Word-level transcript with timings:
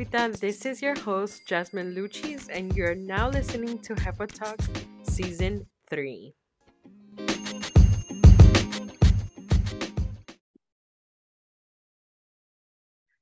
This 0.00 0.64
is 0.64 0.80
your 0.80 0.98
host, 0.98 1.46
Jasmine 1.46 1.94
Luchis, 1.94 2.48
and 2.50 2.74
you're 2.74 2.94
now 2.94 3.28
listening 3.28 3.78
to 3.80 3.94
Jefa 3.94 4.26
Talk 4.32 4.58
Season 5.02 5.66
3. 5.90 6.34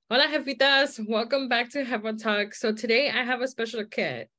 Hola, 0.08 0.28
Jefitas. 0.28 1.04
Welcome 1.08 1.48
back 1.48 1.68
to 1.70 1.84
Jefa 1.84 2.16
Talk. 2.16 2.54
So 2.54 2.72
today 2.72 3.10
I 3.10 3.24
have 3.24 3.40
a 3.40 3.48
special 3.48 3.82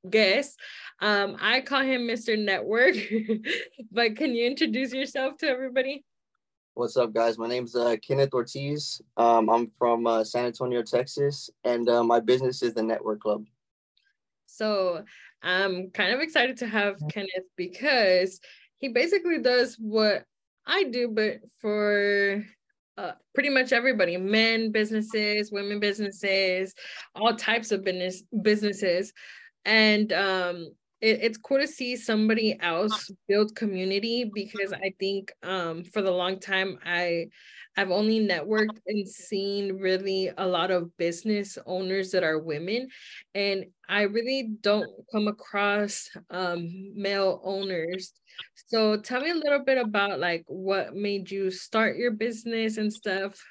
guest. 0.09 0.57
Um, 1.01 1.35
I 1.41 1.59
call 1.59 1.81
him 1.81 2.03
Mr. 2.03 2.41
Network, 2.41 2.95
but 3.91 4.15
can 4.15 4.33
you 4.33 4.47
introduce 4.47 4.93
yourself 4.93 5.35
to 5.39 5.49
everybody? 5.49 6.05
What's 6.79 6.95
up, 6.95 7.13
guys? 7.13 7.37
My 7.37 7.49
name's 7.49 7.75
uh, 7.75 7.97
Kenneth 8.01 8.33
Ortiz. 8.33 9.01
Um, 9.17 9.49
I'm 9.49 9.69
from 9.77 10.07
uh, 10.07 10.23
San 10.23 10.45
Antonio, 10.45 10.81
Texas, 10.81 11.49
and 11.65 11.89
uh, 11.89 12.05
my 12.05 12.21
business 12.21 12.63
is 12.63 12.73
the 12.73 12.81
Network 12.81 13.19
Club. 13.19 13.43
So 14.45 15.03
I'm 15.43 15.89
kind 15.89 16.13
of 16.13 16.21
excited 16.21 16.55
to 16.59 16.67
have 16.67 16.95
Kenneth 17.11 17.49
because 17.57 18.39
he 18.77 18.87
basically 18.87 19.39
does 19.39 19.75
what 19.75 20.23
I 20.65 20.85
do, 20.85 21.09
but 21.09 21.41
for 21.59 22.45
uh, 22.97 23.11
pretty 23.33 23.49
much 23.49 23.73
everybody 23.73 24.15
men 24.15 24.71
businesses 24.71 25.51
women 25.51 25.81
businesses 25.81 26.73
all 27.13 27.35
types 27.35 27.71
of 27.71 27.83
business 27.83 28.23
businesses 28.41 29.13
and 29.65 30.11
um 30.11 30.69
it, 31.01 31.19
it's 31.21 31.37
cool 31.37 31.59
to 31.59 31.67
see 31.67 31.95
somebody 31.95 32.59
else 32.59 33.09
build 33.27 33.55
community 33.55 34.29
because 34.33 34.73
i 34.73 34.93
think 34.99 35.31
um 35.43 35.83
for 35.83 36.01
the 36.01 36.11
long 36.11 36.39
time 36.39 36.77
i 36.85 37.25
I've 37.79 37.91
only 37.91 38.19
networked 38.19 38.77
and 38.87 39.07
seen 39.07 39.77
really 39.77 40.31
a 40.37 40.45
lot 40.45 40.69
of 40.69 40.95
business 40.97 41.57
owners 41.65 42.11
that 42.11 42.23
are 42.23 42.37
women. 42.37 42.89
And 43.33 43.67
I 43.87 44.01
really 44.01 44.49
don't 44.59 44.89
come 45.13 45.29
across 45.29 46.09
um, 46.29 46.91
male 46.93 47.39
owners. 47.41 48.11
So 48.67 48.97
tell 48.97 49.21
me 49.21 49.29
a 49.29 49.35
little 49.35 49.63
bit 49.63 49.77
about 49.77 50.19
like 50.19 50.43
what 50.47 50.93
made 50.93 51.31
you 51.31 51.51
start 51.51 51.95
your 51.95 52.11
business 52.11 52.77
and 52.77 52.91
stuff. 52.91 53.41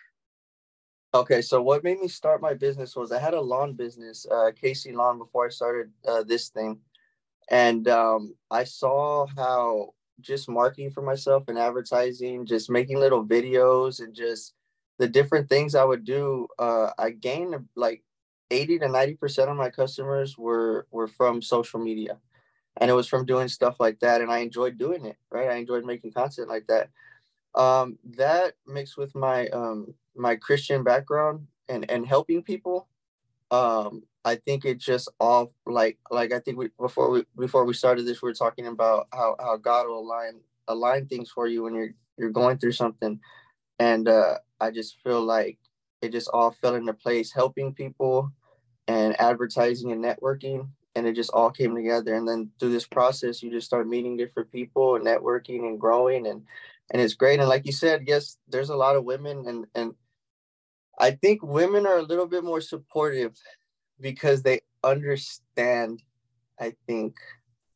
Okay, 1.15 1.41
so 1.41 1.63
what 1.63 1.83
made 1.83 1.99
me 1.99 2.09
start 2.09 2.43
my 2.43 2.53
business 2.53 2.95
was 2.95 3.13
I 3.13 3.19
had 3.19 3.33
a 3.33 3.41
lawn 3.41 3.73
business, 3.73 4.27
uh, 4.31 4.51
Casey 4.61 4.93
Lawn, 4.93 5.17
before 5.17 5.47
I 5.47 5.49
started 5.49 5.91
uh, 6.07 6.23
this 6.23 6.51
thing, 6.51 6.79
and 7.51 7.89
um, 7.89 8.35
I 8.51 8.65
saw 8.65 9.27
how 9.37 9.95
just 10.21 10.49
marketing 10.49 10.91
for 10.91 11.03
myself 11.03 11.45
and 11.49 11.59
advertising, 11.59 12.45
just 12.47 12.71
making 12.71 12.99
little 12.99 13.25
videos 13.25 14.01
and 14.01 14.15
just 14.15 14.55
the 14.99 15.09
different 15.09 15.49
things 15.49 15.75
I 15.75 15.85
would 15.85 16.05
do, 16.05 16.49
uh, 16.59 16.91
I 16.99 17.11
gained 17.11 17.55
like 17.77 18.03
80 18.51 18.81
to 18.81 18.89
90% 18.89 19.49
of 19.49 19.57
my 19.57 19.71
customers 19.71 20.37
were 20.37 20.87
were 20.91 21.09
from 21.09 21.41
social 21.43 21.81
media. 21.81 22.19
And 22.79 22.91
it 22.91 22.95
was 22.95 23.09
from 23.09 23.27
doing 23.27 23.49
stuff 23.49 23.77
like 23.81 24.01
that. 24.01 24.21
And 24.21 24.31
I 24.31 24.39
enjoyed 24.39 24.79
doing 24.79 25.05
it, 25.07 25.17
right? 25.31 25.49
I 25.51 25.57
enjoyed 25.57 25.85
making 25.85 26.13
content 26.13 26.49
like 26.49 26.67
that. 26.69 26.91
Um, 27.55 27.99
that 28.17 28.55
mixed 28.67 28.97
with 28.97 29.15
my 29.15 29.49
um 29.49 29.95
my 30.17 30.37
Christian 30.37 30.85
background 30.85 31.47
and 31.69 31.91
and 31.91 32.07
helping 32.07 32.43
people, 32.43 32.89
um, 33.51 34.03
I 34.25 34.37
think 34.37 34.65
it 34.65 34.79
just 34.79 35.09
all 35.19 35.53
like 35.67 35.99
like 36.11 36.33
I 36.33 36.41
think 36.41 36.59
we 36.59 36.69
before 36.79 37.11
we 37.11 37.25
before 37.37 37.65
we 37.65 37.75
started 37.75 38.07
this, 38.07 38.21
we 38.21 38.31
are 38.31 38.35
talking 38.35 38.67
about 38.67 39.09
how 39.13 39.37
how 39.39 39.57
God 39.57 39.87
will 39.87 40.01
align 40.01 40.41
align 40.67 41.07
things 41.07 41.31
for 41.31 41.47
you 41.47 41.63
when 41.63 41.75
you're 41.75 41.95
you're 42.19 42.31
going 42.31 42.59
through 42.59 42.73
something, 42.73 43.21
and 43.79 44.09
uh, 44.09 44.39
I 44.61 44.71
just 44.71 44.97
feel 45.03 45.23
like 45.23 45.59
it 46.03 46.13
just 46.13 46.29
all 46.33 46.51
fell 46.51 46.75
into 46.75 46.93
place, 46.93 47.33
helping 47.33 47.73
people, 47.73 48.31
and 48.87 49.19
advertising 49.21 49.93
and 49.93 50.05
networking, 50.05 50.69
and 50.95 51.07
it 51.07 51.15
just 51.15 51.31
all 51.31 51.51
came 51.51 51.75
together. 51.75 52.15
And 52.15 52.29
then 52.29 52.51
through 52.61 52.73
this 52.73 52.87
process, 52.87 53.43
you 53.43 53.51
just 53.51 53.67
start 53.67 53.89
meeting 53.89 54.17
different 54.17 54.53
people 54.53 54.97
and 54.97 55.07
networking 55.07 55.69
and 55.69 55.81
growing, 55.81 56.27
and 56.27 56.43
and 56.91 57.01
it's 57.01 57.15
great. 57.15 57.41
And 57.41 57.49
like 57.49 57.67
you 57.67 57.73
said, 57.73 58.05
yes, 58.07 58.37
there's 58.49 58.71
a 58.71 58.77
lot 58.77 58.97
of 58.97 59.05
women, 59.05 59.47
and 59.47 59.67
and 59.75 59.95
I 60.99 61.13
think 61.13 61.43
women 61.43 61.87
are 61.87 61.99
a 61.99 62.03
little 62.03 62.27
bit 62.27 62.45
more 62.45 62.61
supportive 62.61 63.37
because 64.01 64.43
they 64.43 64.61
understand, 64.83 66.03
I 66.61 66.75
think, 66.87 67.17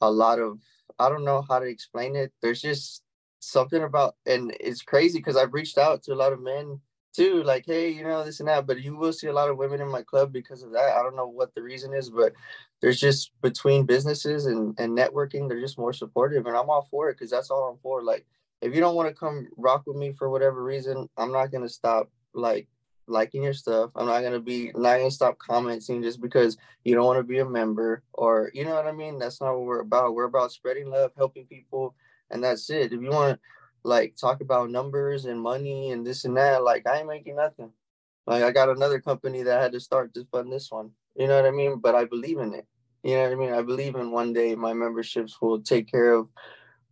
a 0.01 0.11
lot 0.11 0.39
of, 0.39 0.59
I 0.99 1.09
don't 1.09 1.25
know 1.25 1.45
how 1.49 1.61
to 1.61 1.67
explain 1.67 2.17
it. 2.17 2.33
There's 2.43 2.61
just 2.61 3.03
something 3.39 3.83
about, 3.83 4.17
and 4.27 4.55
it's 4.59 4.83
crazy 4.83 5.19
because 5.19 5.37
I've 5.37 5.55
reached 5.55 5.79
out 5.79 6.03
to 6.05 6.13
a 6.13 6.17
lot 6.17 6.33
of 6.33 6.43
men 6.43 6.81
too, 7.15 7.43
like, 7.43 7.65
hey, 7.67 7.91
you 7.91 8.03
know, 8.03 8.25
this 8.25 8.41
and 8.41 8.49
that, 8.49 8.67
but 8.67 8.81
you 8.81 8.97
will 8.97 9.13
see 9.13 9.27
a 9.27 9.33
lot 9.33 9.51
of 9.51 9.59
women 9.59 9.81
in 9.81 9.89
my 9.89 10.03
club 10.03 10.33
because 10.33 10.63
of 10.63 10.73
that. 10.73 10.97
I 10.97 11.03
don't 11.03 11.17
know 11.17 11.29
what 11.29 11.55
the 11.55 11.63
reason 11.63 11.93
is, 11.93 12.11
but 12.11 12.33
there's 12.81 12.99
just 12.99 13.31
between 13.43 13.85
businesses 13.85 14.47
and, 14.47 14.75
and 14.79 14.97
networking, 14.97 15.49
they're 15.49 15.61
just 15.61 15.79
more 15.79 15.93
supportive. 15.93 16.47
And 16.47 16.57
I'm 16.57 16.71
all 16.71 16.89
for 16.91 17.11
it 17.11 17.15
because 17.15 17.31
that's 17.31 17.51
all 17.51 17.69
I'm 17.69 17.79
for. 17.83 18.03
Like, 18.03 18.27
if 18.63 18.75
you 18.75 18.81
don't 18.81 18.95
want 18.95 19.09
to 19.09 19.15
come 19.15 19.49
rock 19.57 19.83
with 19.87 19.97
me 19.97 20.13
for 20.13 20.31
whatever 20.31 20.63
reason, 20.63 21.09
I'm 21.17 21.33
not 21.33 21.51
going 21.51 21.65
to 21.65 21.69
stop 21.69 22.11
like 22.35 22.67
liking 23.07 23.43
your 23.43 23.53
stuff. 23.53 23.91
I'm 23.97 24.07
not 24.07 24.23
gonna 24.23 24.41
be 24.41 24.73
not 24.75 24.99
gonna 24.99 25.11
stop 25.11 25.39
commenting 25.39 26.03
just 26.03 26.21
because 26.21 26.57
you 26.85 26.95
don't 26.95 27.07
want 27.07 27.19
to 27.19 27.25
be 27.25 27.39
a 27.39 27.45
member 27.45 28.03
or 28.13 28.51
you 28.55 28.65
know 28.65 28.75
what 28.75 28.87
I 28.87 28.93
mean. 28.93 29.19
That's 29.19 29.41
not 29.41 29.55
what 29.55 29.65
we're 29.65 29.81
about. 29.81 30.15
We're 30.15 30.25
about 30.25 30.53
spreading 30.53 30.91
love, 30.91 31.13
helping 31.17 31.47
people, 31.47 31.95
and 32.31 32.43
that's 32.43 32.71
it. 32.71 32.93
If 32.93 33.01
you 33.01 33.11
want 33.11 33.39
to 33.39 33.41
like 33.85 34.17
talk 34.17 34.41
about 34.41 34.71
numbers 34.71 35.25
and 35.25 35.41
money 35.41 35.91
and 35.91 36.07
this 36.07 36.25
and 36.25 36.37
that, 36.37 36.63
like 36.63 36.87
I 36.87 36.99
ain't 36.99 37.09
making 37.09 37.37
nothing. 37.37 37.71
Like 38.27 38.43
I 38.45 38.53
got 38.53 38.69
another 38.69 39.01
company 39.01 39.43
that 39.43 39.61
had 39.61 39.73
to 39.73 39.81
start 39.81 40.15
to 40.15 40.27
fund 40.31 40.53
this 40.53 40.71
one. 40.71 40.91
You 41.17 41.27
know 41.27 41.37
what 41.37 41.47
I 41.47 41.51
mean? 41.51 41.79
But 41.79 41.95
I 41.95 42.05
believe 42.05 42.39
in 42.39 42.55
it. 42.55 42.67
You 43.03 43.17
know 43.17 43.25
what 43.25 43.33
I 43.33 43.35
mean? 43.35 43.53
I 43.53 43.63
believe 43.63 43.97
in 43.97 44.13
one 44.13 44.33
day 44.33 44.55
my 44.55 44.73
memberships 44.73 45.41
will 45.41 45.61
take 45.61 45.91
care 45.91 46.13
of 46.13 46.29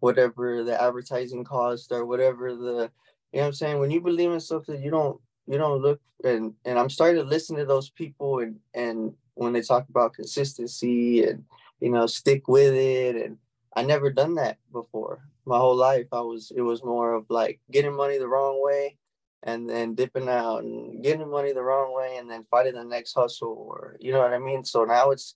whatever 0.01 0.65
the 0.65 0.81
advertising 0.81 1.45
cost 1.45 1.93
or 1.93 2.05
whatever 2.05 2.57
the 2.57 2.91
you 3.33 3.39
know 3.39 3.43
what 3.43 3.47
I'm 3.47 3.53
saying? 3.53 3.79
When 3.79 3.93
you 3.93 4.01
believe 4.01 4.33
in 4.33 4.41
something, 4.41 4.83
you 4.83 4.91
don't 4.91 5.21
you 5.51 5.59
don't 5.59 5.83
look 5.83 6.01
and 6.23 6.55
and 6.65 6.79
I'm 6.79 6.89
starting 6.89 7.21
to 7.21 7.29
listen 7.29 7.57
to 7.57 7.65
those 7.65 7.91
people 7.91 8.39
and 8.39 8.57
and 8.73 9.13
when 9.35 9.53
they 9.53 9.63
talk 9.63 9.89
about 9.89 10.15
consistency 10.15 11.25
and 11.25 11.45
you 11.81 11.91
know 11.91 12.07
stick 12.07 12.47
with 12.47 12.75
it 12.75 13.17
and 13.17 13.37
I 13.75 13.83
never 13.83 14.11
done 14.11 14.35
that 14.35 14.59
before. 14.73 15.25
My 15.47 15.59
whole 15.59 15.75
life 15.75 16.07
I 16.13 16.21
was 16.21 16.53
it 16.55 16.61
was 16.63 16.85
more 16.85 17.15
of 17.15 17.27
like 17.29 17.61
getting 17.73 17.97
money 17.97 18.19
the 18.19 18.29
wrong 18.29 18.63
way 18.63 18.97
and 19.43 19.69
then 19.69 19.95
dipping 19.97 20.29
out 20.29 20.63
and 20.63 21.03
getting 21.03 21.29
money 21.29 21.53
the 21.53 21.63
wrong 21.63 21.95
way 21.97 22.19
and 22.19 22.31
then 22.31 22.47
fighting 22.51 22.75
the 22.75 22.85
next 22.85 23.15
hustle 23.15 23.67
or 23.69 23.97
you 23.99 24.13
know 24.13 24.21
what 24.21 24.33
I 24.33 24.39
mean? 24.39 24.65
So 24.65 24.85
now 24.85 25.11
it's 25.11 25.35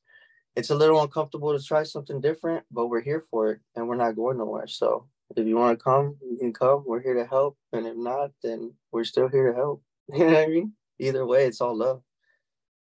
it's 0.54 0.70
a 0.70 0.76
little 0.76 1.02
uncomfortable 1.02 1.58
to 1.58 1.64
try 1.64 1.82
something 1.82 2.20
different 2.20 2.64
but 2.70 2.86
we're 2.86 3.00
here 3.00 3.24
for 3.32 3.50
it 3.50 3.60
and 3.74 3.88
we're 3.88 3.96
not 3.96 4.14
going 4.14 4.38
nowhere. 4.38 4.68
So 4.68 5.06
if 5.36 5.44
you 5.44 5.56
want 5.56 5.76
to 5.76 5.82
come 5.82 6.18
you 6.22 6.36
can 6.38 6.52
come. 6.52 6.84
We're 6.86 7.02
here 7.02 7.14
to 7.14 7.26
help 7.26 7.56
and 7.72 7.84
if 7.84 7.96
not 7.96 8.30
then 8.44 8.74
we're 8.92 9.02
still 9.02 9.28
here 9.28 9.50
to 9.50 9.56
help 9.56 9.82
You 10.12 10.18
know 10.18 10.26
what 10.26 10.36
I 10.36 10.46
mean? 10.46 10.72
Either 10.98 11.26
way, 11.26 11.46
it's 11.46 11.60
all 11.60 11.76
love. 11.76 12.02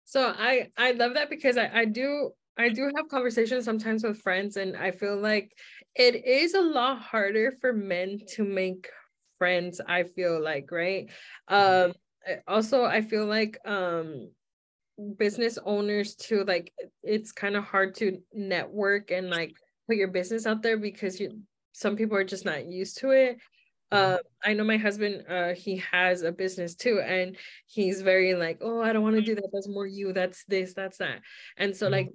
So 0.06 0.34
I 0.38 0.70
I 0.78 0.92
love 0.92 1.16
that 1.16 1.30
because 1.30 1.58
I 1.58 1.70
I 1.74 1.86
do 1.86 2.32
I 2.58 2.70
do 2.70 2.92
have 2.96 3.10
conversations 3.10 3.66
sometimes 3.66 4.04
with 4.04 4.22
friends 4.22 4.58
and 4.58 4.78
I 4.78 4.92
feel 4.92 5.18
like 5.18 5.52
it 5.96 6.26
is 6.26 6.54
a 6.54 6.62
lot 6.62 7.00
harder 7.00 7.54
for 7.60 7.74
men 7.74 8.20
to 8.36 8.44
make 8.44 8.90
friends 9.38 9.82
I 9.86 10.04
feel 10.04 10.42
like 10.42 10.72
right 10.72 11.10
mm-hmm. 11.50 11.92
um 11.92 11.94
also 12.48 12.86
I 12.86 13.02
feel 13.02 13.26
like 13.26 13.60
um 13.66 14.30
business 15.18 15.60
owners 15.64 16.16
too 16.16 16.44
like 16.46 16.74
it's 17.04 17.32
kind 17.32 17.56
of 17.56 17.64
hard 17.64 17.94
to 17.96 18.20
network 18.34 19.12
and 19.12 19.30
like 19.30 19.54
put 19.88 19.98
your 19.98 20.08
business 20.10 20.46
out 20.46 20.62
there 20.64 20.78
because 20.78 21.20
you 21.20 21.42
some 21.78 21.96
people 21.96 22.18
are 22.18 22.24
just 22.24 22.44
not 22.44 22.66
used 22.66 22.98
to 22.98 23.12
it. 23.12 23.38
Uh, 23.92 24.18
I 24.44 24.54
know 24.54 24.64
my 24.64 24.78
husband, 24.78 25.26
uh, 25.30 25.54
he 25.54 25.78
has 25.92 26.22
a 26.22 26.32
business 26.32 26.76
too, 26.76 27.00
and 27.00 27.38
he's 27.66 28.02
very 28.02 28.34
like, 28.36 28.60
oh, 28.62 28.82
I 28.82 28.94
don't 28.94 29.04
want 29.04 29.16
to 29.16 29.22
do 29.22 29.36
that. 29.36 29.50
That's 29.52 29.68
more 29.68 29.88
you. 29.88 30.14
That's 30.14 30.44
this. 30.46 30.74
That's 30.74 30.98
that. 30.98 31.22
And 31.58 31.76
so, 31.76 31.86
mm-hmm. 31.86 31.94
like, 31.94 32.10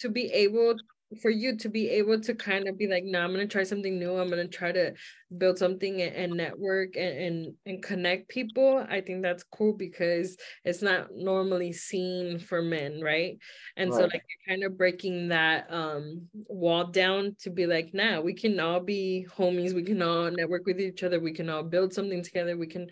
to 0.00 0.08
be 0.08 0.26
able 0.26 0.76
for 1.22 1.30
you 1.30 1.56
to 1.56 1.68
be 1.68 1.88
able 1.90 2.20
to 2.20 2.34
kind 2.34 2.68
of 2.68 2.76
be 2.76 2.88
like, 2.88 3.04
no, 3.04 3.20
I'm 3.20 3.30
gonna 3.30 3.46
try 3.46 3.62
something 3.62 3.98
new. 3.98 4.16
I'm 4.18 4.28
gonna 4.28 4.48
try 4.48 4.72
to 4.72 4.92
build 5.38 5.56
something 5.56 6.02
and, 6.02 6.14
and 6.14 6.32
network 6.34 6.96
and, 6.96 7.18
and 7.18 7.54
and 7.64 7.82
connect 7.82 8.28
people. 8.28 8.84
I 8.88 9.00
think 9.00 9.22
that's 9.22 9.44
cool 9.44 9.72
because 9.72 10.36
it's 10.64 10.82
not 10.82 11.08
normally 11.14 11.72
seen 11.72 12.38
for 12.38 12.60
men, 12.60 13.00
right? 13.00 13.38
And 13.76 13.90
right. 13.90 13.96
so 13.96 14.02
like 14.04 14.22
you're 14.28 14.56
kind 14.56 14.64
of 14.64 14.76
breaking 14.76 15.28
that 15.28 15.72
um 15.72 16.26
wall 16.32 16.86
down 16.86 17.36
to 17.40 17.50
be 17.50 17.66
like, 17.66 17.90
nah, 17.94 18.20
we 18.20 18.34
can 18.34 18.58
all 18.58 18.80
be 18.80 19.26
homies, 19.36 19.74
we 19.74 19.84
can 19.84 20.02
all 20.02 20.30
network 20.30 20.66
with 20.66 20.80
each 20.80 21.04
other, 21.04 21.20
we 21.20 21.32
can 21.32 21.48
all 21.48 21.62
build 21.62 21.92
something 21.92 22.22
together, 22.22 22.56
we 22.56 22.66
can 22.66 22.88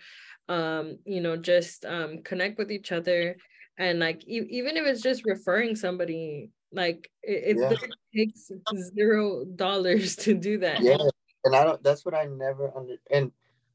um, 0.49 0.99
you 1.05 1.21
know, 1.21 1.37
just 1.37 1.85
um 1.85 2.19
connect 2.23 2.59
with 2.59 2.71
each 2.71 2.93
other 2.93 3.35
and 3.77 3.99
like 3.99 4.23
e- 4.29 4.47
even 4.51 4.77
if 4.77 4.87
it's 4.87 5.03
just 5.03 5.25
referring 5.25 5.75
somebody 5.75 6.51
like 6.75 7.11
it, 7.23 7.57
it 7.57 7.79
yeah. 8.15 8.25
takes 8.25 8.51
zero 8.95 9.45
dollars 9.45 10.17
to 10.17 10.35
do 10.35 10.59
that. 10.59 10.83
Yeah, 10.83 10.97
and 11.45 11.57
I 11.57 11.65
don't. 11.65 11.83
That's 11.83 12.05
what 12.05 12.15
I 12.15 12.27
never 12.27 12.73
under. 12.77 12.97
And 13.11 13.33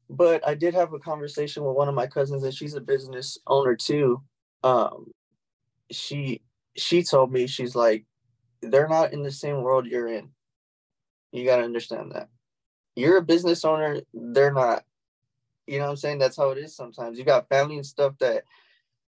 but 0.08 0.46
I 0.46 0.54
did 0.54 0.74
have 0.74 0.92
a 0.92 0.98
conversation 0.98 1.64
with 1.64 1.76
one 1.76 1.88
of 1.88 1.94
my 1.94 2.06
cousins, 2.06 2.42
and 2.42 2.54
she's 2.54 2.74
a 2.74 2.80
business 2.80 3.38
owner 3.46 3.76
too. 3.76 4.22
Um, 4.62 5.12
she 5.90 6.42
she 6.76 7.02
told 7.02 7.32
me 7.32 7.46
she's 7.46 7.74
like 7.74 8.04
they're 8.62 8.88
not 8.88 9.12
in 9.12 9.22
the 9.22 9.30
same 9.30 9.62
world 9.62 9.86
you're 9.86 10.08
in 10.08 10.30
you 11.32 11.44
got 11.44 11.56
to 11.56 11.64
understand 11.64 12.12
that 12.12 12.28
you're 12.94 13.16
a 13.16 13.22
business 13.22 13.64
owner 13.64 14.00
they're 14.14 14.52
not 14.52 14.84
you 15.66 15.78
know 15.78 15.84
what 15.84 15.90
i'm 15.90 15.96
saying 15.96 16.18
that's 16.18 16.36
how 16.36 16.50
it 16.50 16.58
is 16.58 16.74
sometimes 16.74 17.18
you 17.18 17.24
got 17.24 17.48
family 17.48 17.76
and 17.76 17.86
stuff 17.86 18.14
that 18.18 18.44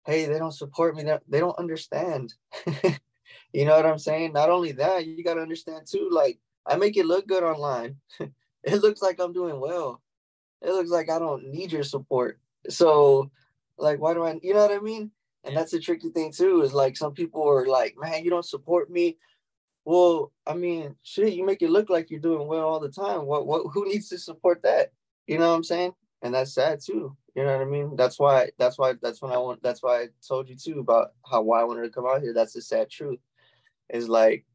hey 0.05 0.25
they 0.25 0.39
don't 0.39 0.51
support 0.51 0.95
me 0.95 1.03
they 1.27 1.39
don't 1.39 1.59
understand 1.59 2.33
you 3.53 3.65
know 3.65 3.75
what 3.75 3.85
i'm 3.85 3.99
saying 3.99 4.33
not 4.33 4.49
only 4.49 4.71
that 4.71 5.05
you 5.05 5.23
got 5.23 5.35
to 5.35 5.41
understand 5.41 5.87
too 5.87 6.09
like 6.11 6.39
i 6.65 6.75
make 6.75 6.97
it 6.97 7.05
look 7.05 7.27
good 7.27 7.43
online 7.43 7.95
it 8.63 8.81
looks 8.81 9.01
like 9.01 9.19
i'm 9.19 9.33
doing 9.33 9.59
well 9.59 10.01
it 10.61 10.71
looks 10.71 10.89
like 10.89 11.09
i 11.09 11.19
don't 11.19 11.45
need 11.47 11.71
your 11.71 11.83
support 11.83 12.39
so 12.69 13.31
like 13.77 13.99
why 13.99 14.13
do 14.13 14.23
i 14.23 14.37
you 14.41 14.53
know 14.53 14.61
what 14.61 14.71
i 14.71 14.79
mean 14.79 15.11
and 15.43 15.55
that's 15.55 15.71
the 15.71 15.79
tricky 15.79 16.09
thing 16.09 16.31
too, 16.31 16.61
is 16.61 16.73
like 16.73 16.95
some 16.95 17.13
people 17.13 17.47
are 17.47 17.65
like, 17.65 17.95
man, 17.99 18.23
you 18.23 18.29
don't 18.29 18.45
support 18.45 18.89
me. 18.89 19.17
Well, 19.85 20.31
I 20.47 20.53
mean, 20.53 20.95
shit, 21.03 21.33
you 21.33 21.45
make 21.45 21.61
it 21.61 21.69
look 21.69 21.89
like 21.89 22.09
you're 22.09 22.21
doing 22.21 22.47
well 22.47 22.63
all 22.67 22.79
the 22.79 22.89
time. 22.89 23.25
What 23.25 23.45
what 23.45 23.63
who 23.73 23.85
needs 23.85 24.07
to 24.09 24.17
support 24.17 24.61
that? 24.63 24.93
You 25.27 25.37
know 25.37 25.49
what 25.49 25.55
I'm 25.55 25.63
saying? 25.63 25.93
And 26.21 26.33
that's 26.33 26.53
sad 26.53 26.79
too. 26.79 27.17
You 27.35 27.43
know 27.43 27.57
what 27.57 27.67
I 27.67 27.69
mean? 27.69 27.95
That's 27.97 28.17
why 28.17 28.51
that's 28.57 28.77
why 28.77 28.93
that's 29.01 29.21
when 29.21 29.33
I 29.33 29.37
want 29.37 29.61
that's 29.61 29.83
why 29.83 30.03
I 30.03 30.07
told 30.25 30.47
you 30.47 30.55
too 30.55 30.79
about 30.79 31.09
how 31.29 31.41
why 31.41 31.59
I 31.59 31.65
wanted 31.65 31.83
to 31.83 31.89
come 31.89 32.05
out 32.05 32.21
here. 32.21 32.33
That's 32.33 32.53
the 32.53 32.61
sad 32.61 32.89
truth. 32.89 33.19
Is 33.93 34.09
like 34.09 34.45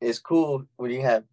it's 0.00 0.18
cool 0.18 0.64
when 0.76 0.90
you 0.90 1.02
have 1.02 1.24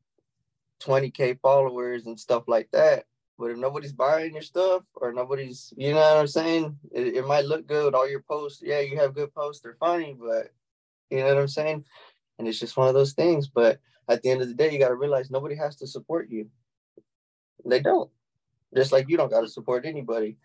20k 0.83 1.39
followers 1.39 2.05
and 2.05 2.19
stuff 2.19 2.43
like 2.47 2.69
that 2.71 3.05
but 3.37 3.51
if 3.51 3.57
nobody's 3.57 3.93
buying 3.93 4.33
your 4.33 4.41
stuff 4.41 4.83
or 4.95 5.13
nobody's, 5.13 5.71
you 5.77 5.93
know 5.93 5.99
what 5.99 6.17
I'm 6.17 6.27
saying? 6.27 6.77
It, 6.91 7.17
it 7.17 7.27
might 7.27 7.45
look 7.45 7.67
good. 7.67 7.93
All 7.93 8.09
your 8.09 8.23
posts, 8.23 8.63
yeah, 8.65 8.79
you 8.79 8.97
have 8.97 9.13
good 9.13 9.33
posts. 9.33 9.61
They're 9.61 9.77
funny, 9.79 10.15
but 10.19 10.51
you 11.11 11.19
know 11.19 11.35
what 11.35 11.37
I'm 11.37 11.47
saying? 11.47 11.85
And 12.39 12.47
it's 12.47 12.59
just 12.59 12.77
one 12.77 12.87
of 12.87 12.95
those 12.95 13.13
things. 13.13 13.47
But 13.47 13.79
at 14.09 14.23
the 14.23 14.31
end 14.31 14.41
of 14.41 14.47
the 14.47 14.55
day, 14.55 14.71
you 14.71 14.79
got 14.79 14.89
to 14.89 14.95
realize 14.95 15.29
nobody 15.29 15.55
has 15.55 15.75
to 15.77 15.87
support 15.87 16.29
you. 16.29 16.49
They 17.63 17.79
don't. 17.79 18.09
Just 18.75 18.91
like 18.91 19.07
you 19.07 19.17
don't 19.17 19.31
got 19.31 19.41
to 19.41 19.47
support 19.47 19.85
anybody. 19.85 20.37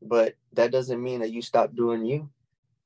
But 0.00 0.34
that 0.54 0.72
doesn't 0.72 1.02
mean 1.02 1.20
that 1.20 1.32
you 1.32 1.42
stop 1.42 1.74
doing 1.74 2.04
you. 2.06 2.30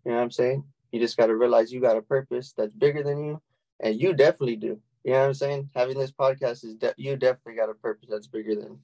You 0.05 0.11
know 0.11 0.17
what 0.17 0.23
I'm 0.23 0.31
saying? 0.33 0.65
You 0.93 1.01
just 1.01 1.17
got 1.17 1.27
to 1.27 1.37
realize 1.37 1.73
you 1.73 1.81
got 1.81 1.97
a 1.97 2.03
purpose 2.03 2.55
that's 2.57 2.75
bigger 2.75 3.03
than 3.03 3.25
you. 3.25 3.41
And 3.81 4.01
you 4.01 4.15
definitely 4.15 4.57
do. 4.57 4.81
You 5.05 5.13
know 5.13 5.21
what 5.21 5.27
I'm 5.27 5.35
saying? 5.35 5.71
Having 5.75 5.99
this 5.99 6.13
podcast 6.13 6.65
is 6.65 6.75
de- 6.75 6.95
you 6.97 7.17
definitely 7.17 7.55
got 7.55 7.71
a 7.71 7.75
purpose 7.75 8.09
that's 8.11 8.27
bigger 8.27 8.55
than 8.55 8.79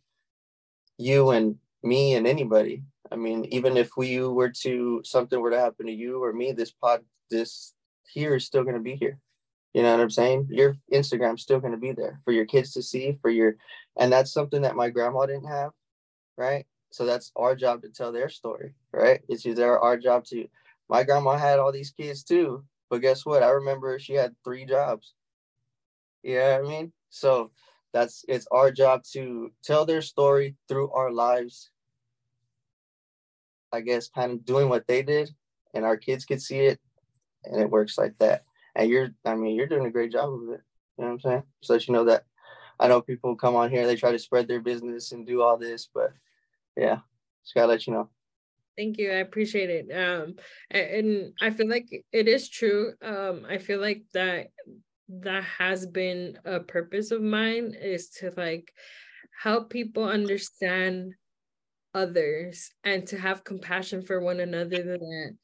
you 0.99 1.31
and 1.31 1.57
me 1.83 2.15
and 2.15 2.27
anybody. 2.27 2.83
I 3.11 3.17
mean, 3.17 3.47
even 3.47 3.77
if 3.77 3.97
we 3.97 4.23
were 4.23 4.51
to 4.63 5.03
something 5.05 5.41
were 5.41 5.51
to 5.51 5.59
happen 5.59 5.87
to 5.87 5.93
you 5.93 6.23
or 6.23 6.33
me, 6.33 6.53
this 6.53 6.71
pod, 6.71 7.03
this 7.31 7.75
here 8.09 8.37
is 8.37 8.45
still 8.45 8.63
going 8.63 8.77
to 8.77 8.81
be 8.81 8.95
here. 8.95 9.19
You 9.75 9.83
know 9.83 9.91
what 9.93 10.01
I'm 10.01 10.11
saying? 10.11 10.49
Your 10.51 10.77
Instagram's 10.93 11.43
still 11.43 11.59
going 11.59 11.73
to 11.73 11.79
be 11.79 11.93
there 11.93 12.21
for 12.25 12.33
your 12.33 12.45
kids 12.45 12.73
to 12.75 12.83
see, 12.83 13.19
for 13.23 13.31
your, 13.31 13.57
and 13.99 14.13
that's 14.13 14.33
something 14.33 14.63
that 14.63 14.77
my 14.77 14.91
grandma 14.91 15.25
didn't 15.27 15.49
have, 15.49 15.73
right? 16.37 16.67
So 16.91 17.07
that's 17.07 17.33
our 17.37 17.57
job 17.57 17.83
to 17.83 17.89
tell 17.89 18.13
their 18.13 18.29
story, 18.29 18.75
right? 18.93 19.23
It's 19.29 19.47
either 19.47 19.79
our 19.79 19.97
job 19.97 20.25
to. 20.27 20.47
My 20.89 21.05
grandma 21.05 21.37
had 21.37 21.59
all 21.59 21.73
these 21.73 21.91
kids 21.91 22.23
too, 22.23 22.65
but 22.91 23.01
guess 23.01 23.25
what? 23.25 23.43
I 23.43 23.51
remember 23.51 23.99
she 23.99 24.15
had 24.15 24.35
three 24.45 24.67
jobs. 24.67 25.15
You 26.23 26.37
know 26.39 26.61
what 26.61 26.67
I 26.67 26.69
mean? 26.69 26.93
So 27.11 27.51
that's 27.93 28.25
it's 28.27 28.47
our 28.51 28.71
job 28.71 29.03
to 29.13 29.53
tell 29.63 29.85
their 29.85 30.03
story 30.03 30.57
through 30.69 30.91
our 30.93 31.13
lives 31.13 31.71
i 33.73 33.81
guess 33.81 34.09
kind 34.09 34.33
of 34.33 34.45
doing 34.45 34.69
what 34.69 34.87
they 34.87 35.03
did 35.03 35.31
and 35.75 35.85
our 35.85 35.97
kids 35.97 36.25
could 36.25 36.41
see 36.41 36.61
it 36.61 36.81
and 37.45 37.61
it 37.61 37.71
works 37.71 37.99
like 37.99 38.17
that 38.19 38.45
and 38.75 38.91
you're 38.91 39.11
i 39.25 39.35
mean 39.35 39.55
you're 39.55 39.67
doing 39.67 39.87
a 39.87 39.91
great 39.91 40.13
job 40.13 40.33
of 40.33 40.49
it 40.49 40.63
you 40.99 41.05
know 41.05 41.07
what 41.07 41.13
i'm 41.13 41.21
saying 41.21 41.43
just 41.61 41.71
let 41.71 41.87
you 41.87 41.95
know 41.95 42.05
that 42.05 42.25
i 42.81 42.89
know 42.89 43.01
people 43.01 43.37
come 43.37 43.55
on 43.55 43.71
here 43.71 43.87
they 43.87 43.97
try 43.97 44.13
to 44.13 44.19
spread 44.19 44.49
their 44.49 44.61
business 44.61 45.13
and 45.13 45.27
do 45.27 45.43
all 45.43 45.57
this 45.59 45.89
but 45.95 46.13
yeah 46.77 46.99
just 47.43 47.55
gotta 47.55 47.69
let 47.69 47.87
you 47.87 47.93
know 47.93 48.09
thank 48.77 48.99
you 48.99 49.11
i 49.11 49.17
appreciate 49.17 49.71
it 49.71 49.95
um 49.95 50.35
and 50.71 51.33
i 51.41 51.51
feel 51.51 51.69
like 51.69 51.87
it 52.13 52.29
is 52.29 52.49
true 52.49 52.93
um 53.03 53.45
i 53.49 53.59
feel 53.59 53.81
like 53.81 54.03
that 54.13 54.49
that 55.09 55.45
has 55.45 55.87
been 55.87 56.39
a 56.45 56.61
purpose 56.61 57.11
of 57.11 57.23
mine 57.23 57.75
is 57.79 58.09
to 58.09 58.33
like 58.37 58.73
help 59.43 59.71
people 59.71 60.05
understand 60.05 61.15
others 61.95 62.71
and 62.85 63.07
to 63.07 63.19
have 63.19 63.45
compassion 63.45 64.03
for 64.03 64.21
one 64.21 64.41
another 64.41 64.83
that 64.83 65.37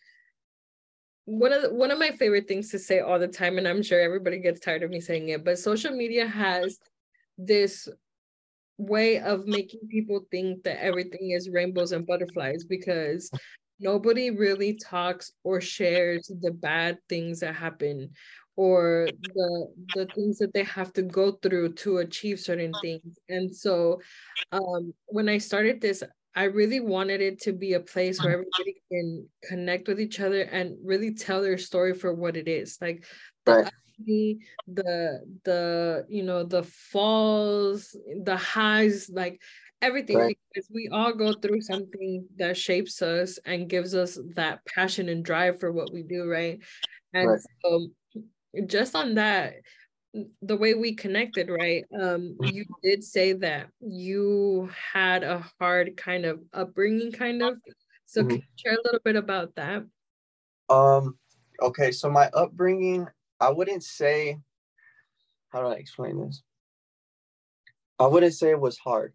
one 1.26 1.52
of 1.52 1.60
the, 1.60 1.74
one 1.74 1.90
of 1.90 1.98
my 1.98 2.10
favorite 2.12 2.48
things 2.48 2.70
to 2.70 2.78
say 2.78 3.00
all 3.00 3.18
the 3.18 3.28
time 3.28 3.58
and 3.58 3.68
i'm 3.68 3.82
sure 3.82 4.00
everybody 4.00 4.38
gets 4.38 4.60
tired 4.60 4.82
of 4.82 4.90
me 4.90 5.00
saying 5.00 5.28
it 5.28 5.44
but 5.44 5.58
social 5.58 5.92
media 5.92 6.26
has 6.26 6.78
this 7.36 7.86
way 8.78 9.20
of 9.20 9.46
making 9.46 9.80
people 9.88 10.20
think 10.30 10.62
that 10.62 10.82
everything 10.82 11.32
is 11.32 11.50
rainbows 11.50 11.92
and 11.92 12.06
butterflies 12.06 12.64
because 12.64 13.30
nobody 13.80 14.30
really 14.30 14.74
talks 14.74 15.32
or 15.44 15.60
shares 15.60 16.30
the 16.40 16.52
bad 16.52 16.98
things 17.08 17.40
that 17.40 17.54
happen 17.54 18.10
or 18.56 19.08
the 19.34 19.66
the 19.94 20.06
things 20.14 20.38
that 20.38 20.52
they 20.54 20.64
have 20.64 20.92
to 20.92 21.02
go 21.02 21.32
through 21.32 21.72
to 21.74 21.98
achieve 21.98 22.40
certain 22.40 22.72
things. 22.82 23.18
And 23.28 23.54
so 23.54 24.00
um, 24.52 24.92
when 25.06 25.28
i 25.28 25.38
started 25.38 25.80
this 25.80 26.02
i 26.34 26.44
really 26.44 26.80
wanted 26.80 27.20
it 27.20 27.40
to 27.40 27.52
be 27.52 27.74
a 27.74 27.80
place 27.80 28.22
where 28.22 28.32
everybody 28.32 28.76
can 28.90 29.28
connect 29.44 29.88
with 29.88 30.00
each 30.00 30.20
other 30.20 30.42
and 30.42 30.76
really 30.84 31.14
tell 31.14 31.42
their 31.42 31.58
story 31.58 31.92
for 31.94 32.14
what 32.14 32.36
it 32.36 32.48
is. 32.48 32.78
Like 32.80 33.04
the 33.44 33.70
the 34.04 34.38
the, 34.66 35.20
the 35.44 36.06
you 36.08 36.22
know 36.22 36.44
the 36.44 36.62
falls 36.62 37.96
the 38.22 38.36
highs 38.36 39.10
like 39.10 39.40
everything 39.80 40.16
right. 40.16 40.38
because 40.52 40.68
we 40.72 40.88
all 40.92 41.12
go 41.12 41.32
through 41.32 41.60
something 41.60 42.26
that 42.36 42.56
shapes 42.56 43.00
us 43.02 43.38
and 43.44 43.68
gives 43.68 43.94
us 43.94 44.18
that 44.34 44.64
passion 44.66 45.08
and 45.08 45.24
drive 45.24 45.60
for 45.60 45.72
what 45.72 45.92
we 45.92 46.02
do 46.02 46.28
right 46.28 46.60
and 47.14 47.30
right. 47.30 47.40
so 47.62 47.88
just 48.66 48.94
on 48.94 49.14
that 49.14 49.54
the 50.42 50.56
way 50.56 50.74
we 50.74 50.94
connected 50.94 51.48
right 51.48 51.84
um 52.00 52.36
you 52.40 52.64
did 52.82 53.04
say 53.04 53.32
that 53.34 53.68
you 53.80 54.68
had 54.92 55.22
a 55.22 55.44
hard 55.60 55.96
kind 55.96 56.24
of 56.24 56.40
upbringing 56.52 57.12
kind 57.12 57.42
of 57.42 57.56
so 58.06 58.20
mm-hmm. 58.20 58.30
can 58.30 58.38
you 58.38 58.42
share 58.56 58.72
a 58.72 58.82
little 58.84 59.00
bit 59.04 59.16
about 59.16 59.54
that 59.54 59.84
um 60.70 61.16
okay 61.62 61.92
so 61.92 62.10
my 62.10 62.28
upbringing 62.34 63.06
i 63.40 63.50
wouldn't 63.50 63.82
say 63.82 64.38
how 65.50 65.60
do 65.60 65.68
i 65.68 65.74
explain 65.74 66.18
this 66.20 66.42
i 67.98 68.06
wouldn't 68.06 68.34
say 68.34 68.50
it 68.50 68.60
was 68.60 68.78
hard 68.78 69.12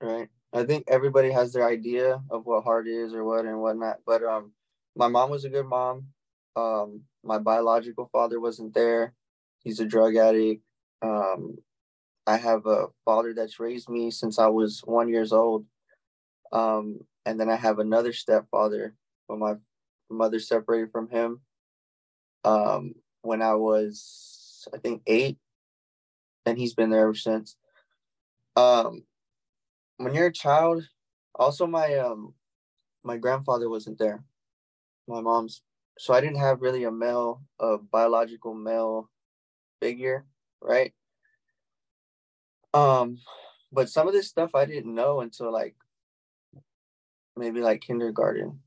right 0.00 0.28
i 0.52 0.62
think 0.64 0.84
everybody 0.88 1.30
has 1.30 1.52
their 1.52 1.66
idea 1.66 2.20
of 2.30 2.46
what 2.46 2.64
hard 2.64 2.86
is 2.86 3.14
or 3.14 3.24
what 3.24 3.44
and 3.44 3.60
whatnot 3.60 3.98
but 4.06 4.22
um 4.22 4.52
my 4.96 5.08
mom 5.08 5.30
was 5.30 5.44
a 5.44 5.50
good 5.50 5.66
mom 5.66 6.06
um 6.56 7.02
my 7.22 7.38
biological 7.38 8.08
father 8.12 8.40
wasn't 8.40 8.74
there. 8.74 9.14
He's 9.62 9.80
a 9.80 9.84
drug 9.84 10.16
addict. 10.16 10.62
Um, 11.02 11.58
I 12.26 12.36
have 12.36 12.66
a 12.66 12.86
father 13.04 13.34
that's 13.34 13.60
raised 13.60 13.88
me 13.88 14.10
since 14.10 14.38
I 14.38 14.46
was 14.46 14.80
one 14.84 15.08
years 15.08 15.32
old. 15.32 15.66
Um, 16.52 17.00
and 17.26 17.38
then 17.38 17.50
I 17.50 17.56
have 17.56 17.78
another 17.78 18.12
stepfather 18.12 18.94
when 19.26 19.38
my 19.38 19.54
mother 20.08 20.40
separated 20.40 20.90
from 20.90 21.08
him 21.08 21.40
um, 22.44 22.94
when 23.22 23.42
I 23.42 23.54
was, 23.54 24.68
I 24.74 24.78
think, 24.78 25.02
eight. 25.06 25.38
And 26.46 26.58
he's 26.58 26.74
been 26.74 26.90
there 26.90 27.02
ever 27.02 27.14
since. 27.14 27.56
Um, 28.56 29.04
when 29.98 30.14
you're 30.14 30.26
a 30.26 30.32
child, 30.32 30.88
also 31.34 31.66
my 31.66 31.96
um, 31.96 32.34
my 33.04 33.16
grandfather 33.16 33.68
wasn't 33.68 33.98
there. 33.98 34.24
My 35.06 35.20
mom's 35.20 35.62
so 35.98 36.14
I 36.14 36.20
didn't 36.20 36.38
have 36.38 36.62
really 36.62 36.84
a 36.84 36.90
male, 36.90 37.42
a 37.58 37.76
biological 37.76 38.54
male 38.54 39.10
figure, 39.82 40.24
right? 40.62 40.94
Um, 42.72 43.18
but 43.70 43.90
some 43.90 44.08
of 44.08 44.14
this 44.14 44.28
stuff 44.28 44.54
I 44.54 44.64
didn't 44.64 44.94
know 44.94 45.20
until 45.20 45.52
like 45.52 45.74
maybe 47.36 47.60
like 47.60 47.80
kindergarten. 47.80 48.60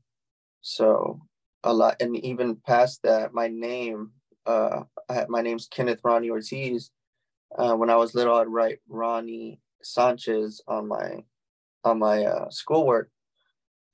So 0.60 1.20
a 1.62 1.72
lot, 1.72 1.96
and 2.00 2.16
even 2.16 2.56
past 2.56 3.02
that, 3.02 3.34
my 3.34 3.48
name, 3.48 4.12
uh, 4.46 4.82
I 5.08 5.26
my 5.28 5.42
name's 5.42 5.66
Kenneth 5.66 6.00
Ronnie 6.04 6.30
Ortiz. 6.30 6.90
Uh, 7.56 7.74
when 7.74 7.90
I 7.90 7.96
was 7.96 8.14
little, 8.14 8.34
I'd 8.34 8.48
write 8.48 8.80
Ronnie 8.88 9.60
Sanchez 9.82 10.60
on 10.66 10.88
my 10.88 11.24
on 11.84 11.98
my 11.98 12.24
uh, 12.24 12.50
schoolwork 12.50 13.10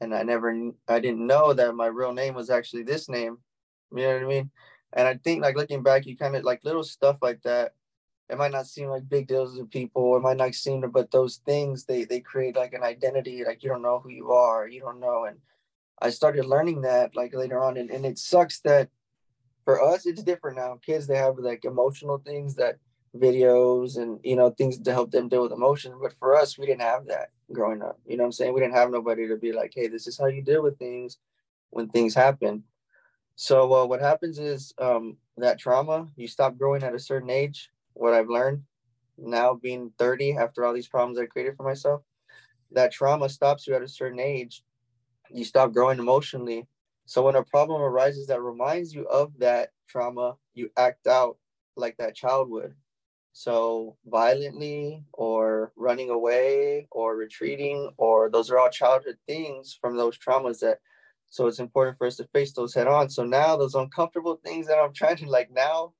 and 0.00 0.14
I 0.14 0.22
never, 0.22 0.72
I 0.88 1.00
didn't 1.00 1.26
know 1.26 1.52
that 1.52 1.74
my 1.74 1.86
real 1.86 2.12
name 2.12 2.34
was 2.34 2.50
actually 2.50 2.84
this 2.84 3.08
name. 3.08 3.38
You 3.92 4.02
know 4.02 4.14
what 4.14 4.22
I 4.22 4.26
mean? 4.26 4.50
And 4.92 5.06
I 5.06 5.16
think 5.16 5.42
like 5.42 5.56
looking 5.56 5.82
back, 5.82 6.06
you 6.06 6.16
kind 6.16 6.34
of 6.34 6.44
like 6.44 6.64
little 6.64 6.82
stuff 6.82 7.18
like 7.20 7.42
that. 7.42 7.74
It 8.28 8.38
might 8.38 8.52
not 8.52 8.66
seem 8.66 8.88
like 8.88 9.08
big 9.08 9.26
deals 9.26 9.56
to 9.58 9.64
people. 9.64 10.16
It 10.16 10.20
might 10.20 10.36
not 10.36 10.54
seem 10.54 10.82
to, 10.82 10.88
but 10.88 11.10
those 11.10 11.40
things 11.44 11.84
they 11.84 12.04
they 12.04 12.20
create 12.20 12.56
like 12.56 12.72
an 12.74 12.84
identity. 12.84 13.42
Like 13.44 13.62
you 13.62 13.68
don't 13.68 13.82
know 13.82 13.98
who 13.98 14.10
you 14.10 14.30
are. 14.30 14.68
You 14.68 14.80
don't 14.80 15.00
know. 15.00 15.24
And 15.24 15.38
I 16.00 16.10
started 16.10 16.46
learning 16.46 16.82
that 16.82 17.16
like 17.16 17.34
later 17.34 17.60
on, 17.60 17.76
and, 17.76 17.90
and 17.90 18.06
it 18.06 18.18
sucks 18.18 18.60
that 18.60 18.88
for 19.64 19.82
us 19.82 20.06
it's 20.06 20.22
different 20.22 20.56
now. 20.56 20.78
Kids 20.84 21.06
they 21.06 21.16
have 21.16 21.38
like 21.38 21.64
emotional 21.64 22.18
things 22.18 22.54
that 22.56 22.78
videos 23.16 23.96
and 23.96 24.20
you 24.22 24.36
know 24.36 24.50
things 24.50 24.78
to 24.78 24.92
help 24.92 25.10
them 25.10 25.28
deal 25.28 25.42
with 25.42 25.52
emotion. 25.52 25.94
But 26.00 26.14
for 26.18 26.36
us, 26.36 26.58
we 26.58 26.66
didn't 26.66 26.82
have 26.82 27.06
that 27.06 27.30
growing 27.52 27.82
up. 27.82 27.98
You 28.06 28.16
know 28.16 28.24
what 28.24 28.28
I'm 28.28 28.32
saying? 28.32 28.54
We 28.54 28.60
didn't 28.60 28.74
have 28.76 28.90
nobody 28.90 29.28
to 29.28 29.36
be 29.36 29.52
like, 29.52 29.72
hey, 29.74 29.88
this 29.88 30.06
is 30.06 30.18
how 30.18 30.26
you 30.26 30.42
deal 30.42 30.62
with 30.62 30.78
things 30.78 31.18
when 31.70 31.88
things 31.88 32.14
happen. 32.14 32.64
So 33.36 33.72
uh, 33.72 33.86
what 33.86 34.00
happens 34.00 34.38
is 34.38 34.74
um, 34.78 35.16
that 35.38 35.58
trauma, 35.58 36.08
you 36.16 36.28
stop 36.28 36.58
growing 36.58 36.82
at 36.82 36.94
a 36.94 36.98
certain 36.98 37.30
age. 37.30 37.70
What 37.94 38.12
I've 38.12 38.28
learned 38.28 38.62
now, 39.16 39.54
being 39.54 39.92
30, 39.98 40.36
after 40.36 40.64
all 40.64 40.74
these 40.74 40.88
problems 40.88 41.18
I 41.18 41.26
created 41.26 41.56
for 41.56 41.62
myself, 41.62 42.02
that 42.72 42.92
trauma 42.92 43.28
stops 43.28 43.66
you 43.66 43.74
at 43.74 43.82
a 43.82 43.88
certain 43.88 44.20
age. 44.20 44.62
You 45.30 45.44
stop 45.44 45.72
growing 45.72 45.98
emotionally. 45.98 46.66
So 47.10 47.24
when 47.24 47.34
a 47.34 47.42
problem 47.42 47.82
arises 47.82 48.28
that 48.28 48.40
reminds 48.40 48.94
you 48.94 49.04
of 49.08 49.36
that 49.40 49.70
trauma, 49.88 50.36
you 50.54 50.70
act 50.76 51.08
out 51.08 51.38
like 51.76 51.96
that 51.96 52.14
child 52.14 52.48
would. 52.50 52.72
So 53.32 53.96
violently 54.06 55.02
or 55.12 55.72
running 55.74 56.10
away 56.10 56.86
or 56.92 57.16
retreating, 57.16 57.90
or 57.96 58.30
those 58.30 58.48
are 58.48 58.60
all 58.60 58.70
childhood 58.70 59.18
things 59.26 59.76
from 59.80 59.96
those 59.96 60.16
traumas 60.18 60.60
that 60.60 60.78
so 61.28 61.48
it's 61.48 61.58
important 61.58 61.98
for 61.98 62.06
us 62.06 62.14
to 62.18 62.28
face 62.32 62.52
those 62.52 62.74
head 62.74 62.86
on. 62.86 63.10
So 63.10 63.24
now 63.24 63.56
those 63.56 63.74
uncomfortable 63.74 64.40
things 64.44 64.68
that 64.68 64.78
I'm 64.78 64.92
trying 64.92 65.16
to 65.16 65.28
like 65.28 65.50
now, 65.50 65.94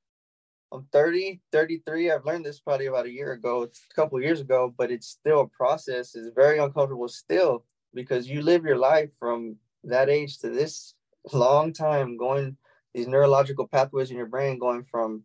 I'm 0.70 0.86
30, 0.92 1.40
33. 1.50 2.12
I've 2.12 2.24
learned 2.24 2.46
this 2.46 2.60
probably 2.60 2.86
about 2.86 3.06
a 3.06 3.12
year 3.12 3.32
ago, 3.32 3.64
a 3.64 3.94
couple 3.96 4.22
years 4.22 4.40
ago, 4.40 4.72
but 4.78 4.92
it's 4.92 5.08
still 5.08 5.40
a 5.40 5.48
process. 5.48 6.14
It's 6.14 6.30
very 6.36 6.60
uncomfortable 6.60 7.08
still 7.08 7.64
because 7.94 8.28
you 8.28 8.42
live 8.42 8.64
your 8.64 8.78
life 8.78 9.10
from 9.18 9.56
that 9.82 10.08
age 10.08 10.38
to 10.38 10.50
this 10.50 10.94
long 11.32 11.72
time 11.72 12.16
going 12.16 12.56
these 12.94 13.06
neurological 13.06 13.68
pathways 13.68 14.10
in 14.10 14.16
your 14.16 14.26
brain 14.26 14.58
going 14.58 14.84
from 14.84 15.22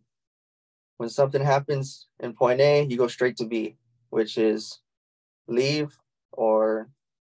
when 0.98 1.08
something 1.08 1.42
happens 1.42 2.06
in 2.20 2.32
point 2.32 2.60
A, 2.60 2.84
you 2.84 2.96
go 2.96 3.08
straight 3.08 3.36
to 3.38 3.44
B, 3.44 3.76
which 4.10 4.38
is 4.38 4.80
leave 5.46 5.96
or 6.32 6.88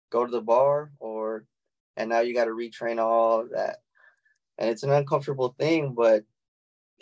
go 0.09 0.25
to 0.25 0.31
the 0.31 0.41
bar 0.41 0.91
or 0.99 1.45
and 1.97 2.09
now 2.09 2.19
you 2.19 2.33
got 2.33 2.45
to 2.45 2.51
retrain 2.51 2.99
all 2.99 3.41
of 3.41 3.49
that. 3.51 3.77
And 4.57 4.69
it's 4.69 4.83
an 4.83 4.91
uncomfortable 4.91 5.55
thing 5.57 5.93
but 5.93 6.23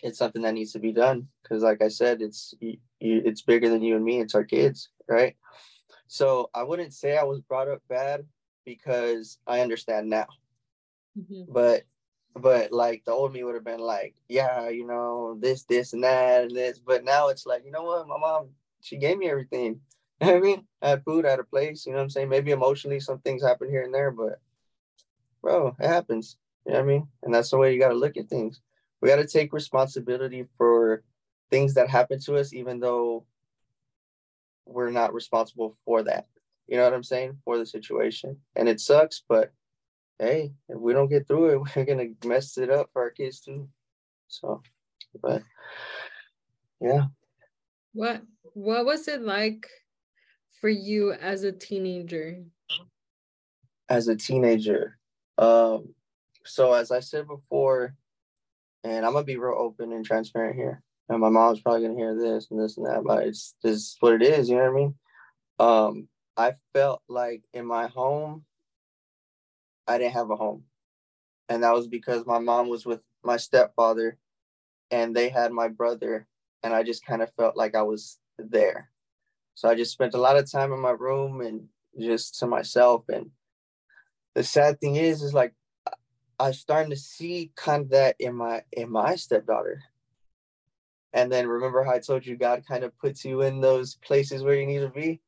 it's 0.03 0.17
something 0.17 0.41
that 0.41 0.53
needs 0.53 0.73
to 0.73 0.79
be 0.79 0.91
done 0.91 1.27
because 1.41 1.63
like 1.63 1.81
i 1.81 1.87
said 1.87 2.21
it's 2.21 2.53
you, 2.59 2.77
it's 2.99 3.41
bigger 3.41 3.69
than 3.69 3.81
you 3.81 3.95
and 3.95 4.03
me 4.03 4.19
it's 4.19 4.35
our 4.35 4.43
kids 4.43 4.89
right? 5.07 5.35
So 6.07 6.49
i 6.53 6.63
wouldn't 6.63 6.93
say 6.93 7.17
i 7.17 7.23
was 7.23 7.39
brought 7.41 7.69
up 7.69 7.81
bad 7.87 8.25
because 8.65 9.37
i 9.47 9.61
understand 9.61 10.09
now 10.09 10.27
mm-hmm. 11.17 11.51
but 11.51 11.83
but 12.35 12.71
like 12.71 13.03
the 13.05 13.11
old 13.11 13.31
me 13.33 13.43
would 13.43 13.55
have 13.55 13.63
been 13.63 13.79
like 13.79 14.13
yeah 14.27 14.69
you 14.69 14.85
know 14.85 15.37
this 15.39 15.63
this 15.63 15.93
and 15.93 16.03
that 16.03 16.43
and 16.43 16.55
this 16.55 16.79
but 16.79 17.03
now 17.03 17.29
it's 17.29 17.45
like 17.45 17.63
you 17.65 17.71
know 17.71 17.83
what 17.83 18.07
my 18.07 18.17
mom 18.17 18.49
she 18.81 18.97
gave 18.97 19.17
me 19.17 19.29
everything 19.29 19.79
I 20.21 20.39
mean, 20.39 20.65
I 20.81 20.89
had 20.89 21.03
food, 21.03 21.25
I 21.25 21.31
had 21.31 21.39
a 21.39 21.43
place, 21.43 21.85
you 21.85 21.91
know 21.91 21.97
what 21.97 22.03
I'm 22.03 22.09
saying? 22.09 22.29
Maybe 22.29 22.51
emotionally 22.51 22.99
some 22.99 23.19
things 23.19 23.43
happen 23.43 23.69
here 23.69 23.83
and 23.83 23.93
there, 23.93 24.11
but 24.11 24.39
bro, 25.41 25.75
it 25.79 25.87
happens. 25.87 26.37
You 26.65 26.73
know 26.73 26.79
what 26.79 26.85
I 26.85 26.87
mean? 26.87 27.07
And 27.23 27.33
that's 27.33 27.51
the 27.51 27.57
way 27.57 27.73
you 27.73 27.79
got 27.79 27.89
to 27.89 27.95
look 27.95 28.17
at 28.17 28.29
things. 28.29 28.61
We 29.01 29.09
got 29.09 29.17
to 29.17 29.27
take 29.27 29.53
responsibility 29.53 30.45
for 30.57 31.03
things 31.51 31.73
that 31.75 31.89
happen 31.89 32.19
to 32.21 32.37
us, 32.37 32.53
even 32.53 32.79
though 32.79 33.25
we're 34.65 34.89
not 34.89 35.13
responsible 35.13 35.77
for 35.85 36.01
that. 36.03 36.27
You 36.67 36.77
know 36.77 36.83
what 36.85 36.93
I'm 36.93 37.03
saying? 37.03 37.37
For 37.43 37.57
the 37.57 37.65
situation. 37.65 38.37
And 38.55 38.67
it 38.67 38.79
sucks, 38.79 39.21
but 39.27 39.51
hey, 40.19 40.53
if 40.69 40.77
we 40.79 40.93
don't 40.93 41.09
get 41.09 41.27
through 41.27 41.49
it, 41.49 41.59
we're 41.75 41.85
going 41.85 42.15
to 42.21 42.27
mess 42.27 42.57
it 42.57 42.69
up 42.69 42.89
for 42.93 43.01
our 43.03 43.11
kids 43.11 43.39
too. 43.41 43.67
So, 44.27 44.61
but 45.21 45.43
yeah. 46.81 47.05
What 47.93 48.21
what 48.53 48.85
was 48.85 49.07
it 49.07 49.21
like 49.21 49.67
for 50.59 50.69
you 50.69 51.13
as 51.13 51.43
a 51.43 51.51
teenager? 51.51 52.43
As 53.87 54.07
a 54.07 54.15
teenager, 54.15 54.97
um, 55.37 55.93
so 56.43 56.73
as 56.73 56.91
I 56.91 56.99
said 56.99 57.27
before, 57.27 57.95
and 58.83 59.05
I'm 59.05 59.13
gonna 59.13 59.23
be 59.23 59.37
real 59.37 59.55
open 59.57 59.93
and 59.93 60.05
transparent 60.05 60.55
here. 60.55 60.81
And 61.07 61.19
my 61.19 61.29
mom's 61.29 61.61
probably 61.61 61.83
gonna 61.83 61.99
hear 61.99 62.15
this 62.15 62.47
and 62.49 62.59
this 62.59 62.77
and 62.77 62.85
that, 62.87 63.03
but 63.05 63.27
it's 63.27 63.55
this 63.63 63.75
is 63.75 63.97
what 63.99 64.13
it 64.13 64.23
is, 64.23 64.49
you 64.49 64.55
know 64.57 64.63
what 64.63 64.71
I 64.71 64.73
mean? 64.73 64.95
Um, 65.59 66.07
I 66.35 66.53
felt 66.73 67.01
like 67.07 67.43
in 67.53 67.65
my 67.65 67.87
home, 67.87 68.43
I 69.87 69.97
didn't 69.97 70.13
have 70.13 70.31
a 70.31 70.35
home. 70.35 70.63
And 71.49 71.63
that 71.63 71.73
was 71.73 71.87
because 71.87 72.25
my 72.25 72.39
mom 72.39 72.69
was 72.69 72.85
with 72.85 73.01
my 73.23 73.37
stepfather 73.37 74.17
and 74.91 75.15
they 75.15 75.29
had 75.29 75.51
my 75.51 75.67
brother, 75.67 76.27
and 76.63 76.73
I 76.73 76.83
just 76.83 77.05
kind 77.05 77.21
of 77.21 77.33
felt 77.33 77.57
like 77.57 77.75
I 77.75 77.81
was 77.81 78.19
there. 78.37 78.89
So 79.55 79.69
I 79.69 79.75
just 79.75 79.91
spent 79.91 80.13
a 80.13 80.19
lot 80.19 80.37
of 80.37 80.51
time 80.51 80.71
in 80.73 80.79
my 80.79 80.91
room 80.91 81.41
and 81.41 81.67
just 81.99 82.39
to 82.39 82.47
myself 82.47 83.05
and 83.09 83.31
the 84.35 84.43
sad 84.43 84.79
thing 84.81 84.97
is, 84.97 85.21
is 85.21 85.33
like 85.33 85.53
I'm 86.39 86.53
starting 86.53 86.89
to 86.89 86.97
see 86.97 87.51
kind 87.55 87.83
of 87.83 87.89
that 87.91 88.17
in 88.19 88.35
my 88.35 88.63
in 88.73 88.91
my 88.91 89.15
stepdaughter. 89.15 89.81
And 91.13 91.31
then 91.31 91.47
remember 91.47 91.83
how 91.85 91.93
I 91.93 91.99
told 91.99 92.25
you 92.25 92.35
God 92.35 92.63
kind 92.67 92.83
of 92.83 92.97
puts 92.99 93.23
you 93.23 93.41
in 93.41 93.61
those 93.61 93.95
places 93.95 94.43
where 94.43 94.55
you 94.55 94.67
need 94.67 94.79
to 94.79 94.89
be? 94.89 95.21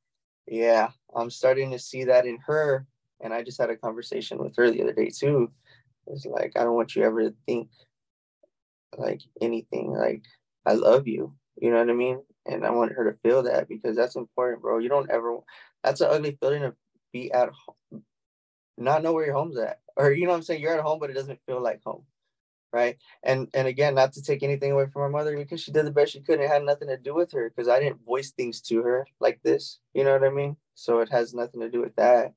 Yeah, 0.45 0.89
I'm 1.15 1.29
starting 1.29 1.71
to 1.71 1.79
see 1.79 2.03
that 2.03 2.25
in 2.25 2.39
her. 2.45 2.85
And 3.21 3.33
I 3.33 3.43
just 3.43 3.59
had 3.59 3.69
a 3.69 3.77
conversation 3.77 4.37
with 4.37 4.55
her 4.57 4.69
the 4.71 4.83
other 4.83 4.93
day 4.93 5.09
too. 5.09 5.51
It's 6.07 6.25
like 6.25 6.53
I 6.55 6.63
don't 6.63 6.75
want 6.75 6.95
you 6.95 7.03
ever 7.03 7.23
to 7.23 7.35
think 7.45 7.69
like 8.97 9.21
anything 9.41 9.91
like 9.91 10.23
I 10.65 10.73
love 10.73 11.07
you. 11.07 11.33
You 11.59 11.71
know 11.71 11.79
what 11.79 11.89
I 11.89 11.93
mean? 11.93 12.21
And 12.45 12.65
I 12.65 12.71
want 12.71 12.93
her 12.93 13.11
to 13.11 13.17
feel 13.19 13.43
that 13.43 13.67
because 13.67 13.95
that's 13.95 14.15
important, 14.15 14.61
bro. 14.61 14.77
You 14.79 14.89
don't 14.89 15.09
ever 15.09 15.37
that's 15.83 16.01
an 16.01 16.09
ugly 16.11 16.37
feeling 16.39 16.61
to 16.61 16.73
be 17.11 17.31
at 17.31 17.49
home 17.49 18.03
not 18.77 19.03
know 19.03 19.11
where 19.11 19.25
your 19.25 19.35
home's 19.35 19.57
at 19.57 19.79
or 19.95 20.11
you 20.11 20.25
know 20.25 20.31
what 20.31 20.37
i'm 20.37 20.43
saying 20.43 20.61
you're 20.61 20.73
at 20.77 20.83
home 20.83 20.99
but 20.99 21.09
it 21.09 21.13
doesn't 21.13 21.39
feel 21.45 21.61
like 21.61 21.81
home 21.83 22.03
right 22.71 22.97
and 23.23 23.47
and 23.53 23.67
again 23.67 23.95
not 23.95 24.13
to 24.13 24.21
take 24.21 24.43
anything 24.43 24.71
away 24.71 24.85
from 24.91 25.01
my 25.03 25.17
mother 25.19 25.35
because 25.35 25.61
she 25.61 25.71
did 25.71 25.85
the 25.85 25.91
best 25.91 26.13
she 26.13 26.21
could 26.21 26.39
it 26.39 26.49
had 26.49 26.63
nothing 26.63 26.87
to 26.87 26.97
do 26.97 27.15
with 27.15 27.31
her 27.31 27.49
because 27.49 27.67
i 27.67 27.79
didn't 27.79 28.05
voice 28.05 28.31
things 28.31 28.61
to 28.61 28.81
her 28.83 29.07
like 29.19 29.39
this 29.43 29.79
you 29.93 30.03
know 30.03 30.13
what 30.13 30.23
i 30.23 30.29
mean 30.29 30.55
so 30.75 30.99
it 30.99 31.09
has 31.09 31.33
nothing 31.33 31.61
to 31.61 31.69
do 31.69 31.81
with 31.81 31.95
that 31.95 32.33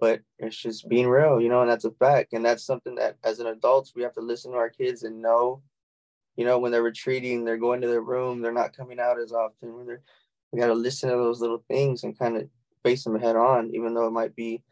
but 0.00 0.20
it's 0.38 0.56
just 0.56 0.88
being 0.88 1.08
real 1.08 1.40
you 1.40 1.48
know 1.48 1.62
and 1.62 1.70
that's 1.70 1.84
a 1.84 1.90
fact 1.92 2.32
and 2.32 2.44
that's 2.44 2.64
something 2.64 2.94
that 2.94 3.16
as 3.24 3.38
an 3.38 3.46
adults 3.46 3.92
we 3.94 4.02
have 4.02 4.14
to 4.14 4.20
listen 4.20 4.52
to 4.52 4.58
our 4.58 4.70
kids 4.70 5.02
and 5.02 5.22
know 5.22 5.62
you 6.36 6.44
know 6.44 6.58
when 6.58 6.72
they're 6.72 6.82
retreating 6.82 7.44
they're 7.44 7.56
going 7.56 7.80
to 7.80 7.88
their 7.88 8.02
room 8.02 8.40
they're 8.40 8.52
not 8.52 8.76
coming 8.76 9.00
out 9.00 9.20
as 9.20 9.32
often 9.32 9.76
when 9.76 9.86
they're 9.86 10.02
we 10.52 10.60
got 10.60 10.66
to 10.68 10.74
listen 10.74 11.10
to 11.10 11.16
those 11.16 11.40
little 11.40 11.64
things 11.68 12.04
and 12.04 12.18
kind 12.18 12.36
of 12.36 12.48
face 12.84 13.04
them 13.04 13.18
head 13.18 13.36
on 13.36 13.70
even 13.74 13.94
though 13.94 14.06
it 14.06 14.12
might 14.12 14.36
be 14.36 14.62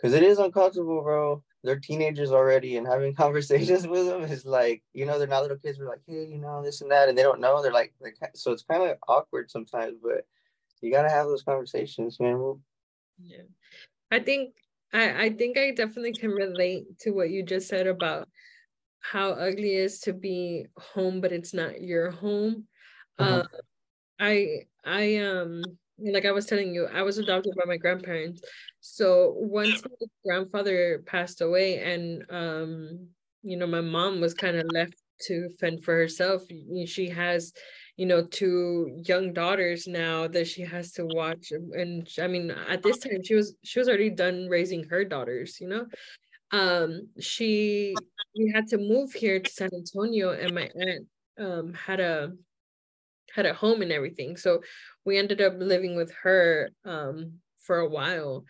because 0.00 0.14
it 0.14 0.22
is 0.22 0.38
uncomfortable, 0.38 1.02
bro. 1.02 1.42
They're 1.62 1.78
teenagers 1.78 2.32
already, 2.32 2.76
and 2.76 2.86
having 2.86 3.14
conversations 3.16 3.86
with 3.86 4.06
them 4.06 4.22
is 4.22 4.46
like, 4.46 4.82
you 4.94 5.04
know, 5.04 5.18
they're 5.18 5.28
not 5.28 5.42
little 5.42 5.58
kids. 5.58 5.78
We're 5.78 5.88
like, 5.88 6.00
hey, 6.06 6.24
you 6.24 6.38
know, 6.38 6.62
this 6.62 6.80
and 6.80 6.90
that, 6.90 7.08
and 7.08 7.18
they 7.18 7.22
don't 7.22 7.40
know. 7.40 7.62
They're 7.62 7.72
like, 7.72 7.92
they're, 8.00 8.14
so 8.34 8.52
it's 8.52 8.62
kind 8.62 8.82
of 8.82 8.96
awkward 9.08 9.50
sometimes, 9.50 9.98
but 10.02 10.26
you 10.80 10.90
gotta 10.90 11.10
have 11.10 11.26
those 11.26 11.42
conversations, 11.42 12.18
man. 12.18 12.60
Yeah, 13.22 13.42
I 14.10 14.20
think 14.20 14.54
I 14.92 15.24
I 15.26 15.30
think 15.30 15.58
I 15.58 15.70
definitely 15.72 16.12
can 16.14 16.30
relate 16.30 16.98
to 17.00 17.10
what 17.10 17.30
you 17.30 17.42
just 17.44 17.68
said 17.68 17.86
about 17.86 18.28
how 19.00 19.30
ugly 19.30 19.76
it 19.76 19.84
is 19.84 20.00
to 20.00 20.12
be 20.12 20.66
home, 20.76 21.20
but 21.20 21.32
it's 21.32 21.54
not 21.54 21.80
your 21.80 22.10
home. 22.10 22.68
Uh-huh. 23.18 23.40
Uh, 23.40 23.44
I 24.18 24.60
I 24.84 25.16
um 25.18 25.62
like 25.98 26.24
I 26.24 26.32
was 26.32 26.46
telling 26.46 26.74
you, 26.74 26.86
I 26.86 27.02
was 27.02 27.18
adopted 27.18 27.54
by 27.56 27.64
my 27.66 27.76
grandparents. 27.76 28.42
So 28.80 29.34
once 29.36 29.82
my 29.84 30.06
grandfather 30.24 31.02
passed 31.06 31.40
away, 31.40 31.78
and 31.80 32.24
um, 32.30 33.08
you 33.42 33.56
know, 33.56 33.66
my 33.66 33.82
mom 33.82 34.20
was 34.20 34.34
kind 34.34 34.56
of 34.56 34.66
left 34.72 34.94
to 35.28 35.48
fend 35.60 35.84
for 35.84 35.94
herself. 35.94 36.42
She 36.86 37.10
has, 37.10 37.52
you 38.00 38.06
know, 38.06 38.24
two 38.24 38.98
young 39.04 39.34
daughters 39.34 39.86
now 39.86 40.26
that 40.26 40.48
she 40.48 40.62
has 40.62 40.90
to 40.92 41.04
watch. 41.04 41.52
And 41.52 42.08
I 42.18 42.28
mean, 42.28 42.50
at 42.50 42.82
this 42.82 42.96
time, 42.96 43.22
she 43.22 43.34
was 43.34 43.54
she 43.62 43.78
was 43.78 43.88
already 43.88 44.08
done 44.08 44.48
raising 44.48 44.84
her 44.84 45.04
daughters. 45.04 45.60
You 45.60 45.68
know, 45.68 45.86
um, 46.50 47.08
she 47.20 47.94
we 48.34 48.50
had 48.54 48.68
to 48.68 48.78
move 48.78 49.12
here 49.12 49.38
to 49.38 49.50
San 49.50 49.68
Antonio, 49.74 50.32
and 50.32 50.54
my 50.54 50.70
aunt 50.74 51.06
um 51.38 51.74
had 51.74 52.00
a 52.00 52.32
had 53.34 53.44
a 53.44 53.52
home 53.52 53.82
and 53.82 53.92
everything. 53.92 54.38
So 54.38 54.62
we 55.04 55.18
ended 55.18 55.42
up 55.42 55.52
living 55.58 55.94
with 55.94 56.10
her 56.22 56.70
um, 56.86 57.34
for 57.58 57.80
a 57.80 57.88
while. 57.88 58.46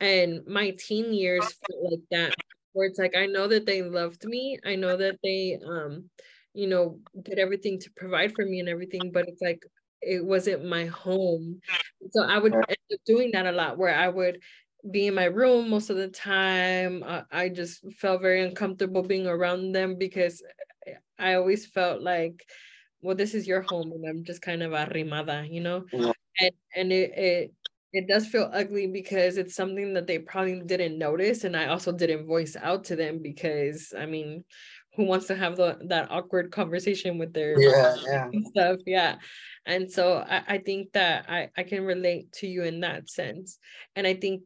And 0.00 0.40
my 0.46 0.74
teen 0.78 1.12
years 1.12 1.44
felt 1.44 1.92
like 1.92 2.00
that, 2.12 2.34
where 2.72 2.88
it's 2.88 2.98
like 2.98 3.14
I 3.14 3.26
know 3.26 3.46
that 3.46 3.66
they 3.66 3.82
loved 3.82 4.24
me. 4.24 4.58
I 4.64 4.74
know 4.76 4.96
that 4.96 5.18
they 5.22 5.58
um, 5.68 6.08
you 6.56 6.66
know, 6.66 7.00
did 7.22 7.38
everything 7.38 7.78
to 7.80 7.90
provide 7.96 8.34
for 8.34 8.44
me 8.44 8.60
and 8.60 8.68
everything, 8.68 9.12
but 9.12 9.28
it's 9.28 9.42
like 9.42 9.62
it 10.02 10.24
wasn't 10.24 10.64
my 10.64 10.86
home. 10.86 11.60
So 12.10 12.22
I 12.22 12.38
would 12.38 12.54
end 12.54 12.66
up 12.92 13.00
doing 13.06 13.32
that 13.32 13.46
a 13.46 13.52
lot 13.52 13.78
where 13.78 13.94
I 13.94 14.08
would 14.08 14.42
be 14.90 15.08
in 15.08 15.14
my 15.14 15.24
room 15.24 15.70
most 15.70 15.90
of 15.90 15.96
the 15.96 16.08
time. 16.08 17.02
Uh, 17.02 17.22
I 17.30 17.48
just 17.48 17.84
felt 17.94 18.22
very 18.22 18.42
uncomfortable 18.42 19.02
being 19.02 19.26
around 19.26 19.72
them 19.72 19.96
because 19.98 20.42
I 21.18 21.34
always 21.34 21.66
felt 21.66 22.02
like, 22.02 22.44
well, 23.00 23.16
this 23.16 23.34
is 23.34 23.46
your 23.46 23.62
home 23.62 23.92
and 23.92 24.04
I'm 24.08 24.24
just 24.24 24.42
kind 24.42 24.62
of 24.62 24.72
arrimada, 24.72 25.50
you 25.50 25.60
know? 25.60 25.86
Yeah. 25.92 26.12
And 26.40 26.52
and 26.74 26.92
it, 26.92 27.10
it 27.18 27.52
it 27.92 28.08
does 28.08 28.26
feel 28.26 28.50
ugly 28.52 28.86
because 28.88 29.38
it's 29.38 29.54
something 29.54 29.94
that 29.94 30.06
they 30.06 30.18
probably 30.18 30.60
didn't 30.60 30.98
notice 30.98 31.44
and 31.44 31.56
I 31.56 31.68
also 31.68 31.92
didn't 31.92 32.26
voice 32.26 32.56
out 32.56 32.84
to 32.84 32.96
them 32.96 33.22
because 33.22 33.94
I 33.96 34.06
mean 34.06 34.44
who 34.96 35.04
wants 35.04 35.26
to 35.26 35.36
have 35.36 35.56
the 35.56 35.78
that 35.84 36.10
awkward 36.10 36.50
conversation 36.50 37.18
with 37.18 37.32
their 37.32 37.60
yeah, 37.60 37.96
yeah. 38.06 38.30
stuff 38.46 38.80
yeah. 38.86 39.16
And 39.66 39.90
so 39.90 40.24
I, 40.28 40.42
I 40.46 40.58
think 40.58 40.92
that 40.92 41.26
I, 41.28 41.50
I 41.56 41.64
can 41.64 41.84
relate 41.84 42.32
to 42.34 42.46
you 42.46 42.62
in 42.62 42.80
that 42.80 43.10
sense. 43.10 43.58
And 43.94 44.06
i 44.06 44.14
think 44.14 44.42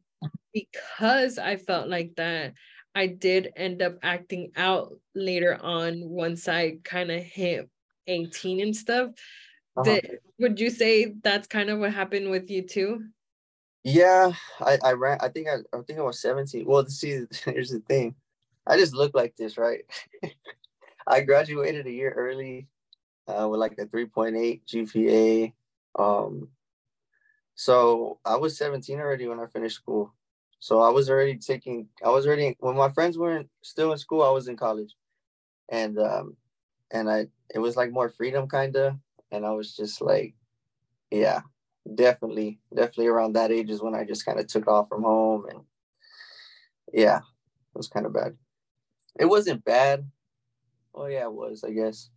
because 0.52 1.38
i 1.38 1.56
felt 1.56 1.88
like 1.88 2.12
that 2.16 2.54
i 2.94 3.06
did 3.06 3.52
end 3.56 3.82
up 3.82 3.94
acting 4.02 4.50
out 4.56 4.92
later 5.14 5.56
on 5.62 6.00
once 6.02 6.48
i 6.48 6.76
kind 6.84 7.10
of 7.10 7.22
hit 7.22 7.70
18 8.06 8.60
and 8.60 8.76
stuff. 8.76 9.10
Uh-huh. 9.76 9.84
did, 9.84 10.18
would 10.40 10.58
you 10.58 10.68
say 10.68 11.14
that's 11.22 11.46
kind 11.46 11.70
of 11.70 11.78
what 11.78 11.92
happened 11.92 12.28
with 12.28 12.50
you 12.50 12.66
too? 12.66 13.04
Yeah 13.84 14.32
i 14.60 14.78
i 14.84 14.92
ran 14.92 15.18
i 15.20 15.28
think 15.28 15.46
i, 15.48 15.56
I 15.74 15.80
think 15.86 15.98
i 15.98 16.02
was 16.02 16.20
17 16.20 16.66
well 16.66 16.84
see 16.86 17.24
here's 17.44 17.70
the 17.70 17.80
thing 17.88 18.14
I 18.66 18.76
just 18.76 18.94
look 18.94 19.14
like 19.14 19.36
this, 19.36 19.58
right? 19.58 19.84
I 21.06 21.22
graduated 21.22 21.86
a 21.86 21.90
year 21.90 22.12
early 22.16 22.68
uh, 23.26 23.48
with 23.48 23.60
like 23.60 23.76
a 23.78 23.86
3.8 23.86 24.62
GPA. 24.66 25.52
Um, 25.98 26.48
so 27.54 28.18
I 28.24 28.36
was 28.36 28.56
17 28.56 28.98
already 28.98 29.26
when 29.26 29.40
I 29.40 29.46
finished 29.46 29.76
school. 29.76 30.14
So 30.60 30.80
I 30.80 30.90
was 30.90 31.08
already 31.08 31.36
taking, 31.36 31.88
I 32.04 32.10
was 32.10 32.26
already, 32.26 32.56
when 32.60 32.76
my 32.76 32.90
friends 32.90 33.18
weren't 33.18 33.48
still 33.62 33.92
in 33.92 33.98
school, 33.98 34.22
I 34.22 34.30
was 34.30 34.48
in 34.48 34.56
college. 34.56 34.94
And, 35.70 35.98
um, 35.98 36.36
and 36.90 37.10
I, 37.10 37.28
it 37.54 37.58
was 37.58 37.76
like 37.76 37.92
more 37.92 38.10
freedom 38.10 38.46
kind 38.46 38.76
of. 38.76 38.94
And 39.32 39.46
I 39.46 39.50
was 39.52 39.74
just 39.74 40.00
like, 40.00 40.34
yeah, 41.10 41.40
definitely, 41.94 42.60
definitely 42.74 43.06
around 43.06 43.34
that 43.34 43.52
age 43.52 43.70
is 43.70 43.82
when 43.82 43.94
I 43.94 44.04
just 44.04 44.24
kind 44.24 44.38
of 44.38 44.46
took 44.46 44.68
off 44.68 44.88
from 44.88 45.02
home. 45.02 45.46
And 45.48 45.60
yeah, 46.92 47.18
it 47.18 47.78
was 47.78 47.88
kind 47.88 48.06
of 48.06 48.12
bad. 48.12 48.36
It 49.18 49.26
wasn't 49.26 49.64
bad. 49.64 50.10
Oh 50.94 51.06
yeah, 51.06 51.24
it 51.24 51.32
was, 51.32 51.64
I 51.64 51.70
guess. 51.70 52.10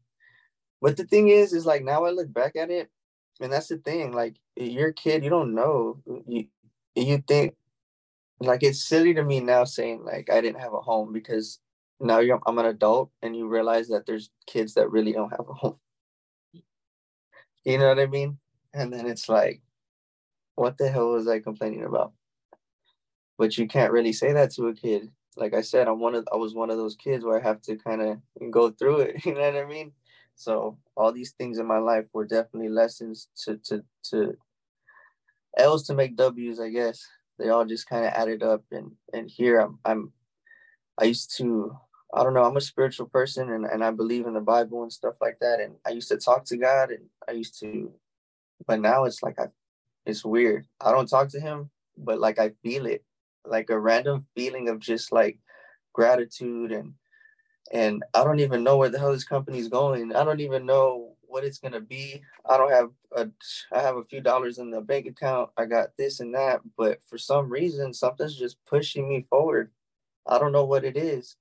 But 0.81 0.97
the 0.97 1.05
thing 1.05 1.29
is, 1.29 1.53
is 1.53 1.65
like 1.65 1.83
now 1.83 2.05
I 2.05 2.11
look 2.11 2.31
back 2.31 2.55
at 2.55 2.69
it, 2.69 2.89
and 3.39 3.51
that's 3.51 3.67
the 3.69 3.77
thing. 3.77 4.11
Like 4.11 4.35
you're 4.55 4.89
a 4.89 4.93
kid, 4.93 5.23
you 5.23 5.29
don't 5.29 5.55
know. 5.55 6.01
You 6.27 6.47
you 6.95 7.23
think 7.27 7.55
like 8.39 8.63
it's 8.63 8.83
silly 8.83 9.13
to 9.13 9.23
me 9.23 9.39
now 9.39 9.63
saying 9.63 10.03
like 10.03 10.29
I 10.29 10.41
didn't 10.41 10.61
have 10.61 10.73
a 10.73 10.81
home 10.81 11.13
because 11.13 11.59
now 11.99 12.19
you're 12.19 12.39
I'm 12.45 12.57
an 12.57 12.65
adult 12.65 13.11
and 13.21 13.35
you 13.35 13.47
realize 13.47 13.87
that 13.89 14.05
there's 14.05 14.29
kids 14.47 14.73
that 14.73 14.91
really 14.91 15.13
don't 15.13 15.31
have 15.31 15.47
a 15.49 15.53
home. 15.53 15.77
You 17.63 17.77
know 17.77 17.87
what 17.87 17.99
I 17.99 18.07
mean? 18.07 18.39
And 18.73 18.91
then 18.91 19.07
it's 19.07 19.29
like, 19.29 19.61
what 20.55 20.77
the 20.77 20.89
hell 20.89 21.11
was 21.11 21.27
I 21.27 21.39
complaining 21.39 21.85
about? 21.85 22.13
But 23.37 23.57
you 23.57 23.67
can't 23.67 23.93
really 23.93 24.13
say 24.13 24.33
that 24.33 24.51
to 24.55 24.67
a 24.67 24.73
kid 24.73 25.11
like 25.37 25.53
I 25.53 25.61
said, 25.61 25.87
I'm 25.87 25.99
one 25.99 26.15
of 26.15 26.27
I 26.31 26.35
was 26.35 26.53
one 26.53 26.69
of 26.69 26.77
those 26.77 26.95
kids 26.95 27.23
where 27.23 27.39
I 27.39 27.43
have 27.43 27.61
to 27.63 27.75
kind 27.75 28.01
of 28.01 28.51
go 28.51 28.69
through 28.69 29.01
it. 29.01 29.15
You 29.25 29.33
know 29.33 29.41
what 29.41 29.55
I 29.55 29.65
mean? 29.65 29.91
So 30.35 30.77
all 30.95 31.11
these 31.11 31.31
things 31.31 31.59
in 31.59 31.65
my 31.65 31.77
life 31.77 32.05
were 32.13 32.25
definitely 32.25 32.69
lessons 32.69 33.27
to 33.43 33.57
to 33.65 33.83
to 34.11 34.37
L's 35.57 35.83
to 35.87 35.93
make 35.93 36.15
W's, 36.15 36.59
I 36.59 36.69
guess. 36.69 37.05
They 37.39 37.49
all 37.49 37.65
just 37.65 37.87
kind 37.87 38.05
of 38.05 38.13
added 38.13 38.43
up 38.43 38.63
and 38.71 38.91
and 39.13 39.29
here 39.29 39.59
I'm 39.59 39.79
I'm 39.85 40.11
I 40.97 41.05
used 41.05 41.35
to 41.37 41.75
I 42.13 42.23
don't 42.23 42.33
know, 42.35 42.43
I'm 42.43 42.57
a 42.57 42.61
spiritual 42.61 43.07
person 43.07 43.51
and, 43.51 43.65
and 43.65 43.83
I 43.83 43.89
believe 43.89 44.27
in 44.27 44.35
the 44.35 44.41
Bible 44.41 44.83
and 44.83 44.93
stuff 44.93 45.15
like 45.19 45.39
that. 45.41 45.59
And 45.59 45.75
I 45.85 45.89
used 45.89 46.09
to 46.09 46.17
talk 46.17 46.45
to 46.45 46.57
God 46.57 46.91
and 46.91 47.05
I 47.27 47.31
used 47.31 47.59
to 47.61 47.91
but 48.67 48.79
now 48.79 49.05
it's 49.05 49.23
like 49.23 49.39
I 49.39 49.47
it's 50.05 50.25
weird. 50.25 50.67
I 50.81 50.91
don't 50.91 51.07
talk 51.07 51.29
to 51.29 51.39
him, 51.39 51.69
but 51.97 52.19
like 52.19 52.39
I 52.39 52.51
feel 52.61 52.85
it 52.85 53.03
like 53.45 53.69
a 53.69 53.79
random 53.79 54.25
feeling 54.35 54.69
of 54.69 54.79
just 54.79 55.11
like 55.11 55.39
gratitude 55.93 56.71
and 56.71 56.93
and 57.71 58.03
I 58.13 58.23
don't 58.23 58.39
even 58.39 58.63
know 58.63 58.77
where 58.77 58.89
the 58.89 58.99
hell 58.99 59.13
this 59.13 59.23
company 59.23 59.57
is 59.59 59.67
going. 59.67 60.15
I 60.15 60.23
don't 60.23 60.41
even 60.41 60.65
know 60.65 61.15
what 61.21 61.43
it's 61.43 61.57
gonna 61.57 61.81
be. 61.81 62.21
I 62.47 62.57
don't 62.57 62.71
have 62.71 62.91
a 63.15 63.29
I 63.71 63.81
have 63.81 63.97
a 63.97 64.03
few 64.03 64.21
dollars 64.21 64.59
in 64.59 64.69
the 64.69 64.81
bank 64.81 65.07
account. 65.07 65.49
I 65.57 65.65
got 65.65 65.89
this 65.97 66.19
and 66.19 66.33
that, 66.35 66.61
but 66.77 66.99
for 67.07 67.17
some 67.17 67.49
reason 67.49 67.93
something's 67.93 68.37
just 68.37 68.57
pushing 68.65 69.09
me 69.09 69.25
forward. 69.29 69.71
I 70.27 70.37
don't 70.39 70.51
know 70.51 70.65
what 70.65 70.85
it 70.85 70.97
is. 70.97 71.35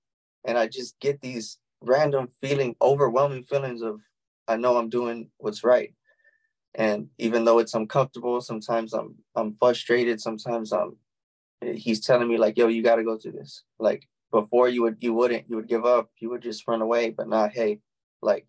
And 0.44 0.58
I 0.58 0.66
just 0.66 0.98
get 1.00 1.20
these 1.20 1.58
random 1.80 2.28
feeling, 2.40 2.76
overwhelming 2.82 3.44
feelings 3.44 3.82
of 3.82 4.00
I 4.48 4.56
know 4.56 4.76
I'm 4.76 4.88
doing 4.88 5.30
what's 5.38 5.64
right. 5.64 5.94
And 6.74 7.08
even 7.18 7.44
though 7.44 7.58
it's 7.58 7.74
uncomfortable, 7.74 8.40
sometimes 8.40 8.92
I'm 8.94 9.16
I'm 9.36 9.56
frustrated, 9.58 10.20
sometimes 10.20 10.72
I'm 10.72 10.96
he's 11.62 12.00
telling 12.00 12.28
me 12.28 12.38
like, 12.38 12.56
yo, 12.56 12.68
you 12.68 12.82
got 12.82 12.96
to 12.96 13.04
go 13.04 13.16
through 13.16 13.32
this. 13.32 13.62
Like 13.78 14.08
before 14.30 14.68
you 14.68 14.82
would, 14.82 14.96
you 15.00 15.14
wouldn't, 15.14 15.48
you 15.48 15.56
would 15.56 15.68
give 15.68 15.84
up, 15.84 16.10
you 16.18 16.30
would 16.30 16.42
just 16.42 16.66
run 16.66 16.82
away, 16.82 17.10
but 17.10 17.28
not, 17.28 17.52
hey, 17.52 17.80
like, 18.22 18.46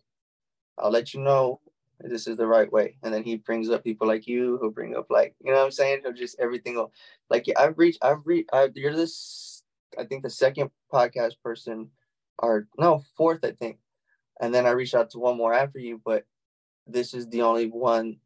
I'll 0.78 0.90
let 0.90 1.14
you 1.14 1.20
know 1.20 1.60
this 2.00 2.26
is 2.26 2.36
the 2.36 2.46
right 2.46 2.70
way. 2.70 2.96
And 3.02 3.14
then 3.14 3.22
he 3.22 3.36
brings 3.36 3.70
up 3.70 3.84
people 3.84 4.08
like 4.08 4.26
you 4.26 4.58
who 4.60 4.70
bring 4.70 4.96
up 4.96 5.06
like, 5.10 5.34
you 5.42 5.52
know 5.52 5.58
what 5.58 5.64
I'm 5.64 5.70
saying? 5.70 6.00
He'll 6.02 6.12
just 6.12 6.40
everything. 6.40 6.74
Will, 6.74 6.92
like 7.30 7.46
I've 7.56 7.78
reached, 7.78 8.02
I've 8.02 8.26
reached, 8.26 8.50
you're 8.74 8.94
this, 8.94 9.62
I 9.98 10.04
think 10.04 10.22
the 10.22 10.30
second 10.30 10.70
podcast 10.92 11.34
person 11.42 11.90
or 12.38 12.66
no, 12.78 13.04
fourth, 13.16 13.44
I 13.44 13.52
think. 13.52 13.78
And 14.40 14.52
then 14.52 14.66
I 14.66 14.70
reached 14.70 14.94
out 14.94 15.10
to 15.10 15.20
one 15.20 15.36
more 15.36 15.54
after 15.54 15.78
you, 15.78 16.00
but 16.04 16.24
this 16.86 17.14
is 17.14 17.28
the 17.28 17.42
only 17.42 17.66
one, 17.66 18.16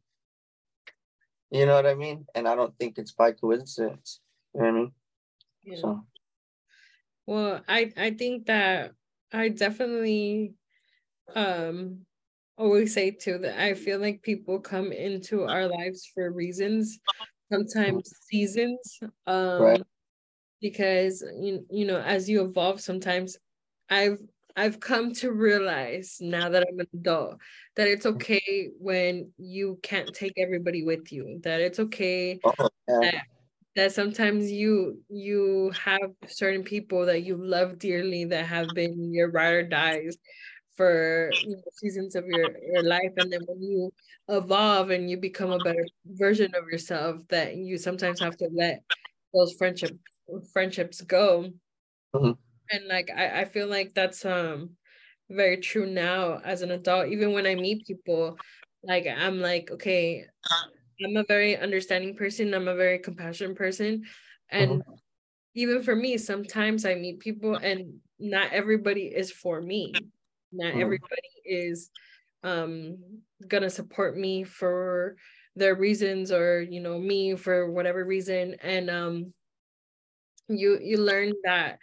you 1.51 1.65
know 1.65 1.75
what 1.75 1.85
I 1.85 1.93
mean? 1.93 2.25
And 2.33 2.47
I 2.47 2.55
don't 2.55 2.75
think 2.79 2.97
it's 2.97 3.11
by 3.11 3.31
coincidence. 3.31 4.19
You 4.53 4.61
know 4.61 4.65
what 4.65 4.67
I 4.67 4.71
mean? 4.71 4.91
Yeah. 5.63 5.75
So. 5.77 6.05
Well, 7.25 7.61
I 7.67 7.91
I 7.95 8.11
think 8.11 8.47
that 8.47 8.93
I 9.31 9.49
definitely 9.49 10.53
um 11.35 11.99
always 12.57 12.93
say 12.93 13.11
too 13.11 13.37
that 13.37 13.61
I 13.61 13.73
feel 13.73 13.99
like 13.99 14.21
people 14.21 14.59
come 14.59 14.91
into 14.91 15.43
our 15.43 15.67
lives 15.67 16.09
for 16.13 16.31
reasons, 16.31 16.99
sometimes 17.51 18.11
seasons. 18.29 18.99
Um 19.27 19.61
right. 19.61 19.83
because 20.61 21.23
you, 21.39 21.65
you 21.69 21.85
know, 21.85 21.99
as 21.99 22.29
you 22.29 22.43
evolve, 22.43 22.81
sometimes 22.81 23.37
I've 23.89 24.19
I've 24.55 24.79
come 24.79 25.13
to 25.13 25.31
realize 25.31 26.17
now 26.19 26.49
that 26.49 26.65
I'm 26.67 26.79
an 26.79 26.87
adult 26.93 27.37
that 27.75 27.87
it's 27.87 28.05
okay 28.05 28.69
when 28.77 29.31
you 29.37 29.79
can't 29.83 30.13
take 30.13 30.33
everybody 30.35 30.83
with 30.83 31.13
you. 31.13 31.39
That 31.43 31.61
it's 31.61 31.79
okay 31.79 32.39
oh, 32.43 32.69
yeah. 32.87 32.99
that 33.01 33.23
that 33.79 33.93
sometimes 33.93 34.51
you 34.51 34.99
you 35.09 35.71
have 35.71 36.11
certain 36.27 36.63
people 36.63 37.05
that 37.05 37.23
you 37.23 37.37
love 37.37 37.79
dearly 37.79 38.25
that 38.25 38.45
have 38.45 38.73
been 38.73 39.13
your 39.13 39.31
ride 39.31 39.53
or 39.53 39.63
dies 39.63 40.17
for 40.75 41.33
you 41.45 41.55
know, 41.55 41.63
seasons 41.73 42.15
of 42.15 42.25
your, 42.27 42.57
your 42.57 42.83
life. 42.83 43.13
And 43.15 43.31
then 43.31 43.41
when 43.45 43.61
you 43.61 43.91
evolve 44.27 44.89
and 44.89 45.09
you 45.09 45.17
become 45.17 45.51
a 45.51 45.59
better 45.59 45.85
version 46.05 46.51
of 46.55 46.67
yourself 46.69 47.21
that 47.29 47.55
you 47.55 47.77
sometimes 47.77 48.19
have 48.19 48.35
to 48.37 48.49
let 48.53 48.83
those 49.33 49.53
friendship 49.53 49.97
friendships 50.51 51.01
go. 51.01 51.49
Mm-hmm. 52.13 52.31
and 52.71 52.87
like 52.87 53.09
I, 53.15 53.41
I 53.41 53.45
feel 53.45 53.67
like 53.67 53.93
that's 53.93 54.25
um 54.25 54.71
very 55.29 55.57
true 55.57 55.85
now 55.85 56.41
as 56.43 56.63
an 56.63 56.71
adult. 56.71 57.09
Even 57.09 57.33
when 57.33 57.45
i 57.45 57.53
meet 57.53 57.85
people 57.85 58.35
like 58.83 59.05
i'm 59.05 59.39
like 59.41 59.69
okay 59.71 60.25
I'm 61.03 61.17
a 61.17 61.23
very 61.23 61.57
understanding 61.57 62.15
person. 62.15 62.53
I'm 62.53 62.67
a 62.67 62.75
very 62.75 62.99
compassionate 62.99 63.57
person. 63.57 64.03
And 64.49 64.81
uh-huh. 64.81 64.95
even 65.55 65.83
for 65.83 65.95
me, 65.95 66.17
sometimes 66.17 66.85
I 66.85 66.95
meet 66.95 67.19
people 67.19 67.55
and 67.55 67.99
not 68.19 68.51
everybody 68.51 69.03
is 69.03 69.31
for 69.31 69.61
me. 69.61 69.93
Not 70.51 70.71
uh-huh. 70.71 70.81
everybody 70.81 71.29
is 71.45 71.89
um 72.43 72.97
gonna 73.47 73.69
support 73.69 74.17
me 74.17 74.43
for 74.43 75.15
their 75.55 75.75
reasons 75.75 76.31
or 76.31 76.61
you 76.61 76.79
know 76.79 76.97
me 76.97 77.35
for 77.35 77.69
whatever 77.69 78.05
reason 78.05 78.55
and 78.61 78.89
um 78.89 79.33
you 80.47 80.79
you 80.81 80.97
learn 80.97 81.33
that 81.43 81.79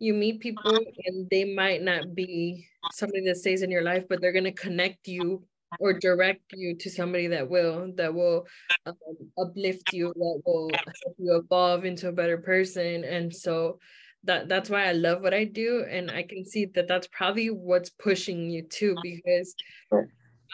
you 0.00 0.12
meet 0.14 0.40
people 0.40 0.76
and 1.06 1.28
they 1.30 1.44
might 1.44 1.82
not 1.82 2.14
be 2.14 2.66
somebody 2.92 3.24
that 3.24 3.36
stays 3.36 3.62
in 3.62 3.70
your 3.70 3.82
life 3.82 4.04
but 4.08 4.20
they're 4.20 4.32
going 4.32 4.44
to 4.44 4.52
connect 4.52 5.06
you 5.06 5.42
or 5.78 5.92
direct 5.92 6.42
you 6.52 6.76
to 6.76 6.90
somebody 6.90 7.28
that 7.28 7.48
will 7.48 7.92
that 7.96 8.12
will 8.12 8.46
um, 8.86 8.94
uplift 9.38 9.92
you 9.92 10.12
that 10.14 10.42
will 10.44 10.70
help 10.70 11.16
you 11.18 11.36
evolve 11.36 11.84
into 11.84 12.08
a 12.08 12.12
better 12.12 12.38
person. 12.38 13.04
And 13.04 13.34
so 13.34 13.78
that 14.24 14.48
that's 14.48 14.68
why 14.68 14.86
I 14.86 14.92
love 14.92 15.22
what 15.22 15.34
I 15.34 15.44
do. 15.44 15.84
And 15.88 16.10
I 16.10 16.22
can 16.22 16.44
see 16.44 16.66
that 16.74 16.88
that's 16.88 17.06
probably 17.08 17.48
what's 17.48 17.90
pushing 17.90 18.50
you 18.50 18.62
too 18.62 18.96
because 19.02 19.54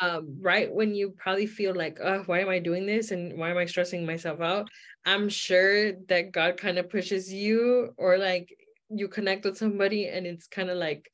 um, 0.03 0.37
right 0.41 0.71
when 0.73 0.95
you 0.95 1.15
probably 1.17 1.47
feel 1.47 1.75
like 1.75 1.99
oh 2.03 2.23
why 2.27 2.41
am 2.41 2.49
I 2.49 2.59
doing 2.59 2.87
this? 2.87 3.11
And 3.11 3.39
why 3.39 3.51
am 3.51 3.59
I 3.59 3.65
stressing 3.67 4.05
myself 4.05 4.41
out? 4.41 4.69
I'm 5.05 5.29
sure 5.29 5.93
that 6.09 6.33
God 6.33 6.59
kind 6.59 6.79
of 6.79 6.91
pushes 6.91 7.33
you 7.33 7.95
or 7.97 8.19
like 8.19 8.55
you 8.91 9.09
connect 9.09 9.45
with 9.45 9.57
somebody 9.57 10.09
and 10.09 10.27
it's 10.27 10.47
kind 10.47 10.71
of 10.71 10.77
like 10.77 11.11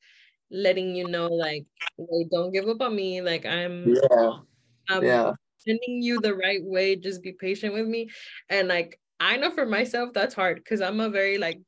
letting 0.51 0.95
you 0.95 1.07
know 1.07 1.27
like 1.27 1.65
wait 1.97 2.29
don't 2.31 2.51
give 2.51 2.67
up 2.67 2.81
on 2.81 2.95
me. 2.95 3.21
Like 3.21 3.45
i'm 3.45 3.87
yeah. 3.87 4.31
I'm 4.89 5.03
yeah. 5.03 5.33
sending 5.59 6.01
you 6.01 6.19
the 6.19 6.35
right 6.35 6.61
way. 6.63 6.95
Just 6.95 7.23
be 7.23 7.33
patient 7.33 7.73
with 7.73 7.87
me. 7.87 8.09
And 8.49 8.67
like 8.67 8.99
i 9.19 9.37
know 9.37 9.51
for 9.51 9.65
myself 9.65 10.11
that's 10.13 10.33
hard 10.33 10.57
because 10.57 10.81
i'm 10.81 10.99
a 10.99 11.09
very 11.09 11.37
like 11.37 11.61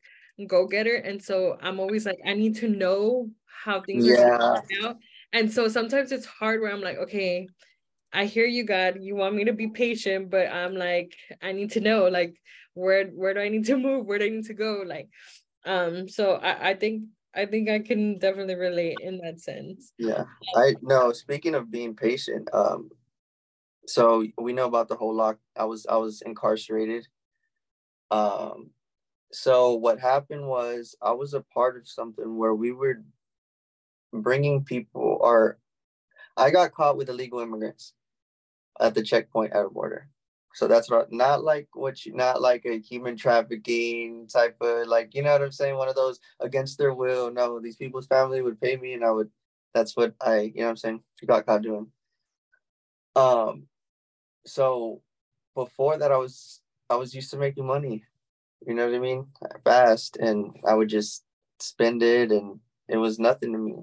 go-getter. 0.47 0.95
And 0.95 1.21
so 1.21 1.57
i'm 1.61 1.79
always 1.79 2.05
like 2.05 2.19
i 2.25 2.33
need 2.33 2.55
to 2.57 2.67
know 2.67 3.29
how 3.45 3.81
things 3.81 4.05
yeah. 4.05 4.37
are 4.37 4.63
out. 4.83 4.97
And 5.33 5.51
so 5.51 5.67
sometimes 5.67 6.11
it's 6.11 6.25
hard 6.25 6.61
where 6.61 6.71
i'm 6.71 6.81
like 6.81 6.97
okay 6.97 7.47
i 8.13 8.25
hear 8.25 8.45
you 8.45 8.63
god. 8.65 8.97
You 9.01 9.15
want 9.15 9.35
me 9.35 9.45
to 9.45 9.53
be 9.53 9.67
patient 9.67 10.29
but 10.29 10.47
i'm 10.51 10.75
like 10.75 11.15
i 11.41 11.51
need 11.51 11.71
to 11.71 11.79
know 11.79 12.07
like 12.07 12.35
where 12.73 13.07
where 13.07 13.33
do 13.33 13.39
i 13.39 13.49
need 13.49 13.65
to 13.65 13.77
move? 13.77 14.05
Where 14.05 14.19
do 14.19 14.25
i 14.25 14.29
need 14.29 14.45
to 14.45 14.53
go? 14.53 14.83
Like 14.85 15.09
um 15.65 16.07
so 16.07 16.35
i 16.35 16.69
i 16.69 16.73
think 16.75 17.03
I 17.35 17.45
think 17.45 17.69
I 17.69 17.79
can 17.79 18.17
definitely 18.17 18.55
relate 18.55 18.97
in 19.01 19.17
that 19.19 19.41
sense. 19.41 19.91
Yeah. 19.97 20.23
I 20.55 20.75
know 20.81 21.11
speaking 21.11 21.55
of 21.55 21.71
being 21.71 21.95
patient, 21.95 22.49
um 22.53 22.89
so 23.87 24.25
we 24.37 24.53
know 24.53 24.65
about 24.65 24.87
the 24.87 24.95
whole 24.95 25.13
lock 25.13 25.37
I 25.55 25.65
was 25.65 25.85
I 25.87 25.97
was 25.97 26.21
incarcerated. 26.21 27.07
Um 28.11 28.71
so 29.31 29.73
what 29.73 29.99
happened 29.99 30.47
was 30.47 30.95
I 31.01 31.11
was 31.11 31.33
a 31.33 31.41
part 31.41 31.77
of 31.77 31.87
something 31.87 32.37
where 32.37 32.55
we 32.55 32.71
were 32.71 33.03
bringing 34.13 34.63
people 34.63 35.17
or 35.19 35.59
I 36.37 36.51
got 36.51 36.73
caught 36.73 36.97
with 36.97 37.09
illegal 37.09 37.39
immigrants 37.39 37.93
at 38.79 38.93
the 38.93 39.03
checkpoint 39.03 39.53
at 39.53 39.65
a 39.65 39.69
border. 39.69 40.09
So 40.55 40.69
that's 40.69 40.89
what, 40.89 41.11
not 41.11 41.43
like 41.43 41.67
what 41.73 42.05
you, 42.05 42.13
not 42.13 42.41
like 42.41 42.65
a 42.65 42.79
human 42.79 43.17
trafficking 43.17 44.25
type 44.31 44.55
of 44.61 44.87
like, 44.87 45.13
you 45.13 45.21
know 45.21 45.33
what 45.33 45.41
I'm 45.41 45.51
saying? 45.51 45.75
One 45.75 45.89
of 45.89 45.95
those 45.95 46.17
against 46.39 46.77
their 46.77 46.93
will. 46.93 47.29
No, 47.29 47.59
these 47.59 47.75
people's 47.75 48.07
family 48.07 48.41
would 48.41 48.61
pay 48.61 48.77
me 48.77 48.93
and 48.93 49.03
I 49.03 49.11
would, 49.11 49.29
that's 49.73 49.97
what 49.97 50.13
I, 50.21 50.39
you 50.39 50.53
know 50.55 50.63
what 50.63 50.69
I'm 50.69 50.77
saying? 50.77 51.01
Got 51.27 51.45
caught 51.45 51.61
doing. 51.61 51.87
Um, 53.17 53.67
so 54.45 55.01
before 55.55 55.97
that, 55.97 56.13
I 56.13 56.17
was, 56.17 56.61
I 56.89 56.95
was 56.95 57.13
used 57.13 57.31
to 57.31 57.37
making 57.37 57.65
money, 57.65 58.05
you 58.65 58.75
know 58.75 58.85
what 58.85 58.95
I 58.95 58.99
mean? 58.99 59.27
Fast. 59.65 60.15
And 60.15 60.55
I 60.65 60.73
would 60.73 60.87
just 60.87 61.25
spend 61.59 62.01
it 62.01 62.31
and 62.31 62.59
it 62.87 62.95
was 62.95 63.19
nothing 63.19 63.51
to 63.51 63.59
me. 63.59 63.75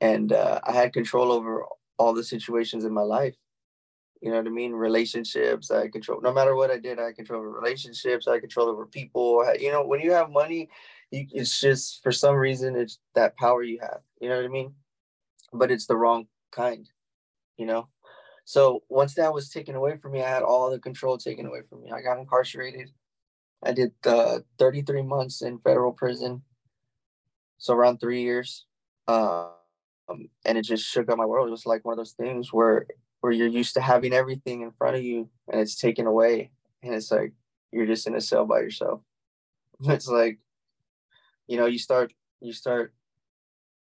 And 0.00 0.32
uh, 0.32 0.60
I 0.62 0.70
had 0.70 0.92
control 0.92 1.32
over 1.32 1.64
all 1.98 2.14
the 2.14 2.22
situations 2.22 2.84
in 2.84 2.92
my 2.92 3.02
life 3.02 3.34
you 4.24 4.30
know 4.30 4.38
what 4.38 4.46
I 4.46 4.50
mean? 4.50 4.72
Relationships, 4.72 5.70
I 5.70 5.88
control. 5.88 6.22
No 6.22 6.32
matter 6.32 6.56
what 6.56 6.70
I 6.70 6.78
did, 6.78 6.98
I 6.98 7.12
control 7.12 7.42
relationships. 7.42 8.26
I 8.26 8.40
control 8.40 8.70
over 8.70 8.86
people. 8.86 9.44
You 9.60 9.70
know, 9.70 9.84
when 9.84 10.00
you 10.00 10.12
have 10.12 10.30
money, 10.30 10.70
you, 11.10 11.26
it's 11.30 11.60
just 11.60 12.02
for 12.02 12.10
some 12.10 12.34
reason 12.34 12.74
it's 12.74 12.98
that 13.14 13.36
power 13.36 13.62
you 13.62 13.80
have. 13.82 14.00
You 14.22 14.30
know 14.30 14.36
what 14.36 14.46
I 14.46 14.48
mean? 14.48 14.72
But 15.52 15.70
it's 15.70 15.86
the 15.86 15.98
wrong 15.98 16.26
kind. 16.52 16.88
You 17.58 17.66
know. 17.66 17.88
So 18.46 18.82
once 18.88 19.14
that 19.16 19.34
was 19.34 19.50
taken 19.50 19.74
away 19.74 19.98
from 19.98 20.12
me, 20.12 20.22
I 20.22 20.30
had 20.30 20.42
all 20.42 20.70
the 20.70 20.78
control 20.78 21.18
taken 21.18 21.44
away 21.44 21.60
from 21.68 21.82
me. 21.82 21.90
I 21.92 22.00
got 22.00 22.18
incarcerated. 22.18 22.92
I 23.62 23.72
did 23.72 23.92
uh, 24.06 24.38
33 24.58 25.02
months 25.02 25.42
in 25.42 25.58
federal 25.58 25.92
prison, 25.92 26.40
so 27.58 27.74
around 27.74 27.98
three 27.98 28.22
years. 28.22 28.64
Um, 29.06 29.50
and 30.46 30.56
it 30.56 30.62
just 30.62 30.86
shook 30.86 31.10
up 31.10 31.18
my 31.18 31.26
world. 31.26 31.48
It 31.48 31.50
was 31.50 31.66
like 31.66 31.84
one 31.84 31.92
of 31.92 31.98
those 31.98 32.12
things 32.12 32.54
where 32.54 32.86
where 33.24 33.32
you're 33.32 33.46
used 33.46 33.72
to 33.72 33.80
having 33.80 34.12
everything 34.12 34.60
in 34.60 34.70
front 34.70 34.96
of 34.96 35.02
you 35.02 35.30
and 35.50 35.58
it's 35.58 35.80
taken 35.80 36.06
away 36.06 36.50
and 36.82 36.94
it's 36.94 37.10
like 37.10 37.32
you're 37.72 37.86
just 37.86 38.06
in 38.06 38.14
a 38.14 38.20
cell 38.20 38.44
by 38.44 38.60
yourself. 38.60 39.00
It's 39.88 40.06
like 40.06 40.40
you 41.46 41.56
know 41.56 41.64
you 41.64 41.78
start 41.78 42.12
you 42.42 42.52
start 42.52 42.92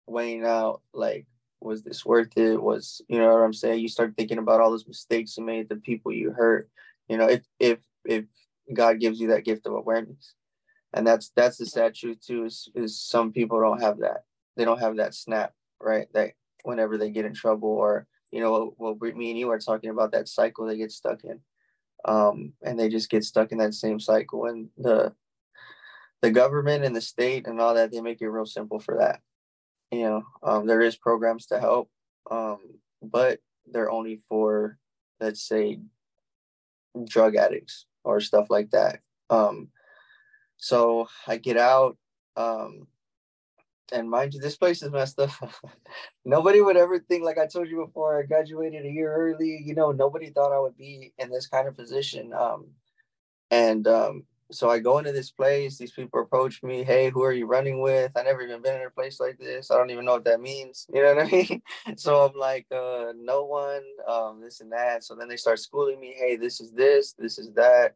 weighing 0.08 0.46
out 0.46 0.82
like 0.94 1.28
was 1.60 1.84
this 1.84 2.06
worth 2.06 2.38
it? 2.38 2.56
Was 2.56 3.02
you 3.10 3.20
know 3.20 3.34
what 3.34 3.44
i'm 3.44 3.52
saying? 3.52 3.82
You 3.82 3.90
start 3.90 4.14
thinking 4.18 4.38
about 4.38 4.62
all 4.62 4.72
those 4.72 4.88
mistakes 4.88 5.36
you 5.36 5.44
made 5.44 5.68
the 5.68 5.76
people 5.76 6.14
you 6.14 6.32
hurt 6.32 6.70
you 7.10 7.18
know 7.18 7.28
if 7.28 7.44
if 7.60 7.80
if 8.06 8.24
god 8.74 9.02
gives 9.02 9.20
you 9.20 9.28
that 9.28 9.44
gift 9.44 9.68
of 9.68 9.74
awareness. 9.74 10.36
And 10.94 11.06
that's 11.06 11.34
that's 11.36 11.58
the 11.58 11.66
sad 11.66 11.96
truth 11.96 12.26
too 12.26 12.46
is, 12.46 12.70
is 12.76 12.98
some 12.98 13.34
people 13.34 13.60
don't 13.60 13.82
have 13.82 14.00
that. 14.00 14.24
They 14.56 14.64
don't 14.64 14.80
have 14.80 14.96
that 14.96 15.14
snap 15.14 15.52
right? 15.82 16.08
That 16.14 16.32
whenever 16.64 16.98
they 16.98 17.10
get 17.10 17.26
in 17.26 17.34
trouble 17.34 17.68
or 17.68 18.08
you 18.34 18.42
know 18.42 18.74
what, 18.78 19.00
what 19.00 19.16
me 19.16 19.30
and 19.30 19.40
you 19.40 19.52
are 19.52 19.60
talking 19.60 19.92
about 19.92 20.12
that 20.14 20.28
cycle 20.28 20.66
they 20.66 20.78
get 20.78 20.92
stuck 20.92 21.24
in. 21.24 21.40
Um, 22.06 22.54
and 22.64 22.78
they 22.78 22.90
just 22.90 23.10
get 23.10 23.24
stuck 23.24 23.52
in 23.52 23.60
that 23.60 23.76
same 23.76 24.00
cycle. 24.00 24.46
And 24.46 24.70
the 24.78 25.14
the 26.22 26.32
government 26.32 26.84
and 26.84 26.96
the 26.96 27.02
state 27.02 27.46
and 27.48 27.62
all 27.62 27.76
that 27.76 27.92
they 27.92 28.02
make 28.02 28.22
it 28.22 28.28
real 28.30 28.46
simple 28.46 28.80
for 28.80 28.98
that. 28.98 29.22
You 29.92 30.04
know 30.04 30.24
um, 30.42 30.66
there 30.66 30.82
is 30.82 30.96
programs 30.96 31.46
to 31.48 31.60
help 31.60 31.92
um, 32.32 32.60
but 33.04 33.40
they're 33.72 33.92
only 33.92 34.22
for 34.28 34.80
let's 35.20 35.48
say 35.48 35.80
drug 37.06 37.36
addicts 37.36 37.86
or 38.04 38.20
stuff 38.20 38.48
like 38.50 38.72
that. 38.72 39.00
Um, 39.30 39.70
so 40.58 41.08
i 41.28 41.38
get 41.38 41.58
out 41.58 41.98
um, 42.38 42.88
and 43.92 44.10
mind 44.10 44.34
you, 44.34 44.40
this 44.40 44.58
place 44.58 44.82
is 44.82 44.92
messed 44.92 45.20
up. 45.20 45.32
nobody 46.26 46.62
would 46.62 46.78
ever 46.78 47.00
think, 47.00 47.24
like 47.24 47.38
I 47.38 47.48
told 47.48 47.68
you 47.68 47.86
before, 47.86 48.20
I 48.20 48.26
graduated 48.26 48.86
a 48.86 48.90
year 48.90 49.14
early. 49.14 49.62
You 49.64 49.76
know, 49.76 49.92
nobody 49.92 50.30
thought 50.30 50.56
I 50.56 50.60
would 50.60 50.78
be 50.78 51.14
in 51.18 51.30
this 51.30 51.48
kind 51.48 51.68
of 51.68 51.76
position. 51.76 52.34
Um, 52.34 52.68
and 53.52 53.88
um, 53.88 54.24
so 54.52 54.70
I 54.70 54.80
go 54.80 54.98
into 55.00 55.12
this 55.12 55.32
place. 55.32 55.78
These 55.78 55.92
people 55.92 56.22
approach 56.22 56.64
me. 56.64 56.84
Hey, 56.84 57.10
who 57.10 57.24
are 57.24 57.34
you 57.34 57.46
running 57.46 57.82
with? 57.82 58.12
I 58.16 58.24
never 58.24 58.42
even 58.42 58.62
been 58.62 58.80
in 58.80 58.88
a 58.88 58.90
place 58.90 59.20
like 59.20 59.38
this. 59.38 59.72
I 59.72 59.78
don't 59.78 59.90
even 59.90 60.06
know 60.06 60.14
what 60.14 60.26
that 60.26 60.42
means. 60.42 60.88
You 60.94 61.02
know 61.02 61.16
what 61.16 61.26
I 61.26 61.32
mean? 61.32 61.62
so 61.98 62.26
I'm 62.26 62.38
like, 62.38 62.68
uh, 62.72 63.14
no 63.16 63.46
one. 63.46 63.84
Um, 64.08 64.42
this 64.42 64.62
and 64.62 64.72
that. 64.72 65.04
So 65.04 65.16
then 65.16 65.28
they 65.28 65.38
start 65.38 65.60
schooling 65.60 66.00
me. 66.00 66.16
Hey, 66.18 66.36
this 66.36 66.62
is 66.62 66.72
this. 66.72 67.14
This 67.18 67.38
is 67.38 67.52
that. 67.54 67.96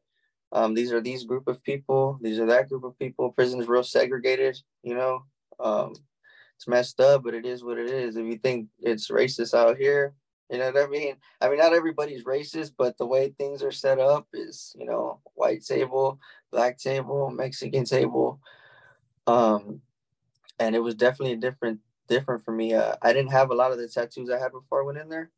Um, 0.51 0.73
these 0.73 0.91
are 0.91 1.01
these 1.01 1.25
group 1.25 1.47
of 1.47 1.61
people. 1.63 2.19
These 2.21 2.39
are 2.39 2.45
that 2.47 2.69
group 2.69 2.83
of 2.83 2.97
people. 2.97 3.31
Prison 3.31 3.61
is 3.61 3.67
real 3.67 3.83
segregated. 3.83 4.57
You 4.83 4.95
know, 4.95 5.25
um, 5.59 5.93
it's 6.55 6.67
messed 6.67 6.99
up, 6.99 7.23
but 7.23 7.33
it 7.33 7.45
is 7.45 7.63
what 7.63 7.77
it 7.77 7.89
is. 7.89 8.15
If 8.15 8.25
you 8.25 8.37
think 8.37 8.67
it's 8.79 9.11
racist 9.11 9.53
out 9.53 9.77
here, 9.77 10.13
you 10.49 10.57
know 10.57 10.71
what 10.71 10.83
I 10.83 10.87
mean? 10.87 11.15
I 11.41 11.49
mean, 11.49 11.57
not 11.57 11.73
everybody's 11.73 12.23
racist, 12.23 12.71
but 12.77 12.97
the 12.97 13.05
way 13.05 13.29
things 13.29 13.61
are 13.61 13.71
set 13.71 13.99
up 13.99 14.27
is, 14.33 14.75
you 14.79 14.85
know, 14.85 15.19
white 15.33 15.63
table, 15.63 16.19
black 16.51 16.77
table, 16.77 17.29
Mexican 17.29 17.83
table. 17.83 18.39
Um, 19.27 19.81
and 20.57 20.75
it 20.75 20.79
was 20.79 20.95
definitely 20.95 21.35
different, 21.35 21.79
different 22.07 22.43
for 22.43 22.53
me. 22.53 22.73
Uh, 22.73 22.95
I 23.01 23.13
didn't 23.13 23.31
have 23.31 23.51
a 23.51 23.55
lot 23.55 23.71
of 23.71 23.77
the 23.77 23.87
tattoos 23.87 24.29
I 24.29 24.39
had 24.39 24.53
before 24.53 24.81
I 24.81 24.85
went 24.85 24.97
in 24.97 25.09
there. 25.09 25.31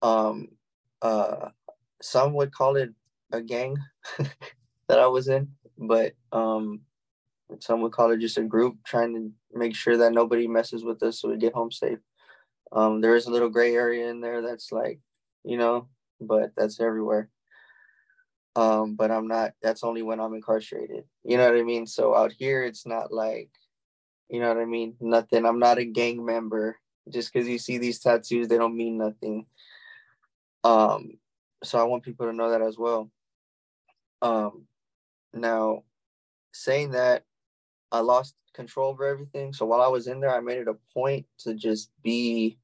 Um, 0.00 0.48
uh, 1.02 1.50
some 2.00 2.34
would 2.34 2.52
call 2.52 2.76
it 2.76 2.90
a 3.32 3.40
gang 3.42 3.76
that 4.88 4.98
I 4.98 5.06
was 5.08 5.28
in, 5.28 5.48
but 5.76 6.12
um, 6.32 6.80
some 7.60 7.80
would 7.82 7.92
call 7.92 8.10
it 8.10 8.18
just 8.18 8.38
a 8.38 8.42
group 8.42 8.76
trying 8.84 9.14
to 9.14 9.32
make 9.56 9.74
sure 9.74 9.96
that 9.96 10.12
nobody 10.12 10.46
messes 10.46 10.84
with 10.84 11.02
us 11.02 11.20
so 11.20 11.28
we 11.28 11.36
get 11.36 11.54
home 11.54 11.70
safe. 11.70 11.98
Um, 12.72 13.00
there 13.00 13.14
is 13.14 13.26
a 13.26 13.30
little 13.30 13.50
gray 13.50 13.74
area 13.74 14.08
in 14.08 14.20
there 14.20 14.42
that's 14.42 14.72
like, 14.72 15.00
you 15.44 15.56
know, 15.56 15.88
but 16.20 16.52
that's 16.56 16.80
everywhere. 16.80 17.28
Um, 18.56 18.94
but 18.94 19.10
I'm 19.10 19.26
not, 19.26 19.52
that's 19.62 19.84
only 19.84 20.02
when 20.02 20.20
I'm 20.20 20.34
incarcerated. 20.34 21.04
You 21.24 21.36
know 21.36 21.46
what 21.50 21.58
I 21.58 21.62
mean? 21.62 21.86
So 21.86 22.14
out 22.14 22.32
here, 22.32 22.64
it's 22.64 22.86
not 22.86 23.12
like, 23.12 23.50
you 24.28 24.40
know 24.40 24.48
what 24.48 24.58
I 24.58 24.64
mean? 24.64 24.96
Nothing. 25.00 25.44
I'm 25.44 25.58
not 25.58 25.78
a 25.78 25.84
gang 25.84 26.24
member. 26.24 26.78
Just 27.10 27.32
because 27.32 27.48
you 27.48 27.58
see 27.58 27.78
these 27.78 27.98
tattoos, 27.98 28.48
they 28.48 28.56
don't 28.56 28.76
mean 28.76 28.96
nothing. 28.96 29.46
Um, 30.62 31.18
so 31.62 31.78
I 31.78 31.84
want 31.84 32.02
people 32.02 32.26
to 32.26 32.32
know 32.32 32.50
that 32.50 32.62
as 32.62 32.78
well. 32.78 33.10
Um, 34.22 34.66
now, 35.34 35.82
saying 36.52 36.92
that 36.92 37.24
I 37.94 38.00
lost 38.00 38.34
control 38.54 38.90
over 38.90 39.06
everything. 39.06 39.52
So 39.52 39.66
while 39.66 39.80
I 39.80 39.86
was 39.86 40.08
in 40.08 40.18
there, 40.18 40.34
I 40.34 40.40
made 40.40 40.58
it 40.58 40.66
a 40.68 40.76
point 40.92 41.26
to 41.38 41.54
just 41.54 41.90
be 42.02 42.58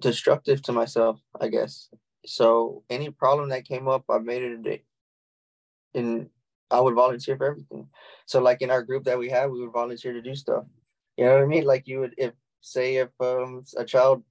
destructive 0.00 0.62
to 0.62 0.72
myself, 0.72 1.20
I 1.40 1.46
guess. 1.46 1.88
So 2.26 2.82
any 2.90 3.10
problem 3.10 3.50
that 3.50 3.68
came 3.68 3.86
up, 3.86 4.04
I 4.10 4.18
made 4.18 4.42
it 4.42 4.52
a 4.52 4.58
day. 4.58 4.82
And 5.94 6.28
I 6.72 6.80
would 6.80 6.94
volunteer 6.94 7.36
for 7.36 7.46
everything. 7.46 7.86
So 8.26 8.40
like 8.40 8.62
in 8.62 8.70
our 8.72 8.82
group 8.82 9.04
that 9.04 9.18
we 9.18 9.28
had, 9.30 9.46
we 9.52 9.60
would 9.60 9.72
volunteer 9.72 10.12
to 10.12 10.20
do 10.20 10.34
stuff. 10.34 10.64
You 11.16 11.26
know 11.26 11.34
what 11.34 11.42
I 11.42 11.46
mean? 11.46 11.64
Like 11.64 11.86
you 11.86 12.00
would 12.00 12.14
if 12.18 12.32
say 12.62 12.96
if 12.96 13.10
um 13.20 13.64
a 13.76 13.84
child 13.84 14.24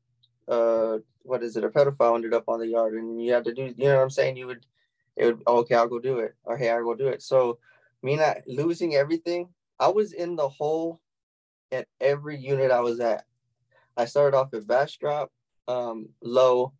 uh 0.50 0.98
what 1.22 1.42
is 1.42 1.56
it, 1.56 1.64
a 1.64 1.70
pedophile 1.70 2.16
ended 2.16 2.34
up 2.34 2.50
on 2.50 2.60
the 2.60 2.68
yard 2.68 2.96
and 2.96 3.24
you 3.24 3.32
had 3.32 3.46
to 3.46 3.54
do 3.54 3.74
you 3.78 3.88
know 3.88 3.96
what 3.96 4.04
I'm 4.04 4.10
saying? 4.10 4.36
You 4.36 4.48
would 4.48 4.66
it 5.16 5.26
would 5.28 5.44
okay, 5.48 5.76
I'll 5.76 5.88
go 5.88 6.00
do 6.00 6.20
it. 6.20 6.36
Or 6.44 6.58
hey, 6.58 6.70
I'll 6.70 6.84
go 6.84 6.96
do 6.96 7.08
it. 7.08 7.22
So 7.22 7.60
me 8.04 8.16
not 8.16 8.38
losing 8.48 8.96
everything, 8.96 9.50
I 9.80 9.88
was 9.88 10.14
in 10.14 10.36
the 10.36 10.50
hole 10.50 11.02
at 11.72 11.88
every 12.00 12.38
unit 12.38 12.72
I 12.72 12.82
was 12.82 13.00
at. 13.00 13.26
I 13.98 14.06
started 14.06 14.38
off 14.38 14.54
at 14.54 14.68
Bastrop, 14.68 15.32
um, 15.68 16.10
low 16.22 16.74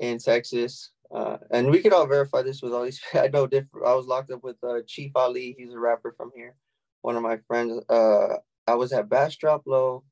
in 0.00 0.18
Texas. 0.18 0.90
Uh, 1.14 1.36
and 1.50 1.70
we 1.70 1.80
could 1.80 1.92
all 1.92 2.06
verify 2.06 2.42
this 2.42 2.62
with 2.62 2.72
all 2.72 2.84
these. 2.84 3.00
I 3.14 3.28
know 3.28 3.46
different. 3.46 3.86
I 3.86 3.94
was 3.94 4.06
locked 4.06 4.30
up 4.30 4.42
with 4.42 4.56
uh, 4.62 4.80
Chief 4.86 5.12
Ali. 5.14 5.54
He's 5.58 5.72
a 5.72 5.78
rapper 5.78 6.14
from 6.16 6.30
here. 6.34 6.54
One 7.02 7.16
of 7.16 7.22
my 7.22 7.38
friends. 7.46 7.84
Uh, 7.88 8.36
I 8.66 8.74
was 8.74 8.92
at 8.92 9.08
Bastrop 9.08 9.62
Low. 9.66 10.04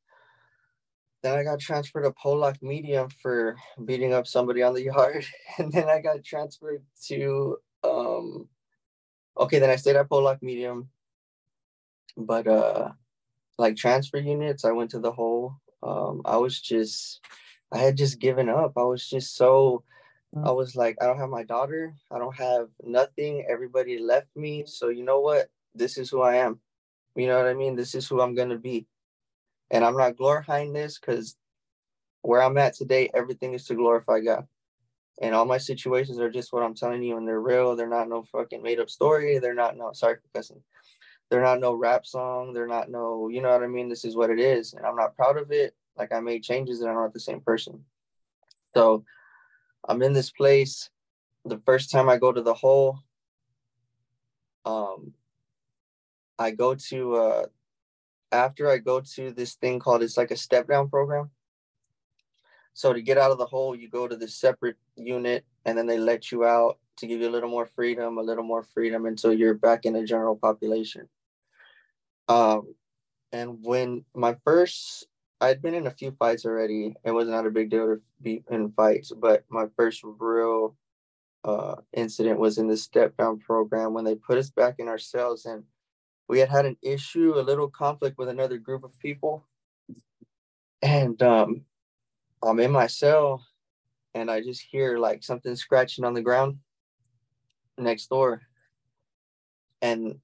then 1.23 1.39
I 1.39 1.45
got 1.45 1.61
transferred 1.61 2.03
to 2.03 2.13
Pollock 2.13 2.63
Medium 2.63 3.09
for 3.23 3.57
beating 3.85 4.13
up 4.13 4.27
somebody 4.27 4.63
on 4.63 4.75
the 4.75 4.83
yard. 4.95 5.25
And 5.59 5.73
then 5.73 5.89
I 5.89 6.01
got 6.01 6.25
transferred 6.25 6.85
to 7.07 7.57
um 7.83 8.49
okay, 9.39 9.59
then 9.59 9.71
I 9.71 9.77
stayed 9.77 9.97
at 9.97 10.09
Pollock 10.09 10.43
Medium. 10.43 10.89
But 12.17 12.47
uh 12.47 12.91
like 13.59 13.77
transfer 13.77 14.19
units, 14.19 14.65
I 14.65 14.73
went 14.73 14.91
to 14.93 15.01
the 15.01 15.13
hole 15.13 15.57
um 15.83 16.23
I 16.25 16.37
was 16.37 16.61
just 16.61 17.21
I 17.73 17.79
had 17.79 17.97
just 17.97 18.19
given 18.19 18.49
up. 18.49 18.73
I 18.77 18.83
was 18.83 19.09
just 19.09 19.37
so 19.37 19.85
mm. 20.35 20.47
I 20.47 20.51
was 20.51 20.77
like, 20.77 20.97
I 21.01 21.07
don't 21.07 21.19
have 21.19 21.31
my 21.31 21.45
daughter, 21.45 21.95
I 22.11 22.19
don't 22.19 22.37
have 22.37 22.69
nothing. 22.83 23.47
Everybody 23.49 23.99
left 23.99 24.29
me. 24.37 24.65
So 24.67 24.89
you 24.89 25.05
know 25.05 25.21
what? 25.21 25.49
This 25.75 25.99
is 25.99 26.11
who 26.11 26.21
I 26.23 26.37
am. 26.37 26.61
You 27.15 27.27
know 27.27 27.39
what 27.39 27.49
I 27.49 27.55
mean? 27.55 27.77
This 27.77 27.95
is 27.95 28.09
who 28.09 28.21
I'm 28.21 28.35
gonna 28.35 28.59
be. 28.59 28.87
And 29.71 29.85
I'm 29.85 29.97
not 29.97 30.17
glorifying 30.17 30.73
this 30.73 30.99
because 30.99 31.37
where 32.23 32.43
I'm 32.43 32.59
at 32.59 32.75
today, 32.75 33.11
everything 33.15 33.55
is 33.55 33.67
to 33.67 33.75
glorify 33.75 34.21
God. 34.21 34.47
And 35.21 35.35
all 35.35 35.45
my 35.45 35.59
situations 35.59 36.19
are 36.19 36.31
just 36.31 36.53
what 36.53 36.63
I'm 36.63 36.75
telling 36.75 37.03
you, 37.03 37.17
and 37.17 37.29
they're 37.29 37.41
real. 37.41 37.77
They're 37.77 37.89
not 37.89 38.09
no 38.09 38.23
fucking 38.23 38.63
made 38.63 38.81
up 38.81 38.89
story. 38.89 39.39
They're 39.39 39.55
not 39.55 39.77
no 39.77 39.93
sorry 39.93 40.17
for 40.17 40.39
cussing. 40.39 40.63
They're 41.31 41.43
not 41.43 41.61
no 41.61 41.75
rap 41.75 42.07
song. 42.07 42.53
They're 42.53 42.67
not 42.67 42.91
no, 42.91 43.29
you 43.29 43.41
know 43.41 43.51
what 43.51 43.63
I 43.63 43.69
mean? 43.69 43.89
This 43.89 44.05
is 44.05 44.17
what 44.17 44.31
it 44.31 44.41
is. 44.41 44.73
And 44.75 44.85
I'm 44.85 44.97
not 44.97 45.15
proud 45.15 45.37
of 45.37 45.53
it. 45.53 45.77
Like 45.97 46.13
I 46.13 46.21
made 46.21 46.43
changes 46.43 46.81
and 46.81 46.91
I'm 46.91 46.97
not 46.97 47.13
the 47.13 47.21
same 47.21 47.41
person. 47.41 47.85
So 48.75 49.05
I'm 49.87 50.03
in 50.03 50.13
this 50.13 50.31
place. 50.31 50.91
The 51.45 51.61
first 51.65 51.91
time 51.91 52.09
I 52.09 52.17
go 52.17 52.33
to 52.33 52.43
the 52.43 52.55
hole, 52.55 52.99
um, 54.65 55.15
I 56.39 56.51
go 56.51 56.75
to 56.75 57.15
uh 57.15 57.47
after 58.33 58.71
I 58.71 58.79
go 58.79 59.01
to 59.01 59.31
this 59.33 59.55
thing 59.55 59.79
called 59.79 60.03
it's 60.03 60.17
like 60.17 60.31
a 60.31 60.37
step 60.37 60.69
down 60.69 60.89
program. 60.89 61.31
So 62.75 62.93
to 62.93 63.03
get 63.03 63.19
out 63.19 63.31
of 63.31 63.39
the 63.39 63.47
hole, 63.47 63.75
you 63.75 63.89
go 63.89 64.09
to 64.09 64.17
this 64.17 64.35
separate 64.35 64.77
unit 64.97 65.45
and 65.65 65.77
then 65.77 65.87
they 65.87 65.99
let 65.99 66.33
you 66.33 66.45
out 66.45 66.79
to 66.99 67.07
give 67.07 67.21
you 67.21 67.29
a 67.29 67.31
little 67.31 67.49
more 67.49 67.67
freedom, 67.67 68.19
a 68.19 68.23
little 68.23 68.45
more 68.45 68.63
freedom 68.63 69.07
until 69.07 69.33
you're 69.33 69.55
back 69.55 69.85
in 69.85 69.95
the 69.95 70.05
general 70.05 70.37
population. 70.37 71.09
Um, 72.29 72.75
and 73.33 73.59
when 73.63 74.05
my 74.15 74.37
first, 74.45 75.07
I'd 75.41 75.63
been 75.63 75.75
in 75.75 75.87
a 75.87 75.91
few 75.91 76.13
fights 76.13 76.45
already. 76.45 76.95
It 77.05 77.11
was 77.11 77.29
not 77.29 77.47
a 77.47 77.51
big 77.51 77.71
deal 77.71 77.87
to 77.87 78.01
be 78.23 78.45
in 78.51 78.73
fights, 78.73 79.13
but 79.17 79.45
my 79.49 79.67
first 79.77 80.03
real 80.05 80.77
uh, 81.45 81.77
incident 81.93 82.39
was 82.39 82.59
in 82.59 82.69
the 82.69 82.77
step 82.77 83.17
down 83.17 83.39
program 83.39 83.95
when 83.95 84.05
they 84.05 84.15
put 84.15 84.39
us 84.39 84.51
back 84.51 84.77
in 84.79 84.89
our 84.89 84.99
cells 84.99 85.47
and 85.47 85.65
we 86.29 86.39
had 86.39 86.49
had 86.49 86.67
an 86.67 86.77
issue, 86.83 87.35
a 87.37 87.43
little 87.43 87.69
conflict 87.69 88.19
with 88.19 88.29
another 88.29 88.59
group 88.59 88.85
of 88.85 88.97
people. 89.01 89.45
And 90.83 91.21
um, 91.23 91.63
I'm 92.43 92.61
in 92.61 92.71
my 92.71 92.87
cell 92.87 93.47
and 94.15 94.31
I 94.31 94.41
just 94.41 94.63
hear 94.71 94.99
like 94.99 95.23
something 95.23 95.55
scratching 95.57 96.05
on 96.05 96.15
the 96.15 96.23
ground 96.23 96.59
next 97.79 98.09
door. 98.09 98.43
And 99.83 100.19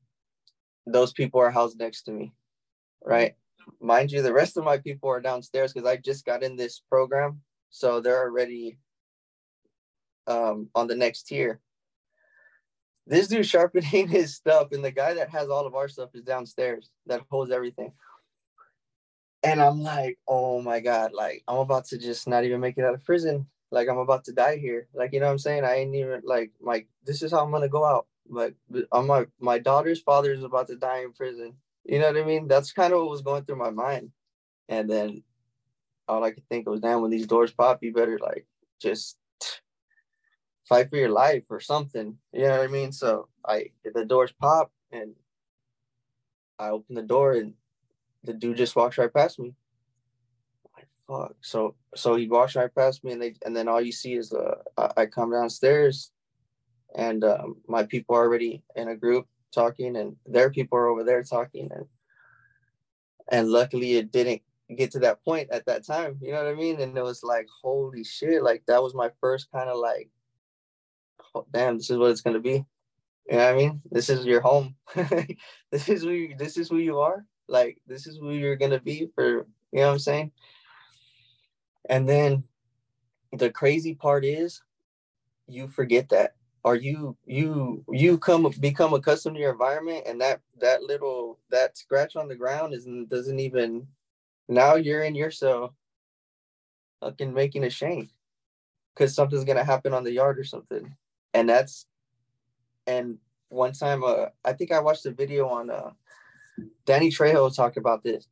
those 0.87 1.13
people 1.13 1.41
are 1.41 1.51
housed 1.51 1.79
next 1.79 2.03
to 2.03 2.13
me, 2.13 2.33
right? 3.05 3.35
Mind 3.81 4.13
you, 4.13 4.23
the 4.23 4.33
rest 4.33 4.57
of 4.57 4.65
my 4.65 4.79
people 4.79 5.09
are 5.11 5.21
downstairs 5.21 5.73
because 5.73 5.89
I 5.89 5.97
just 5.97 6.25
got 6.25 6.43
in 6.43 6.57
this 6.57 6.81
program. 6.91 7.41
So 7.71 8.01
they're 8.01 8.21
already 8.21 8.79
um, 10.27 10.69
on 10.75 10.87
the 10.87 10.97
next 10.97 11.25
tier 11.25 11.61
this 13.07 13.29
dude 13.29 13.47
sharpening 13.47 14.09
his 14.09 14.35
stuff, 14.35 14.69
and 14.73 14.85
the 14.85 14.91
guy 14.91 15.15
that 15.15 15.31
has 15.31 15.49
all 15.49 15.67
of 15.67 15.75
our 15.75 15.89
stuff 15.89 16.11
is 16.15 16.23
downstairs 16.23 16.91
that 17.07 17.23
holds 17.31 17.51
everything. 17.51 17.93
And 19.47 19.63
I'm 19.63 19.81
like, 19.81 20.19
oh 20.27 20.61
my 20.61 20.81
God, 20.81 21.13
like 21.13 21.45
I'm 21.47 21.59
about 21.59 21.87
to 21.87 21.99
just 21.99 22.27
not 22.27 22.45
even 22.45 22.61
make 22.61 22.79
it 22.79 22.85
out 22.85 22.95
of 22.95 23.05
prison. 23.05 23.47
Like 23.71 23.89
I'm 23.89 23.99
about 23.99 24.25
to 24.25 24.33
die 24.33 24.57
here. 24.57 24.89
Like, 24.93 25.13
you 25.13 25.21
know 25.21 25.27
what 25.27 25.33
I'm 25.33 25.39
saying? 25.39 25.65
I 25.65 25.77
ain't 25.77 25.95
even 25.95 26.23
like 26.25 26.51
my 26.61 26.85
this 27.05 27.23
is 27.23 27.31
how 27.31 27.45
I'm 27.45 27.53
gonna 27.53 27.69
go 27.69 27.85
out. 27.85 28.07
Like 28.29 28.55
I'm 28.91 29.07
my 29.07 29.27
my 29.39 29.59
daughter's 29.59 30.01
father 30.01 30.33
is 30.33 30.43
about 30.43 30.67
to 30.69 30.77
die 30.77 31.03
in 31.03 31.13
prison. 31.13 31.55
You 31.85 32.01
know 32.01 32.09
what 32.09 32.21
I 32.21 32.25
mean? 32.25 32.49
That's 32.49 32.73
kind 32.73 32.93
of 32.93 33.01
what 33.01 33.11
was 33.11 33.23
going 33.23 33.45
through 33.45 33.57
my 33.57 33.71
mind. 33.71 34.11
And 34.69 34.91
then 34.91 35.23
all 36.09 36.25
I 36.25 36.33
could 36.33 36.49
think 36.49 36.69
was, 36.69 36.81
damn, 36.81 37.01
when 37.03 37.13
these 37.13 37.29
doors 37.29 37.53
pop, 37.53 37.83
you 37.83 37.93
better 37.93 38.19
like 38.21 38.47
just 38.81 39.17
fight 40.69 40.91
for 40.91 40.97
your 40.97 41.11
life 41.11 41.45
or 41.51 41.61
something. 41.61 42.19
You 42.33 42.43
know 42.43 42.59
what 42.59 42.69
I 42.69 42.73
mean? 42.73 42.91
So 42.91 43.29
I 43.47 43.71
the 43.85 44.05
doors 44.05 44.33
pop 44.33 44.73
and 44.91 45.15
I 46.59 46.71
open 46.71 46.97
the 46.97 47.03
door 47.03 47.35
and 47.35 47.55
the 48.27 48.33
dude 48.33 48.57
just 48.57 48.77
walks 48.77 48.99
right 48.99 49.13
past 49.13 49.39
me. 49.39 49.55
Like 50.77 50.89
fuck. 51.09 51.37
So 51.41 51.75
so 51.95 52.17
he 52.17 52.29
walks 52.29 52.57
right 52.57 52.75
past 52.75 53.05
me 53.05 53.13
and 53.13 53.23
they 53.23 53.35
and 53.45 53.57
then 53.57 53.69
all 53.69 53.81
you 53.81 53.93
see 53.93 54.15
is 54.15 54.33
uh 54.33 54.57
I, 54.77 55.03
I 55.03 55.07
come 55.07 55.33
downstairs 55.33 56.11
and 56.95 57.25
um, 57.25 57.57
my 57.69 57.85
people 57.85 58.17
are 58.17 58.25
already 58.25 58.63
in 58.75 58.89
a 58.89 58.97
group 58.97 59.27
talking 59.53 59.97
and 59.97 60.17
their 60.27 60.51
people 60.51 60.79
are 60.79 60.89
over 60.89 61.05
there 61.05 61.23
talking 61.23 61.71
and 61.75 61.87
and 63.31 63.49
luckily 63.49 63.95
it 63.95 64.13
didn't 64.13 64.43
get 64.77 64.91
to 64.93 64.99
that 64.99 65.25
point 65.25 65.49
at 65.51 65.65
that 65.67 65.87
time 65.87 66.19
you 66.21 66.33
know 66.33 66.43
what 66.45 66.53
i 66.53 66.55
mean 66.55 66.81
and 66.81 66.97
it 66.99 67.03
was 67.03 67.23
like 67.23 67.47
holy 67.63 68.03
shit 68.03 68.43
like 68.43 68.63
that 68.67 68.83
was 68.83 68.95
my 68.95 69.11
first 69.21 69.51
kind 69.53 69.71
of 69.71 69.79
like 69.79 70.11
oh, 71.37 71.47
damn, 71.53 71.77
this 71.77 71.91
is 71.91 71.99
what 71.99 72.11
it's 72.11 72.21
gonna 72.21 72.41
be. 72.41 72.65
You 73.29 73.37
know 73.37 73.39
what 73.39 73.55
I 73.55 73.57
mean? 73.57 73.83
This 73.91 74.09
is 74.09 74.25
your 74.25 74.41
home. 74.41 74.77
this 75.71 75.89
is 75.89 76.03
who 76.03 76.11
you, 76.11 76.37
this 76.37 76.57
is 76.57 76.69
who 76.69 76.79
you 76.79 76.99
are. 77.01 77.25
Like 77.49 77.79
this 77.87 78.07
is 78.07 78.19
who 78.19 78.33
you're 78.33 78.57
gonna 78.57 78.81
be 78.81 79.09
for 79.15 79.47
you 79.73 79.81
know 79.81 79.87
what 79.87 79.93
I'm 79.93 79.99
saying? 79.99 80.33
And 81.89 82.09
then 82.09 82.45
the 83.33 83.51
crazy 83.51 83.95
part 83.95 84.25
is 84.25 84.63
you 85.47 85.69
forget 85.69 86.09
that 86.09 86.35
or 86.65 86.75
you 86.75 87.17
you 87.25 87.85
you 87.93 88.19
come 88.19 88.51
become 88.61 88.93
accustomed 88.93 89.37
to 89.37 89.41
your 89.41 89.53
environment 89.53 90.03
and 90.07 90.21
that 90.21 90.41
that 90.61 90.83
little 90.83 91.39
that 91.51 91.79
scratch 91.79 92.17
on 92.17 92.27
the 92.27 92.35
ground 92.35 92.75
isn't 92.75 93.09
doesn't 93.09 93.39
even 93.39 93.87
now 94.49 94.75
you're 94.75 95.05
in 95.05 95.15
your 95.15 95.31
cell 95.31 95.75
fucking 97.01 97.33
making 97.33 97.63
a 97.63 97.71
shank 97.71 98.11
because 98.93 99.15
something's 99.15 99.45
gonna 99.45 99.63
happen 99.63 99.93
on 99.93 100.03
the 100.03 100.13
yard 100.13 100.39
or 100.41 100.45
something 100.45 100.93
and 101.35 101.49
that's 101.49 101.87
and 102.89 103.19
one 103.49 103.73
time 103.73 104.03
uh 104.03 104.27
I 104.45 104.53
think 104.53 104.73
I 104.73 104.81
watched 104.81 105.07
a 105.07 105.13
video 105.13 105.49
on 105.49 105.71
uh 105.71 105.91
Danny 106.85 107.11
Trejo 107.11 107.55
talked 107.55 107.77
about 107.77 108.03
this. 108.03 108.29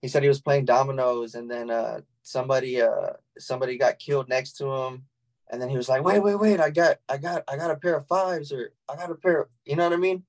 He 0.00 0.08
said 0.08 0.22
he 0.22 0.28
was 0.28 0.40
playing 0.40 0.64
dominoes 0.64 1.34
and 1.34 1.50
then 1.50 1.70
uh 1.70 2.00
somebody 2.22 2.80
uh 2.80 3.14
somebody 3.38 3.78
got 3.78 3.98
killed 3.98 4.28
next 4.28 4.54
to 4.58 4.66
him 4.66 5.04
and 5.50 5.62
then 5.62 5.68
he 5.68 5.76
was 5.76 5.88
like, 5.88 6.02
wait, 6.02 6.20
wait, 6.20 6.36
wait, 6.36 6.60
I 6.60 6.70
got 6.70 6.98
I 7.08 7.16
got 7.16 7.44
I 7.48 7.56
got 7.56 7.70
a 7.70 7.76
pair 7.76 7.96
of 7.96 8.06
fives 8.06 8.52
or 8.52 8.72
I 8.88 8.96
got 8.96 9.10
a 9.10 9.14
pair 9.14 9.42
of 9.42 9.48
you 9.64 9.76
know 9.76 9.84
what 9.84 9.92
I 9.92 9.96
mean? 9.96 10.24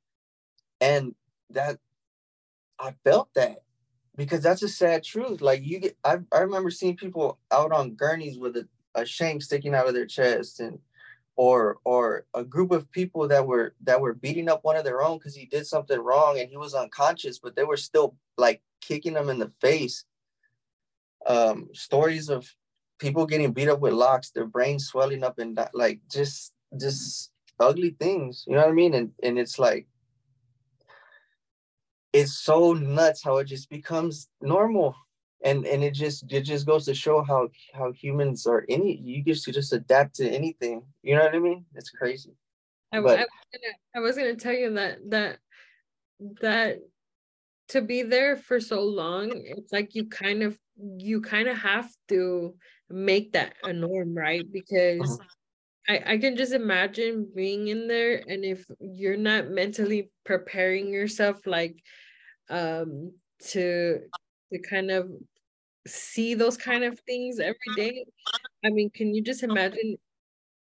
And 0.80 1.16
that 1.52 1.80
I 2.80 2.94
felt 3.04 3.30
that 3.36 3.64
because 4.16 4.42
that's 4.42 4.64
a 4.64 4.70
sad 4.70 5.04
truth. 5.04 5.42
Like 5.42 5.66
you 5.66 5.80
get 5.80 5.98
I, 6.04 6.20
I 6.32 6.40
remember 6.40 6.70
seeing 6.70 6.98
people 6.98 7.40
out 7.52 7.72
on 7.72 7.96
gurneys 7.96 8.38
with 8.38 8.58
a, 8.58 8.68
a 8.96 9.06
shank 9.06 9.44
sticking 9.44 9.74
out 9.74 9.88
of 9.88 9.94
their 9.94 10.06
chest 10.06 10.60
and 10.60 10.80
or 11.38 11.78
or 11.86 12.26
a 12.34 12.44
group 12.44 12.72
of 12.72 12.92
people 12.92 13.28
that 13.28 13.46
were 13.46 13.76
that 13.84 14.02
were 14.02 14.14
beating 14.14 14.50
up 14.50 14.64
one 14.64 14.76
of 14.76 14.84
their 14.84 15.04
own 15.04 15.18
because 15.18 15.36
he 15.36 15.46
did 15.46 15.66
something 15.66 16.00
wrong 16.00 16.40
and 16.40 16.50
he 16.50 16.58
was 16.58 16.74
unconscious 16.74 17.40
but 17.40 17.56
they 17.56 17.64
were 17.64 17.78
still 17.78 18.16
like 18.38 18.62
kicking 18.82 19.14
him 19.14 19.30
in 19.30 19.40
the 19.40 19.52
face. 19.62 20.04
Um 21.26 21.70
stories 21.74 22.30
of 22.30 22.48
people 23.00 23.26
getting 23.28 23.54
beat 23.54 23.70
up 23.70 23.80
with 23.80 23.94
locks 23.94 24.32
their 24.32 24.48
brains 24.48 24.88
swelling 24.88 25.24
up 25.24 25.38
and 25.38 25.58
like 25.74 26.02
just 26.12 26.54
just 26.80 27.32
ugly 27.60 27.96
things 28.00 28.44
you 28.48 28.54
know 28.54 28.62
what 28.62 28.70
i 28.70 28.74
mean? 28.74 28.94
And 28.94 29.12
and 29.24 29.38
it's 29.38 29.60
like 29.60 29.88
it's 32.14 32.34
so 32.34 32.74
nuts 32.74 33.24
how 33.24 33.38
it 33.38 33.46
just 33.46 33.70
becomes 33.70 34.28
normal 34.42 34.96
and 35.44 35.66
and 35.66 35.84
it 35.84 35.92
just 35.92 36.32
it 36.32 36.42
just 36.42 36.66
goes 36.66 36.86
to 36.86 36.94
show 36.94 37.22
how 37.22 37.48
how 37.74 37.92
humans 37.92 38.48
are 38.48 38.66
any 38.70 38.98
you 38.98 39.24
just 39.24 39.44
to 39.46 39.52
just 39.52 39.74
adapt 39.74 40.16
to 40.16 40.30
anything 40.30 40.82
you 41.04 41.16
know 41.16 41.24
what 41.24 41.36
i 41.36 41.40
mean? 41.40 41.66
It's 41.76 41.90
crazy. 41.90 42.32
I, 42.92 43.02
but, 43.02 43.20
I, 43.20 43.24
was 43.24 43.28
gonna, 43.54 43.74
I 43.96 44.00
was 44.00 44.18
gonna 44.18 44.36
tell 44.36 44.54
you 44.54 44.74
that 44.74 44.98
that 45.10 45.38
that 46.42 46.80
to 47.70 47.82
be 47.82 48.02
there 48.02 48.38
for 48.38 48.60
so 48.60 48.82
long 48.82 49.32
it's 49.34 49.72
like 49.72 49.94
you 49.94 50.08
kind 50.08 50.42
of 50.42 50.58
you 50.98 51.22
kind 51.22 51.48
of 51.48 51.58
have 51.58 51.90
to 52.08 52.56
make 52.90 53.34
that 53.34 53.54
a 53.64 53.74
norm 53.74 54.16
right? 54.16 54.46
Because 54.52 55.20
uh-huh. 55.20 55.28
I, 55.90 56.14
I 56.14 56.18
can 56.18 56.36
just 56.36 56.54
imagine 56.54 57.30
being 57.36 57.68
in 57.68 57.88
there 57.88 58.24
and 58.28 58.44
if 58.44 58.66
you're 58.80 59.18
not 59.18 59.50
mentally 59.50 60.10
preparing 60.26 60.92
yourself 60.92 61.46
like 61.46 61.78
um 62.50 63.12
to 63.40 64.00
to 64.52 64.60
kind 64.60 64.92
of 64.92 65.10
see 65.86 66.34
those 66.34 66.58
kind 66.58 66.84
of 66.84 67.00
things 67.02 67.40
every 67.40 67.56
mm-hmm. 67.70 67.82
day? 67.82 68.06
I 68.66 68.70
mean 68.70 68.90
can 68.90 69.14
you 69.14 69.22
just 69.22 69.44
imagine 69.44 69.98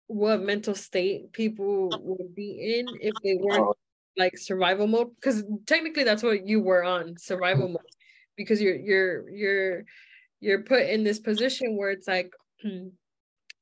what 0.07 0.43
mental 0.43 0.75
state 0.75 1.33
people 1.33 1.91
would 2.03 2.35
be 2.35 2.79
in 2.79 2.87
if 3.01 3.15
they 3.23 3.37
weren't 3.41 3.63
oh. 3.63 3.75
like 4.17 4.37
survival 4.37 4.87
mode? 4.87 5.15
Because 5.15 5.45
technically 5.67 6.05
that's 6.05 6.23
what 6.23 6.47
you 6.47 6.61
were 6.61 6.85
on 6.85 7.17
survival 7.19 7.69
mode 7.69 7.79
because 8.37 8.61
you're 8.61 8.77
you're 8.77 9.31
you're 9.31 9.85
you're 10.41 10.63
put 10.63 10.83
in 10.83 11.05
this 11.05 11.19
position 11.19 11.77
where 11.77 11.91
it's 11.91 12.09
like 12.09 12.33
hmm, 12.63 12.89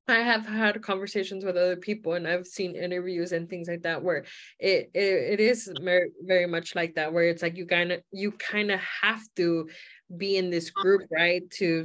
I 0.08 0.16
have 0.16 0.46
had 0.46 0.82
conversations 0.82 1.44
with 1.44 1.56
other 1.56 1.76
people 1.76 2.14
and 2.14 2.26
I've 2.26 2.46
seen 2.46 2.74
interviews 2.74 3.32
and 3.32 3.48
things 3.48 3.68
like 3.68 3.82
that 3.82 4.02
where 4.02 4.24
it 4.58 4.90
it, 4.94 5.32
it 5.34 5.40
is 5.40 5.72
very, 5.80 6.10
very 6.22 6.46
much 6.46 6.74
like 6.74 6.94
that 6.96 7.12
where 7.12 7.24
it's 7.24 7.42
like 7.42 7.56
you 7.56 7.66
kind 7.66 7.92
of 7.92 8.00
you 8.10 8.32
kind 8.32 8.70
of 8.70 8.80
have 8.80 9.22
to 9.36 9.68
be 10.16 10.36
in 10.36 10.50
this 10.50 10.70
group 10.70 11.02
right 11.10 11.48
to 11.50 11.84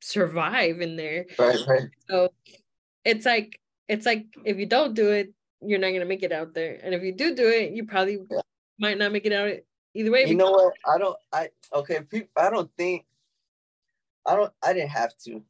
survive 0.00 0.80
in 0.80 0.96
there 0.96 1.26
right 1.38 1.58
right 1.68 1.88
so 2.08 2.28
it's 3.04 3.26
like 3.26 3.60
it's 3.88 4.06
like 4.06 4.26
if 4.44 4.58
you 4.58 4.66
don't 4.66 4.94
do 4.94 5.10
it 5.10 5.32
you're 5.60 5.78
not 5.78 5.90
gonna 5.90 6.04
make 6.04 6.22
it 6.22 6.32
out 6.32 6.54
there 6.54 6.78
and 6.82 6.94
if 6.94 7.02
you 7.02 7.12
do 7.12 7.34
do 7.34 7.48
it 7.48 7.72
you 7.72 7.84
probably 7.84 8.18
yeah. 8.30 8.40
might 8.78 8.98
not 8.98 9.12
make 9.12 9.26
it 9.26 9.32
out 9.32 9.52
either 9.94 10.10
way 10.10 10.24
you 10.26 10.34
know 10.34 10.50
what 10.50 10.74
I 10.86 10.98
don't 10.98 11.16
I 11.32 11.48
okay 11.74 12.00
people 12.02 12.28
I 12.36 12.50
don't 12.50 12.70
think 12.76 13.04
I 14.24 14.36
don't 14.36 14.52
I 14.62 14.72
didn't 14.72 14.90
have 14.90 15.16
to 15.24 15.42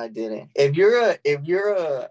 I 0.00 0.08
didn't. 0.08 0.48
If 0.54 0.76
you're 0.76 0.98
a, 0.98 1.18
if 1.24 1.44
you're 1.44 1.74
a, 1.74 2.08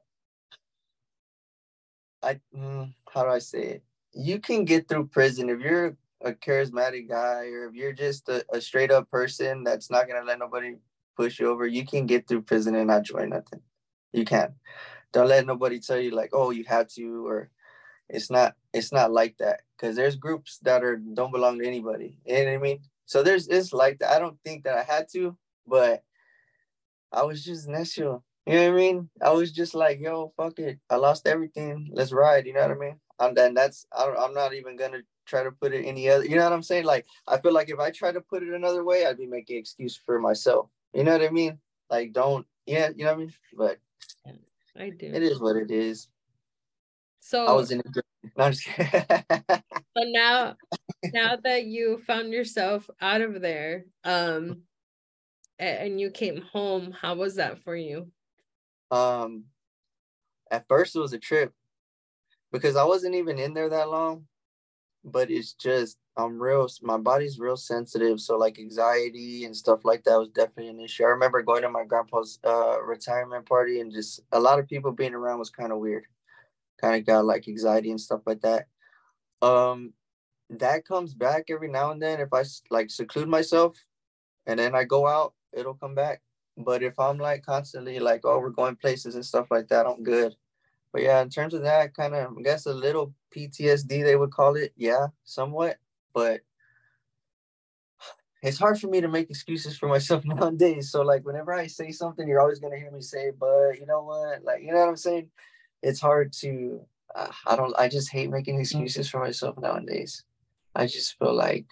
I, 2.21 2.39
mm, 2.55 2.93
how 3.11 3.23
do 3.23 3.29
I 3.29 3.39
say 3.39 3.61
it? 3.61 3.83
You 4.13 4.39
can 4.39 4.63
get 4.63 4.87
through 4.87 5.07
prison 5.07 5.49
if 5.49 5.59
you're 5.59 5.97
a 6.21 6.33
charismatic 6.33 7.09
guy, 7.09 7.47
or 7.47 7.67
if 7.67 7.75
you're 7.75 7.93
just 7.93 8.27
a, 8.29 8.45
a 8.53 8.61
straight 8.61 8.91
up 8.91 9.09
person 9.09 9.63
that's 9.63 9.89
not 9.89 10.07
gonna 10.07 10.25
let 10.25 10.39
nobody 10.39 10.75
push 11.19 11.39
you 11.39 11.49
over. 11.49 11.67
You 11.67 11.85
can 11.85 12.05
get 12.05 12.27
through 12.27 12.43
prison 12.43 12.75
and 12.75 12.87
not 12.87 13.03
join 13.03 13.29
nothing. 13.29 13.59
You 14.13 14.23
can't. 14.23 14.53
Don't 15.11 15.27
let 15.27 15.45
nobody 15.45 15.79
tell 15.79 15.99
you 15.99 16.11
like, 16.11 16.29
oh, 16.31 16.51
you 16.51 16.63
had 16.63 16.87
to, 16.95 17.27
or 17.27 17.49
it's 18.07 18.31
not. 18.31 18.55
It's 18.73 18.93
not 18.93 19.11
like 19.11 19.37
that 19.39 19.61
because 19.75 19.95
there's 19.97 20.15
groups 20.15 20.59
that 20.63 20.83
are 20.83 20.95
don't 20.95 21.33
belong 21.33 21.59
to 21.59 21.67
anybody. 21.67 22.17
You 22.25 22.35
know 22.35 22.45
what 22.45 22.53
I 22.53 22.57
mean? 22.57 22.79
So 23.05 23.21
there's 23.21 23.47
it's 23.49 23.73
like 23.73 23.99
that. 23.99 24.11
I 24.15 24.19
don't 24.19 24.37
think 24.45 24.63
that 24.63 24.77
I 24.77 24.83
had 24.83 25.07
to, 25.13 25.37
but 25.67 26.03
I 27.11 27.23
was 27.23 27.43
just 27.43 27.67
natural. 27.67 28.23
You 28.45 28.53
know 28.53 28.71
what 28.71 28.73
I 28.73 28.77
mean? 28.77 29.09
I 29.21 29.31
was 29.31 29.51
just 29.51 29.75
like, 29.75 29.99
yo, 29.99 30.33
fuck 30.37 30.57
it. 30.59 30.79
I 30.89 30.95
lost 30.95 31.27
everything. 31.27 31.89
Let's 31.91 32.13
ride. 32.13 32.45
You 32.45 32.53
know 32.53 32.61
what 32.61 32.71
I 32.71 32.75
mean? 32.75 32.99
And 33.19 33.35
then 33.35 33.53
that's 33.53 33.85
I 33.91 34.05
I'm 34.05 34.33
not 34.33 34.53
even 34.53 34.77
gonna 34.77 35.01
try 35.29 35.43
to 35.43 35.51
put 35.51 35.73
it 35.73 35.85
any 35.85 36.09
other. 36.09 36.25
You 36.25 36.35
know 36.35 36.43
what 36.43 36.53
I'm 36.53 36.63
saying? 36.63 36.85
Like 36.85 37.05
I 37.27 37.37
feel 37.39 37.53
like 37.53 37.69
if 37.69 37.79
I 37.79 37.91
try 37.91 38.11
to 38.11 38.21
put 38.21 38.43
it 38.43 38.53
another 38.53 38.83
way, 38.83 39.05
I'd 39.05 39.17
be 39.17 39.27
making 39.27 39.57
excuse 39.57 39.95
for 39.95 40.19
myself. 40.19 40.69
You 40.93 41.03
know 41.03 41.13
what 41.13 41.23
I 41.23 41.29
mean? 41.29 41.59
Like 41.89 42.13
don't. 42.13 42.45
Yeah, 42.65 42.89
you 42.95 43.05
know 43.05 43.11
what 43.11 43.15
I 43.15 43.19
mean? 43.19 43.33
But 43.57 43.77
I 44.77 44.89
do. 44.89 45.07
It 45.07 45.23
is 45.23 45.39
what 45.39 45.55
it 45.55 45.71
is. 45.71 46.07
So 47.19 47.45
I 47.45 47.53
was 47.53 47.71
in. 47.71 47.79
A, 47.79 47.83
no, 48.37 48.43
I'm 48.45 48.51
just 48.51 48.65
kidding. 48.65 49.03
so 49.97 50.03
now, 50.03 50.55
now 51.13 51.35
that 51.43 51.65
you 51.65 52.01
found 52.05 52.31
yourself 52.31 52.89
out 53.01 53.21
of 53.21 53.41
there, 53.41 53.85
um, 54.03 54.63
and 55.59 55.99
you 55.99 56.09
came 56.09 56.41
home 56.41 56.91
how 56.99 57.15
was 57.15 57.35
that 57.35 57.61
for 57.63 57.75
you 57.75 58.07
um 58.91 59.43
at 60.51 60.65
first 60.67 60.95
it 60.95 60.99
was 60.99 61.13
a 61.13 61.19
trip 61.19 61.53
because 62.51 62.75
i 62.75 62.83
wasn't 62.83 63.13
even 63.13 63.37
in 63.37 63.53
there 63.53 63.69
that 63.69 63.89
long 63.89 64.25
but 65.03 65.31
it's 65.31 65.53
just 65.53 65.97
i'm 66.17 66.41
real 66.41 66.67
my 66.81 66.97
body's 66.97 67.39
real 67.39 67.55
sensitive 67.55 68.19
so 68.19 68.37
like 68.37 68.59
anxiety 68.59 69.45
and 69.45 69.55
stuff 69.55 69.79
like 69.83 70.03
that 70.03 70.19
was 70.19 70.29
definitely 70.29 70.67
an 70.67 70.79
issue 70.79 71.03
i 71.03 71.07
remember 71.07 71.41
going 71.41 71.61
to 71.61 71.69
my 71.69 71.85
grandpa's 71.85 72.39
uh 72.45 72.81
retirement 72.81 73.45
party 73.47 73.79
and 73.79 73.91
just 73.91 74.21
a 74.31 74.39
lot 74.39 74.59
of 74.59 74.67
people 74.67 74.91
being 74.91 75.13
around 75.13 75.39
was 75.39 75.49
kind 75.49 75.71
of 75.71 75.79
weird 75.79 76.05
kind 76.81 76.95
of 76.95 77.05
got 77.05 77.25
like 77.25 77.47
anxiety 77.47 77.91
and 77.91 78.01
stuff 78.01 78.21
like 78.25 78.41
that 78.41 78.67
um 79.41 79.93
that 80.49 80.85
comes 80.85 81.13
back 81.13 81.45
every 81.49 81.69
now 81.69 81.91
and 81.91 82.01
then 82.01 82.19
if 82.19 82.33
i 82.33 82.43
like 82.69 82.89
seclude 82.89 83.29
myself 83.29 83.77
and 84.47 84.59
then 84.59 84.75
i 84.75 84.83
go 84.83 85.07
out 85.07 85.33
it'll 85.53 85.73
come 85.73 85.95
back. 85.95 86.21
But 86.57 86.83
if 86.83 86.99
I'm 86.99 87.17
like 87.17 87.43
constantly 87.45 87.99
like, 87.99 88.21
oh, 88.23 88.39
we're 88.39 88.49
going 88.49 88.75
places 88.75 89.15
and 89.15 89.25
stuff 89.25 89.47
like 89.49 89.67
that, 89.69 89.85
I'm 89.85 90.03
good. 90.03 90.35
But 90.91 91.03
yeah, 91.03 91.21
in 91.21 91.29
terms 91.29 91.53
of 91.53 91.63
that, 91.63 91.93
kind 91.93 92.15
of, 92.15 92.35
I 92.37 92.41
guess 92.41 92.65
a 92.65 92.73
little 92.73 93.13
PTSD 93.35 94.03
they 94.03 94.15
would 94.15 94.31
call 94.31 94.55
it. 94.55 94.73
Yeah, 94.75 95.07
somewhat. 95.23 95.77
But 96.13 96.41
it's 98.41 98.57
hard 98.57 98.79
for 98.79 98.87
me 98.87 99.01
to 99.01 99.07
make 99.07 99.29
excuses 99.29 99.77
for 99.77 99.87
myself 99.87 100.23
nowadays. 100.25 100.91
So 100.91 101.01
like, 101.01 101.25
whenever 101.25 101.53
I 101.53 101.67
say 101.67 101.91
something, 101.91 102.27
you're 102.27 102.41
always 102.41 102.59
gonna 102.59 102.77
hear 102.77 102.91
me 102.91 103.01
say, 103.01 103.31
"But 103.37 103.79
you 103.79 103.85
know 103.85 104.03
what? 104.03 104.43
Like, 104.43 104.61
you 104.61 104.71
know 104.71 104.79
what 104.79 104.89
I'm 104.89 104.97
saying? 104.97 105.29
It's 105.83 106.01
hard 106.01 106.33
to. 106.41 106.81
Uh, 107.13 107.31
I 107.45 107.55
don't. 107.55 107.73
I 107.77 107.87
just 107.87 108.11
hate 108.11 108.29
making 108.29 108.59
excuses 108.59 109.09
for 109.09 109.19
myself 109.19 109.57
nowadays. 109.57 110.23
I 110.75 110.85
just 110.85 111.17
feel 111.17 111.33
like 111.33 111.65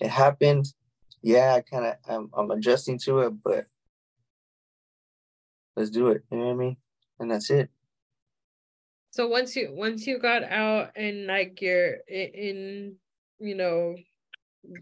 it 0.00 0.10
happened 0.10 0.72
yeah, 1.22 1.54
I 1.54 1.60
kind 1.60 1.86
of 1.86 1.96
I'm, 2.08 2.30
I'm 2.34 2.50
adjusting 2.50 2.98
to 3.00 3.20
it, 3.20 3.42
but 3.42 3.66
let's 5.76 5.90
do 5.90 6.08
it. 6.08 6.24
You 6.30 6.38
know 6.38 6.46
what 6.46 6.52
I 6.52 6.56
mean? 6.56 6.76
And 7.18 7.30
that's 7.30 7.50
it. 7.50 7.70
So 9.10 9.26
once 9.28 9.56
you 9.56 9.72
once 9.72 10.06
you 10.06 10.18
got 10.18 10.44
out 10.44 10.92
and 10.96 11.26
like 11.26 11.60
you're 11.60 11.96
in, 12.08 12.96
you 13.38 13.54
know. 13.54 13.96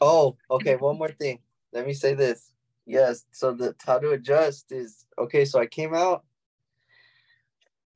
Oh, 0.00 0.36
okay. 0.50 0.76
One 0.76 0.98
more 0.98 1.10
thing. 1.10 1.40
Let 1.72 1.86
me 1.86 1.94
say 1.94 2.14
this. 2.14 2.52
Yes. 2.86 3.24
So 3.32 3.52
the 3.52 3.74
how 3.84 3.98
to 3.98 4.10
adjust 4.10 4.72
is 4.72 5.06
okay. 5.18 5.44
So 5.44 5.60
I 5.60 5.66
came 5.66 5.94
out. 5.94 6.24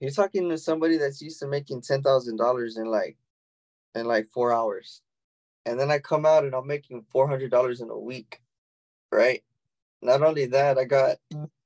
You're 0.01 0.11
talking 0.11 0.49
to 0.49 0.59
somebody 0.59 0.97
that's 0.97 1.23
used 1.23 1.41
to 1.41 1.47
making 1.47 1.83
ten 1.83 2.03
thousand 2.03 2.37
dollars 2.37 2.77
in 2.77 2.87
like, 2.87 3.17
in 3.95 4.07
like 4.07 4.29
four 4.31 4.53
hours 4.53 5.03
and 5.67 5.79
then 5.79 5.91
I 5.91 5.99
come 5.99 6.27
out 6.27 6.45
and 6.45 6.55
I'm 6.55 6.67
making 6.67 7.05
four 7.11 7.29
hundred 7.29 7.51
dollars 7.51 7.81
in 7.81 7.91
a 7.91 7.99
week, 7.99 8.41
right? 9.11 9.43
Not 10.01 10.23
only 10.23 10.47
that, 10.47 10.79
I 10.79 10.85
got 10.85 11.17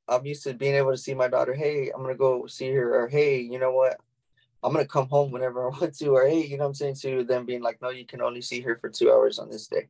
I'm 0.08 0.26
used 0.26 0.44
to 0.44 0.54
being 0.54 0.74
able 0.74 0.92
to 0.92 0.98
see 0.98 1.14
my 1.14 1.28
daughter. 1.28 1.54
Hey, 1.54 1.90
I'm 1.94 2.02
gonna 2.02 2.14
go 2.14 2.46
see 2.46 2.70
her, 2.72 3.02
or 3.02 3.08
hey, 3.08 3.40
you 3.40 3.58
know 3.58 3.72
what? 3.72 3.98
I'm 4.62 4.72
gonna 4.72 4.86
come 4.86 5.08
home 5.08 5.30
whenever 5.30 5.64
I 5.64 5.68
want 5.78 5.96
to, 5.96 6.08
or 6.08 6.26
hey, 6.26 6.44
you 6.44 6.56
know 6.56 6.64
what 6.64 6.68
I'm 6.68 6.74
saying 6.74 6.96
to 7.02 7.24
them 7.24 7.46
being 7.46 7.62
like, 7.62 7.80
no, 7.82 7.90
you 7.90 8.06
can 8.06 8.22
only 8.22 8.42
see 8.42 8.60
her 8.62 8.76
for 8.76 8.88
two 8.88 9.10
hours 9.10 9.38
on 9.38 9.50
this 9.50 9.66
day. 9.66 9.88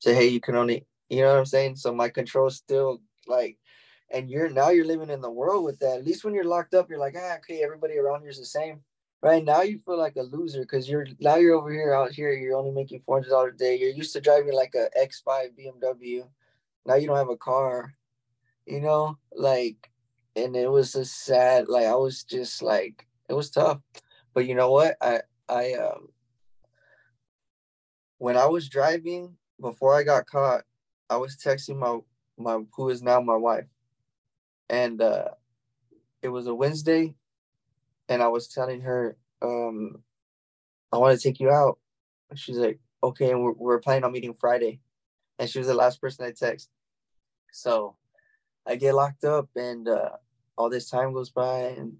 Say, 0.00 0.14
hey, 0.14 0.28
you 0.28 0.40
can 0.40 0.56
only, 0.56 0.86
you 1.08 1.22
know 1.22 1.32
what 1.32 1.38
I'm 1.38 1.46
saying? 1.46 1.76
So 1.76 1.92
my 1.94 2.08
control 2.08 2.50
still 2.50 3.00
like, 3.26 3.58
and 4.10 4.30
you're 4.30 4.48
now 4.48 4.70
you're 4.70 4.86
living 4.86 5.10
in 5.10 5.20
the 5.20 5.30
world 5.30 5.64
with 5.64 5.78
that. 5.80 5.98
At 5.98 6.06
least 6.06 6.24
when 6.24 6.34
you're 6.34 6.44
locked 6.44 6.74
up, 6.74 6.88
you're 6.88 6.98
like, 6.98 7.14
ah, 7.18 7.36
okay, 7.38 7.62
everybody 7.62 7.98
around 7.98 8.22
here 8.22 8.30
is 8.30 8.38
the 8.38 8.46
same 8.46 8.80
right 9.22 9.44
now 9.44 9.62
you 9.62 9.80
feel 9.84 9.98
like 9.98 10.16
a 10.16 10.22
loser 10.22 10.60
because 10.60 10.88
you're 10.88 11.06
now 11.20 11.36
you're 11.36 11.54
over 11.54 11.72
here 11.72 11.92
out 11.92 12.12
here 12.12 12.32
you're 12.32 12.56
only 12.56 12.70
making 12.70 13.00
four 13.04 13.16
hundred 13.16 13.30
dollars 13.30 13.54
a 13.54 13.58
day 13.58 13.76
you're 13.76 13.90
used 13.90 14.12
to 14.12 14.20
driving 14.20 14.54
like 14.54 14.74
a 14.74 14.88
x5 14.98 15.50
bmw 15.58 16.22
now 16.86 16.94
you 16.94 17.06
don't 17.06 17.16
have 17.16 17.28
a 17.28 17.36
car 17.36 17.94
you 18.66 18.80
know 18.80 19.18
like 19.32 19.90
and 20.36 20.54
it 20.54 20.70
was 20.70 20.94
a 20.94 21.04
sad 21.04 21.68
like 21.68 21.86
i 21.86 21.94
was 21.94 22.22
just 22.22 22.62
like 22.62 23.06
it 23.28 23.34
was 23.34 23.50
tough 23.50 23.80
but 24.34 24.46
you 24.46 24.54
know 24.54 24.70
what 24.70 24.96
i 25.00 25.20
i 25.48 25.72
um 25.74 26.08
when 28.18 28.36
i 28.36 28.46
was 28.46 28.68
driving 28.68 29.36
before 29.60 29.94
i 29.94 30.02
got 30.02 30.26
caught 30.26 30.62
i 31.10 31.16
was 31.16 31.36
texting 31.36 31.76
my 31.76 31.98
my 32.36 32.62
who 32.74 32.88
is 32.88 33.02
now 33.02 33.20
my 33.20 33.36
wife 33.36 33.66
and 34.70 35.00
uh 35.00 35.28
it 36.22 36.28
was 36.28 36.46
a 36.46 36.54
wednesday 36.54 37.14
and 38.08 38.22
I 38.22 38.28
was 38.28 38.48
telling 38.48 38.80
her, 38.82 39.16
um, 39.42 40.02
I 40.92 40.98
want 40.98 41.18
to 41.18 41.22
take 41.22 41.40
you 41.40 41.50
out. 41.50 41.78
She's 42.34 42.56
like, 42.56 42.80
okay, 43.02 43.30
and 43.30 43.42
we're, 43.42 43.52
we're 43.52 43.80
planning 43.80 44.04
on 44.04 44.12
meeting 44.12 44.34
Friday. 44.38 44.80
And 45.38 45.48
she 45.48 45.58
was 45.58 45.68
the 45.68 45.74
last 45.74 46.00
person 46.00 46.24
I 46.24 46.32
text. 46.32 46.70
So 47.52 47.96
I 48.66 48.76
get 48.76 48.94
locked 48.94 49.24
up 49.24 49.48
and 49.56 49.88
uh, 49.88 50.10
all 50.56 50.68
this 50.68 50.90
time 50.90 51.12
goes 51.12 51.30
by 51.30 51.74
and 51.76 51.96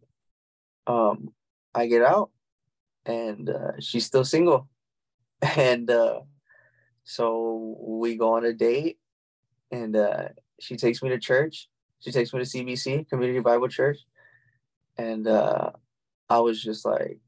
um, 0.89 1.31
I 1.75 1.87
get 1.87 2.03
out 2.03 2.31
and 3.07 3.49
uh, 3.49 3.73
she's 3.81 4.07
still 4.07 4.25
single. 4.25 4.69
And 5.57 5.89
uh, 5.89 6.23
so 7.05 7.77
we 7.81 8.17
go 8.17 8.35
on 8.35 8.45
a 8.45 8.53
date 8.53 8.99
and 9.71 9.95
uh, 9.95 10.31
she 10.59 10.77
takes 10.77 11.01
me 11.01 11.11
to 11.11 11.19
church. 11.19 11.69
She 12.01 12.11
takes 12.11 12.33
me 12.33 12.41
to 12.41 12.45
CBC, 12.45 13.09
Community 13.09 13.39
Bible 13.39 13.69
Church. 13.69 13.99
And 14.97 15.29
uh, 15.29 15.71
I 16.29 16.41
was 16.41 16.61
just 16.61 16.85
like, 16.85 17.21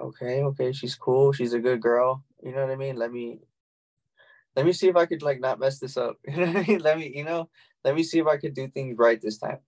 okay, 0.00 0.42
okay, 0.42 0.72
she's 0.72 0.96
cool. 0.96 1.32
She's 1.32 1.52
a 1.52 1.60
good 1.60 1.80
girl. 1.80 2.24
You 2.42 2.52
know 2.52 2.62
what 2.62 2.72
I 2.72 2.76
mean? 2.76 2.96
Let 2.96 3.12
me 3.12 3.40
let 4.56 4.66
me 4.66 4.72
see 4.72 4.88
if 4.88 4.96
I 4.96 5.06
could 5.06 5.22
like 5.22 5.38
not 5.38 5.60
mess 5.60 5.78
this 5.78 5.96
up. 5.96 6.16
Let 6.26 6.98
me, 6.98 7.12
you 7.14 7.24
know, 7.24 7.50
let 7.84 7.94
me 7.94 8.02
see 8.02 8.18
if 8.18 8.26
I 8.26 8.38
could 8.38 8.54
do 8.54 8.68
things 8.68 8.96
right 8.98 9.20
this 9.20 9.38
time. 9.38 9.58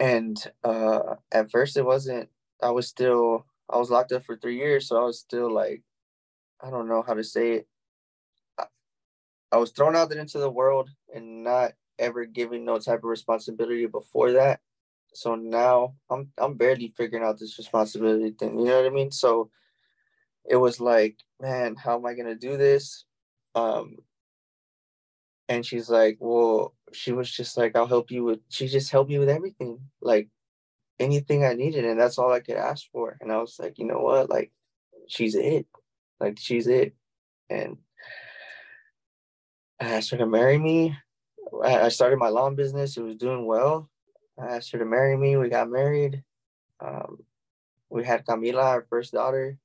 And 0.00 0.36
uh 0.64 1.16
at 1.32 1.50
first 1.50 1.76
it 1.76 1.84
wasn't 1.84 2.28
I 2.62 2.70
was 2.70 2.88
still 2.88 3.46
I 3.68 3.78
was 3.78 3.90
locked 3.90 4.12
up 4.12 4.24
for 4.24 4.36
three 4.36 4.56
years, 4.56 4.88
so 4.88 5.00
I 5.00 5.04
was 5.04 5.18
still 5.18 5.52
like 5.52 5.82
I 6.60 6.70
don't 6.70 6.88
know 6.88 7.02
how 7.06 7.14
to 7.14 7.24
say 7.24 7.52
it. 7.52 7.68
I, 8.58 8.64
I 9.52 9.56
was 9.58 9.70
thrown 9.70 9.96
out 9.96 10.12
into 10.12 10.38
the 10.38 10.50
world 10.50 10.90
and 11.14 11.44
not 11.44 11.72
ever 11.98 12.24
given 12.24 12.64
no 12.64 12.78
type 12.78 13.00
of 13.00 13.04
responsibility 13.04 13.86
before 13.86 14.32
that 14.32 14.60
so 15.14 15.34
now 15.34 15.94
I'm 16.10 16.30
I'm 16.38 16.54
barely 16.54 16.92
figuring 16.96 17.24
out 17.24 17.38
this 17.38 17.58
responsibility 17.58 18.30
thing. 18.30 18.58
You 18.58 18.66
know 18.66 18.76
what 18.82 18.86
I 18.86 18.94
mean? 18.94 19.10
So 19.10 19.50
it 20.44 20.56
was 20.56 20.80
like, 20.80 21.18
man, 21.40 21.76
how 21.76 21.96
am 21.96 22.06
I 22.06 22.14
gonna 22.14 22.34
do 22.34 22.56
this? 22.56 23.04
Um, 23.54 23.96
and 25.48 25.64
she's 25.64 25.88
like, 25.88 26.18
well, 26.20 26.74
she 26.92 27.12
was 27.12 27.30
just 27.30 27.56
like, 27.56 27.76
I'll 27.76 27.86
help 27.86 28.10
you 28.10 28.24
with. 28.24 28.40
She 28.48 28.68
just 28.68 28.90
helped 28.90 29.10
me 29.10 29.18
with 29.18 29.28
everything, 29.28 29.80
like 30.00 30.28
anything 30.98 31.44
I 31.44 31.54
needed, 31.54 31.84
and 31.84 31.98
that's 31.98 32.18
all 32.18 32.32
I 32.32 32.40
could 32.40 32.56
ask 32.56 32.86
for. 32.92 33.16
And 33.20 33.32
I 33.32 33.38
was 33.38 33.58
like, 33.58 33.78
you 33.78 33.86
know 33.86 34.00
what, 34.00 34.30
like 34.30 34.52
she's 35.08 35.34
it, 35.34 35.66
like 36.20 36.38
she's 36.38 36.66
it, 36.66 36.94
and 37.50 37.78
I 39.80 39.86
asked 39.86 40.10
her 40.10 40.18
to 40.18 40.26
marry 40.26 40.58
me. 40.58 40.96
I 41.64 41.88
started 41.88 42.18
my 42.18 42.28
lawn 42.28 42.56
business. 42.56 42.96
It 42.96 43.02
was 43.02 43.16
doing 43.16 43.46
well. 43.46 43.88
I 44.38 44.56
asked 44.56 44.72
her 44.72 44.78
to 44.78 44.84
marry 44.84 45.16
me. 45.16 45.36
We 45.36 45.48
got 45.48 45.70
married. 45.70 46.22
Um, 46.80 47.18
we 47.88 48.04
had 48.04 48.26
Camila, 48.26 48.64
our 48.64 48.86
first 48.90 49.12
daughter. 49.12 49.58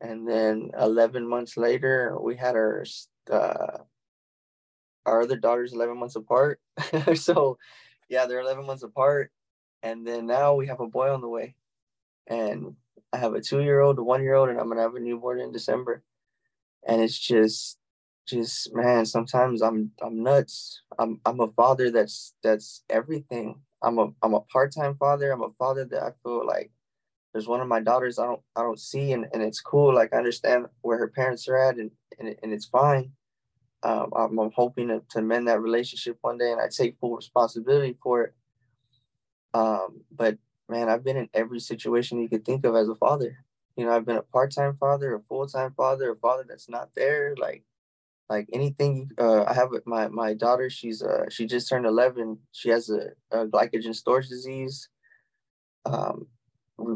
And 0.00 0.28
then 0.28 0.70
11 0.78 1.26
months 1.26 1.56
later, 1.56 2.16
we 2.20 2.36
had 2.36 2.56
our 2.56 2.84
uh, 3.30 3.78
our 5.06 5.22
other 5.22 5.36
daughters 5.36 5.72
11 5.72 5.98
months 5.98 6.16
apart. 6.16 6.60
so, 7.14 7.58
yeah, 8.08 8.26
they're 8.26 8.40
11 8.40 8.66
months 8.66 8.82
apart. 8.82 9.30
And 9.82 10.06
then 10.06 10.26
now 10.26 10.54
we 10.54 10.66
have 10.68 10.80
a 10.80 10.86
boy 10.86 11.12
on 11.12 11.20
the 11.20 11.28
way. 11.28 11.54
And 12.26 12.76
I 13.12 13.18
have 13.18 13.34
a 13.34 13.40
two 13.40 13.60
year 13.60 13.80
old, 13.80 13.98
a 13.98 14.02
one 14.02 14.22
year 14.22 14.34
old, 14.34 14.48
and 14.48 14.58
I'm 14.58 14.66
going 14.66 14.78
to 14.78 14.82
have 14.82 14.94
a 14.94 15.00
newborn 15.00 15.40
in 15.40 15.52
December. 15.52 16.02
And 16.86 17.02
it's 17.02 17.18
just, 17.18 17.78
just 18.26 18.74
man 18.74 19.04
sometimes 19.04 19.62
i'm 19.62 19.90
i'm 20.02 20.22
nuts 20.22 20.80
i'm 20.98 21.20
i'm 21.26 21.40
a 21.40 21.48
father 21.48 21.90
that's 21.90 22.34
that's 22.42 22.82
everything 22.88 23.60
i'm 23.82 23.98
a 23.98 24.08
i'm 24.22 24.34
a 24.34 24.40
part-time 24.40 24.96
father 24.96 25.30
i'm 25.30 25.42
a 25.42 25.50
father 25.58 25.84
that 25.84 26.02
i 26.02 26.10
feel 26.22 26.46
like 26.46 26.70
there's 27.32 27.48
one 27.48 27.60
of 27.60 27.68
my 27.68 27.80
daughters 27.80 28.18
i 28.18 28.24
don't 28.24 28.40
i 28.56 28.62
don't 28.62 28.80
see 28.80 29.12
and, 29.12 29.26
and 29.32 29.42
it's 29.42 29.60
cool 29.60 29.94
like 29.94 30.12
i 30.14 30.16
understand 30.16 30.66
where 30.80 30.98
her 30.98 31.08
parents 31.08 31.48
are 31.48 31.56
at 31.56 31.76
and 31.76 31.90
and, 32.18 32.34
and 32.42 32.52
it's 32.52 32.66
fine 32.66 33.10
um, 33.84 34.10
I'm, 34.16 34.38
I'm 34.38 34.50
hoping 34.52 34.88
to, 34.88 35.02
to 35.10 35.22
mend 35.22 35.46
that 35.48 35.60
relationship 35.60 36.18
one 36.22 36.38
day 36.38 36.50
and 36.50 36.60
i 36.60 36.68
take 36.68 36.98
full 36.98 37.14
responsibility 37.16 37.96
for 38.02 38.22
it. 38.22 38.34
Um 39.52 40.00
but 40.10 40.38
man 40.68 40.88
i've 40.88 41.04
been 41.04 41.16
in 41.16 41.28
every 41.34 41.60
situation 41.60 42.20
you 42.20 42.28
could 42.28 42.44
think 42.44 42.64
of 42.64 42.74
as 42.74 42.88
a 42.88 42.94
father. 42.94 43.44
You 43.76 43.84
know 43.84 43.92
i've 43.92 44.06
been 44.06 44.16
a 44.16 44.22
part-time 44.22 44.76
father 44.78 45.14
a 45.14 45.20
full-time 45.20 45.74
father 45.76 46.10
a 46.12 46.16
father 46.16 46.44
that's 46.48 46.68
not 46.68 46.90
there 46.96 47.34
like 47.36 47.64
like 48.30 48.48
anything 48.52 49.10
uh, 49.18 49.44
i 49.44 49.52
have 49.52 49.70
my 49.84 50.08
my 50.08 50.32
daughter 50.32 50.70
she's 50.70 51.02
uh 51.02 51.26
she 51.28 51.46
just 51.46 51.68
turned 51.68 51.86
11 51.86 52.38
she 52.52 52.70
has 52.70 52.88
a, 52.90 53.10
a 53.30 53.46
glycogen 53.46 53.94
storage 53.94 54.28
disease. 54.28 54.88
Um 55.84 56.26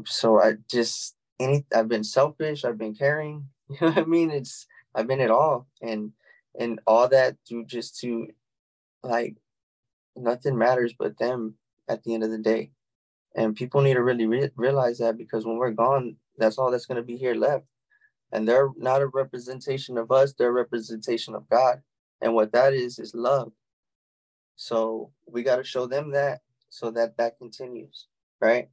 so 0.06 0.40
i 0.40 0.54
just 0.70 1.16
any 1.38 1.64
i've 1.74 1.88
been 1.88 2.04
selfish 2.04 2.64
i've 2.64 2.78
been 2.78 2.94
caring 2.94 3.48
you 3.68 3.76
know 3.80 3.88
what 3.88 3.98
i 3.98 4.04
mean? 4.04 4.30
It's 4.30 4.66
i've 4.94 5.06
been 5.06 5.20
it 5.20 5.30
all. 5.30 5.66
And 5.82 6.12
and 6.58 6.80
all 6.86 7.08
that 7.08 7.36
to 7.48 7.64
just 7.64 7.98
to 8.00 8.28
like 9.02 9.36
nothing 10.16 10.58
matters 10.58 10.94
but 10.98 11.18
them 11.18 11.54
at 11.88 12.02
the 12.02 12.14
end 12.14 12.24
of 12.24 12.30
the 12.30 12.38
day. 12.38 12.72
And 13.36 13.54
people 13.54 13.82
need 13.82 13.94
to 13.94 14.02
really 14.02 14.26
re- 14.26 14.50
realize 14.56 14.98
that 14.98 15.16
because 15.16 15.46
when 15.46 15.56
we're 15.56 15.70
gone 15.70 16.16
that's 16.36 16.58
all 16.58 16.70
that's 16.70 16.86
going 16.86 16.96
to 16.96 17.02
be 17.02 17.16
here 17.16 17.34
left. 17.34 17.64
And 18.32 18.46
they're 18.46 18.70
not 18.76 19.02
a 19.02 19.06
representation 19.06 19.96
of 19.96 20.10
us 20.10 20.34
they're 20.34 20.50
a 20.50 20.52
representation 20.52 21.34
of 21.34 21.48
god. 21.48 21.82
And 22.20 22.34
what 22.34 22.52
that 22.52 22.74
is 22.74 22.98
is 22.98 23.14
love. 23.14 23.52
So 24.56 25.12
we 25.26 25.42
got 25.42 25.56
to 25.56 25.64
show 25.64 25.86
them 25.86 26.10
that 26.12 26.40
so 26.68 26.90
that 26.90 27.16
that 27.16 27.38
continues 27.38 28.06
right? 28.40 28.68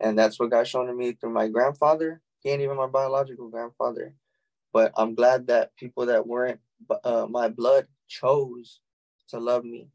And 0.00 0.18
that's 0.18 0.38
what 0.38 0.50
god's 0.50 0.68
shown 0.68 0.86
to 0.86 0.94
me 0.94 1.12
through 1.12 1.32
my 1.32 1.48
grandfather. 1.48 2.20
He 2.40 2.50
ain't 2.50 2.62
even 2.62 2.76
my 2.76 2.86
biological 2.86 3.48
grandfather 3.48 4.14
but 4.72 4.92
i'm 4.96 5.14
glad 5.14 5.46
that 5.46 5.74
people 5.76 6.06
that 6.06 6.26
weren't 6.26 6.60
uh, 7.04 7.26
my 7.28 7.48
blood 7.48 7.86
chose 8.08 8.80
to 9.28 9.38
love 9.38 9.64
me 9.64 9.88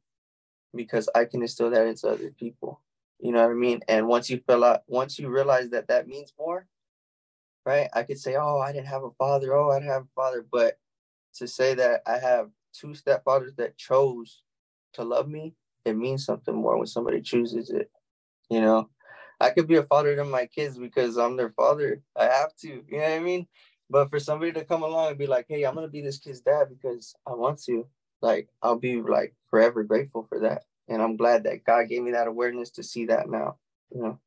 because 0.75 1.09
i 1.15 1.25
can 1.25 1.41
instill 1.41 1.69
that 1.69 1.87
into 1.87 2.07
other 2.07 2.31
people 2.31 2.81
you 3.19 3.31
know 3.31 3.41
what 3.41 3.51
i 3.51 3.53
mean 3.53 3.79
and 3.87 4.07
once 4.07 4.29
you 4.29 4.41
fill 4.47 4.63
out 4.63 4.83
once 4.87 5.17
you 5.19 5.29
realize 5.29 5.69
that 5.69 5.87
that 5.87 6.07
means 6.07 6.33
more 6.37 6.67
right? 7.65 7.87
I 7.93 8.03
could 8.03 8.19
say, 8.19 8.35
oh, 8.35 8.59
I 8.59 8.71
didn't 8.71 8.87
have 8.87 9.03
a 9.03 9.11
father. 9.11 9.55
Oh, 9.55 9.71
I 9.71 9.79
didn't 9.79 9.91
have 9.91 10.03
a 10.03 10.15
father. 10.15 10.45
But 10.51 10.77
to 11.35 11.47
say 11.47 11.73
that 11.75 12.01
I 12.05 12.17
have 12.17 12.49
two 12.73 12.89
stepfathers 12.89 13.55
that 13.57 13.77
chose 13.77 14.41
to 14.93 15.03
love 15.03 15.27
me, 15.27 15.53
it 15.85 15.95
means 15.95 16.25
something 16.25 16.55
more 16.55 16.77
when 16.77 16.87
somebody 16.87 17.21
chooses 17.21 17.69
it. 17.69 17.89
You 18.49 18.61
know, 18.61 18.89
I 19.39 19.49
could 19.49 19.67
be 19.67 19.77
a 19.77 19.83
father 19.83 20.15
to 20.15 20.25
my 20.25 20.45
kids 20.45 20.77
because 20.77 21.17
I'm 21.17 21.37
their 21.37 21.51
father. 21.51 22.01
I 22.15 22.25
have 22.25 22.55
to, 22.61 22.67
you 22.67 22.83
know 22.91 22.99
what 22.99 23.11
I 23.11 23.19
mean? 23.19 23.47
But 23.93 24.09
for 24.09 24.19
somebody 24.19 24.51
to 24.53 24.65
come 24.65 24.81
along 24.81 25.09
and 25.09 25.19
be 25.19 25.27
like, 25.27 25.45
hey, 25.47 25.65
I'm 25.65 25.75
to 25.75 25.87
be 25.87 26.01
this 26.01 26.17
kid's 26.17 26.41
dad 26.41 26.65
because 26.67 27.13
I 27.27 27.33
want 27.35 27.61
to, 27.65 27.85
like, 28.23 28.49
I'll 28.63 28.79
be 28.79 28.99
like 28.99 29.35
forever 29.51 29.83
grateful 29.83 30.25
for 30.27 30.39
that. 30.39 30.63
And 30.87 30.99
I'm 30.99 31.15
glad 31.15 31.43
that 31.43 31.63
God 31.63 31.89
gave 31.89 32.01
me 32.01 32.09
that 32.13 32.25
awareness 32.27 32.71
to 32.71 32.81
see 32.81 33.05
that 33.05 33.29
now, 33.29 33.57
you 33.93 34.01
know. 34.01 34.19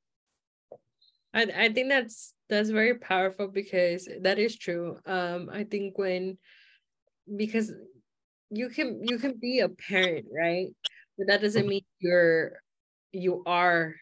I, 1.34 1.42
I 1.42 1.72
think 1.72 1.88
that's 1.88 2.32
that's 2.48 2.70
very 2.70 2.94
powerful 2.94 3.48
because 3.48 4.08
that 4.20 4.38
is 4.38 4.56
true 4.56 4.98
um 5.04 5.50
i 5.52 5.64
think 5.64 5.98
when 5.98 6.38
because 7.36 7.72
you 8.50 8.68
can 8.68 9.02
you 9.02 9.18
can 9.18 9.34
be 9.34 9.58
a 9.58 9.68
parent 9.68 10.26
right 10.32 10.68
but 11.18 11.26
that 11.26 11.42
doesn't 11.42 11.66
mean 11.66 11.84
you're 11.98 12.52
you 13.12 13.42
are 13.44 13.96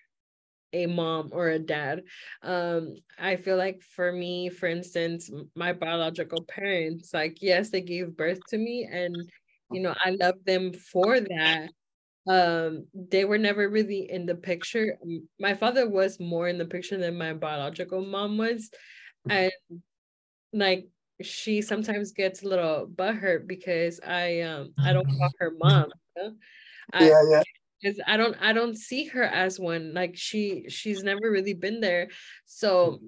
a 0.75 0.87
mom 0.87 1.31
or 1.33 1.49
a 1.49 1.59
dad. 1.59 2.03
Um 2.43 2.97
i 3.19 3.37
feel 3.37 3.57
like 3.57 3.81
for 3.83 4.13
me 4.13 4.51
for 4.51 4.67
instance 4.67 5.31
my 5.55 5.73
biological 5.73 6.43
parents 6.43 7.15
like 7.15 7.39
yes 7.41 7.71
they 7.71 7.81
gave 7.81 8.17
birth 8.17 8.45
to 8.49 8.59
me 8.59 8.89
and 8.91 9.29
you 9.71 9.81
know 9.81 9.95
i 10.05 10.11
love 10.11 10.37
them 10.45 10.73
for 10.73 11.21
that. 11.21 11.71
Um 12.27 12.87
they 12.95 13.25
were 13.25 13.39
never 13.39 13.69
really 13.69 14.11
in 14.11 14.27
the 14.27 14.35
picture. 14.35 14.99
My 15.39 15.55
father 15.55 15.89
was 15.89 16.19
more 16.21 16.49
in 16.49 16.59
the 16.59 16.67
picture 16.67 16.99
than 16.99 17.17
my 17.17 17.33
biological 17.35 18.05
mom 18.05 18.39
was. 18.39 18.71
And 19.29 19.53
like 20.53 20.89
she 21.23 21.63
sometimes 21.63 22.13
gets 22.13 22.43
a 22.43 22.49
little 22.49 22.89
butthurt 22.93 23.47
because 23.47 24.01
i 24.05 24.41
um 24.41 24.75
i 24.79 24.93
don't 24.93 25.07
call 25.07 25.31
her 25.39 25.53
mom. 25.57 25.93
You 26.17 26.23
know? 26.23 26.35
yeah 27.01 27.07
I, 27.07 27.31
yeah 27.31 27.43
because 27.85 28.01
i 28.07 28.17
don't 28.17 28.37
i 28.41 28.53
don't 28.53 28.77
see 28.79 29.05
her 29.07 29.23
as 29.23 29.61
one 29.61 29.93
like 29.95 30.17
she 30.17 30.65
she's 30.69 31.03
never 31.03 31.31
really 31.31 31.55
been 31.55 31.81
there. 31.81 32.09
So 32.47 33.01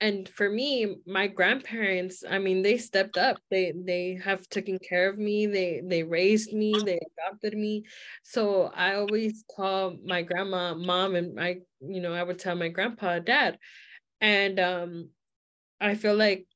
and 0.00 0.28
for 0.28 0.48
me 0.48 0.96
my 1.06 1.26
grandparents 1.26 2.22
i 2.28 2.38
mean 2.38 2.62
they 2.62 2.78
stepped 2.78 3.18
up. 3.18 3.38
They 3.50 3.72
they 3.76 4.20
have 4.24 4.48
taken 4.48 4.78
care 4.78 5.08
of 5.10 5.18
me. 5.18 5.46
They 5.46 5.82
they 5.84 6.02
raised 6.04 6.52
me. 6.52 6.80
They 6.80 6.98
adopted 7.18 7.54
me. 7.58 7.84
So 8.22 8.70
i 8.74 8.94
always 8.94 9.44
call 9.54 9.96
my 10.04 10.22
grandma 10.22 10.74
mom 10.74 11.14
and 11.16 11.38
i 11.40 11.58
you 11.80 12.00
know 12.00 12.14
i 12.14 12.22
would 12.22 12.38
tell 12.38 12.56
my 12.56 12.68
grandpa 12.68 13.18
dad 13.18 13.58
and 14.20 14.58
um 14.58 15.10
i 15.80 15.94
feel 15.94 16.16
like 16.16 16.46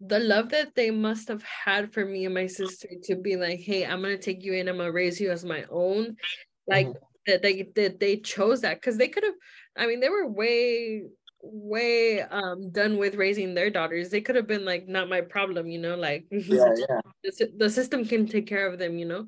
the 0.00 0.18
love 0.18 0.50
that 0.50 0.74
they 0.74 0.90
must 0.90 1.28
have 1.28 1.44
had 1.44 1.92
for 1.92 2.04
me 2.04 2.24
and 2.24 2.34
my 2.34 2.48
sister 2.48 2.88
to 3.04 3.14
be 3.14 3.36
like 3.36 3.60
hey 3.60 3.86
i'm 3.86 4.02
gonna 4.02 4.18
take 4.18 4.42
you 4.44 4.52
in. 4.52 4.68
I'm 4.68 4.78
gonna 4.78 4.90
raise 4.92 5.20
you 5.20 5.30
as 5.30 5.44
my 5.44 5.64
own 5.70 6.16
like 6.66 6.86
mm-hmm. 6.86 6.98
that 7.26 7.42
they 7.42 7.70
that 7.74 8.00
they 8.00 8.16
chose 8.16 8.60
that 8.60 8.80
because 8.80 8.96
they 8.96 9.08
could 9.08 9.24
have 9.24 9.34
i 9.76 9.86
mean 9.86 10.00
they 10.00 10.08
were 10.08 10.28
way 10.28 11.02
way 11.42 12.20
um 12.22 12.70
done 12.70 12.98
with 12.98 13.16
raising 13.16 13.54
their 13.54 13.70
daughters 13.70 14.10
they 14.10 14.20
could 14.20 14.36
have 14.36 14.46
been 14.46 14.64
like 14.64 14.86
not 14.86 15.08
my 15.08 15.20
problem 15.20 15.66
you 15.66 15.78
know 15.78 15.96
like 15.96 16.24
yeah, 16.30 16.64
yeah. 16.88 17.00
The, 17.24 17.52
the 17.56 17.70
system 17.70 18.04
can 18.04 18.26
take 18.26 18.46
care 18.46 18.66
of 18.66 18.78
them 18.78 18.96
you 18.96 19.04
know 19.04 19.26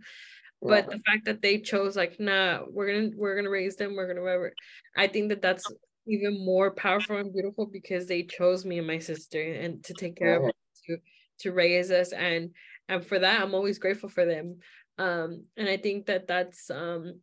yeah. 0.63 0.69
but 0.69 0.87
the 0.87 1.01
fact 1.07 1.25
that 1.25 1.43
they 1.43 1.59
chose 1.59 1.97
like 1.97 2.21
nah 2.21 2.61
we're 2.71 2.93
gonna 2.93 3.11
we're 3.17 3.35
gonna 3.35 3.51
raise 3.51 3.77
them 3.77 3.97
we're 3.97 4.07
gonna 4.07 4.23
whatever 4.23 4.53
i 4.97 5.09
think 5.09 5.29
that 5.31 5.43
that's 5.43 5.65
even 6.07 6.45
more 6.45 6.71
powerful 6.71 7.17
and 7.17 7.33
beautiful 7.33 7.67
because 7.67 8.07
they 8.07 8.23
chose 8.23 8.65
me 8.65 8.79
and 8.79 8.87
my 8.87 8.99
sister 8.99 9.43
and 9.43 9.83
to 9.85 9.95
take 9.95 10.17
care 10.17 10.37
of 10.37 10.45
us 10.45 10.53
to 10.87 10.97
to 11.41 11.53
raise 11.53 11.91
us 11.91 12.13
and 12.13 12.51
and 12.89 13.05
for 13.05 13.19
that 13.19 13.43
i'm 13.43 13.55
always 13.55 13.79
grateful 13.79 14.09
for 14.09 14.25
them 14.25 14.59
um 14.99 15.45
and 15.57 15.69
i 15.69 15.77
think 15.77 16.07
that 16.07 16.27
that's 16.27 16.71
um 16.71 17.21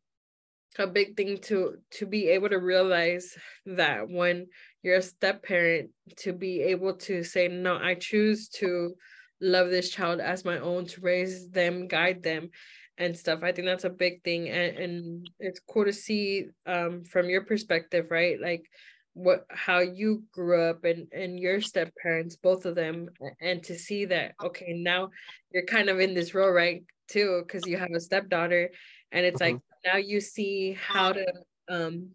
a 0.80 0.88
big 0.88 1.18
thing 1.18 1.38
to 1.38 1.76
to 1.92 2.06
be 2.06 2.30
able 2.30 2.50
to 2.50 2.58
realize 2.58 3.34
that 3.66 4.10
when 4.10 4.48
you're 4.84 4.98
a 4.98 5.02
step 5.02 5.44
parent 5.44 5.90
to 6.16 6.32
be 6.32 6.62
able 6.62 6.96
to 6.96 7.24
say 7.24 7.48
no 7.48 7.78
i 7.78 7.94
choose 7.94 8.48
to 8.48 8.94
love 9.42 9.70
this 9.70 9.90
child 9.90 10.20
as 10.20 10.46
my 10.46 10.60
own 10.60 10.86
to 10.86 11.02
raise 11.02 11.50
them 11.50 11.88
guide 11.88 12.24
them 12.24 12.50
and 12.98 13.18
stuff. 13.18 13.40
I 13.42 13.52
think 13.52 13.66
that's 13.68 13.84
a 13.84 13.90
big 13.90 14.24
thing 14.24 14.50
and, 14.50 14.78
and 14.78 15.30
it's 15.40 15.60
cool 15.60 15.86
to 15.86 15.94
see 15.94 16.46
um 16.66 17.04
from 17.04 17.30
your 17.30 17.44
perspective 17.44 18.08
right? 18.12 18.40
Like 18.40 18.70
what 19.14 19.46
how 19.50 19.80
you 19.80 20.24
grew 20.32 20.70
up 20.70 20.86
and 20.86 21.08
and 21.12 21.38
your 21.38 21.60
step 21.60 21.92
parents 22.02 22.38
both 22.38 22.66
of 22.66 22.76
them 22.76 23.10
and 23.42 23.62
to 23.62 23.78
see 23.78 24.06
that 24.06 24.34
okay 24.42 24.72
now 24.74 25.10
you're 25.52 25.66
kind 25.66 25.90
of 25.90 26.00
in 26.00 26.14
this 26.14 26.34
role 26.34 26.50
right 26.50 26.86
too 27.12 27.44
because 27.46 27.66
you 27.68 27.78
have 27.78 27.92
a 27.92 28.00
stepdaughter 28.00 28.70
and 29.12 29.26
it's 29.26 29.42
mm-hmm. 29.42 29.56
like 29.56 29.62
now 29.86 29.98
you 29.98 30.22
see 30.22 30.78
how 30.80 31.12
to 31.12 31.26
um 31.70 32.10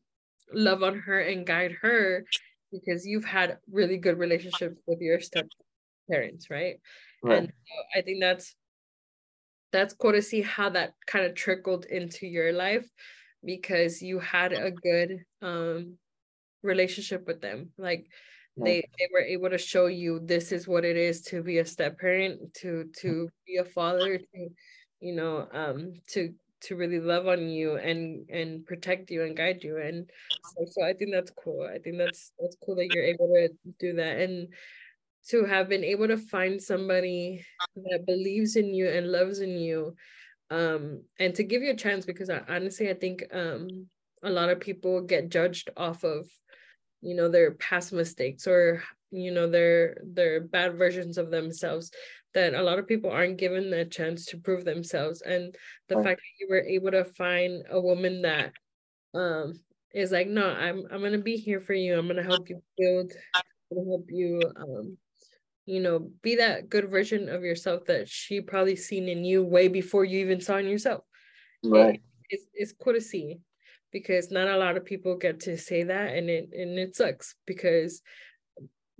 love 0.53 0.83
on 0.83 0.99
her 0.99 1.21
and 1.21 1.47
guide 1.47 1.73
her 1.83 2.25
because 2.73 3.07
you've 3.07 3.25
had 3.25 3.59
really 3.71 3.97
good 3.97 4.19
relationships 4.19 4.81
with 4.87 5.01
your 5.01 5.21
step 5.21 5.47
parents 6.11 6.51
right, 6.51 6.77
right. 7.23 7.39
and 7.39 7.49
so 7.49 7.99
i 7.99 8.03
think 8.03 8.21
that's 8.21 8.55
that's 9.73 9.95
cool 9.95 10.13
to 10.13 10.23
see 10.23 10.43
how 10.43 10.69
that 10.71 10.93
kind 11.07 11.27
of 11.27 11.35
trickled 11.35 11.85
into 11.87 12.27
your 12.27 12.53
life 12.53 12.89
because 13.45 14.01
you 14.01 14.19
had 14.19 14.53
a 14.53 14.71
good 14.71 15.25
um 15.43 15.97
relationship 16.63 17.27
with 17.27 17.41
them 17.41 17.71
like 17.77 18.07
they 18.57 18.81
they 18.99 19.09
were 19.13 19.21
able 19.21 19.51
to 19.51 19.59
show 19.59 19.87
you 19.87 20.19
this 20.25 20.51
is 20.51 20.67
what 20.67 20.85
it 20.85 20.97
is 20.97 21.21
to 21.21 21.43
be 21.43 21.59
a 21.59 21.65
step 21.65 21.99
parent 21.99 22.55
to 22.55 22.89
to 22.97 23.29
be 23.47 23.57
a 23.57 23.65
father 23.65 24.19
to 24.19 24.49
you 25.07 25.15
know 25.15 25.49
um 25.53 25.95
to 26.09 26.35
to 26.63 26.77
really 26.77 27.01
love 27.01 27.27
on 27.27 27.49
you 27.49 27.77
and 27.77 28.29
and 28.31 28.65
protect 28.67 29.11
you 29.11 29.23
and 29.25 29.37
guide 29.37 29.63
you. 29.63 29.77
And 29.79 30.11
so, 30.43 30.65
so 30.67 30.85
i 30.85 30.93
think 30.93 31.13
that's 31.13 31.31
cool. 31.31 31.69
I 31.71 31.79
think 31.79 31.99
that's 31.99 32.33
that's 32.41 32.57
cool 32.65 32.77
that 32.77 32.89
you're 32.91 33.05
able 33.05 33.29
to 33.29 33.49
do 33.79 33.95
that. 33.95 34.21
And 34.21 34.49
to 35.29 35.45
have 35.45 35.69
been 35.69 35.85
able 35.85 36.09
to 36.09 36.17
find 36.17 36.63
somebody 36.63 37.45
that 37.91 38.07
believes 38.07 38.57
in 38.57 38.73
you 38.73 38.89
and 38.89 39.11
loves 39.11 39.41
in 39.41 39.59
you 39.59 39.95
um 40.51 41.03
and 41.19 41.35
to 41.35 41.43
give 41.43 41.63
you 41.63 41.73
a 41.73 41.77
chance 41.77 42.07
because 42.07 42.31
I, 42.31 42.41
honestly 42.49 42.89
i 42.89 42.95
think 42.95 43.25
um 43.33 43.89
a 44.23 44.31
lot 44.31 44.49
of 44.49 44.61
people 44.61 45.01
get 45.03 45.29
judged 45.29 45.71
off 45.77 46.05
of 46.05 46.29
you 47.01 47.15
know 47.15 47.29
their 47.29 47.53
past 47.53 47.93
mistakes 47.93 48.47
or 48.47 48.83
you 49.11 49.31
know 49.31 49.49
their 49.49 49.99
their 50.05 50.41
bad 50.41 50.77
versions 50.77 51.19
of 51.19 51.31
themselves 51.31 51.91
that 52.37 52.53
a 52.53 52.63
lot 52.63 52.79
of 52.79 52.87
people 52.87 53.11
aren't 53.11 53.39
given 53.39 53.71
the 53.71 53.87
chance 53.87 54.27
to 54.27 54.37
prove 54.37 54.63
themselves. 54.63 55.23
And 55.23 55.57
the 55.89 55.95
fact 55.95 56.21
that 56.21 56.39
you 56.39 56.49
were 56.51 56.61
able 56.61 56.91
to 56.91 57.05
find 57.05 57.65
a 57.71 57.81
woman 57.81 58.23
that 58.23 58.53
um 59.15 59.59
is 59.95 60.13
like 60.13 60.29
no 60.29 60.47
i'm 60.47 60.85
i'm 60.91 61.01
gonna 61.03 61.17
be 61.17 61.37
here 61.37 61.61
for 61.61 61.73
you. 61.73 61.99
I'm 61.99 62.07
gonna 62.07 62.23
help 62.23 62.51
you 62.51 62.63
build 62.77 63.13
help 63.73 64.11
you 64.11 64.43
um 64.57 64.99
you 65.65 65.81
know 65.81 66.11
be 66.23 66.37
that 66.37 66.69
good 66.69 66.91
version 66.91 67.31
of 67.31 67.43
yourself 67.43 67.87
that 67.87 68.07
she 68.09 68.43
probably 68.43 68.77
seen 68.77 69.09
in 69.09 69.25
you 69.25 69.43
way 69.43 69.69
before 69.69 70.05
you 70.05 70.19
even 70.21 70.41
saw 70.41 70.59
in 70.59 70.69
yourself. 70.69 71.05
Right. 71.65 72.03
it's, 72.29 72.45
it's 72.53 72.73
cool 72.73 72.93
to 72.93 73.01
see 73.01 73.39
because 73.93 74.31
not 74.31 74.49
a 74.49 74.59
lot 74.59 74.77
of 74.77 74.85
people 74.85 75.17
get 75.17 75.41
to 75.41 75.57
say 75.57 75.85
that 75.85 76.15
and 76.15 76.29
it 76.29 76.51
and 76.53 76.79
it 76.79 76.95
sucks 76.95 77.35
because 77.47 78.03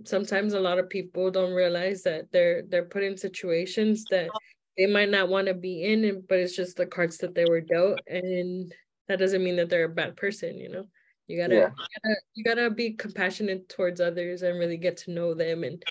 sometimes 0.05 0.53
a 0.53 0.59
lot 0.59 0.79
of 0.79 0.89
people 0.89 1.31
don't 1.31 1.53
realize 1.53 2.03
that 2.03 2.31
they're 2.31 2.63
they're 2.69 2.85
put 2.85 3.03
in 3.03 3.17
situations 3.17 4.03
that 4.11 4.29
they 4.77 4.85
might 4.85 5.09
not 5.09 5.29
want 5.29 5.47
to 5.47 5.53
be 5.53 5.83
in 5.83 6.23
but 6.29 6.37
it's 6.37 6.55
just 6.55 6.77
the 6.77 6.85
cards 6.85 7.17
that 7.17 7.33
they 7.33 7.45
were 7.45 7.61
dealt 7.61 7.99
and 8.07 8.73
that 9.07 9.19
doesn't 9.19 9.43
mean 9.43 9.55
that 9.55 9.69
they're 9.69 9.85
a 9.85 9.89
bad 9.89 10.15
person 10.15 10.57
you 10.57 10.69
know 10.69 10.85
you 11.27 11.37
gotta, 11.37 11.55
yeah. 11.55 11.69
you 11.69 12.01
gotta 12.03 12.15
you 12.35 12.43
gotta 12.43 12.69
be 12.69 12.93
compassionate 12.93 13.67
towards 13.69 13.99
others 13.99 14.43
and 14.43 14.59
really 14.59 14.77
get 14.77 14.97
to 14.97 15.11
know 15.11 15.33
them 15.33 15.63
and 15.63 15.81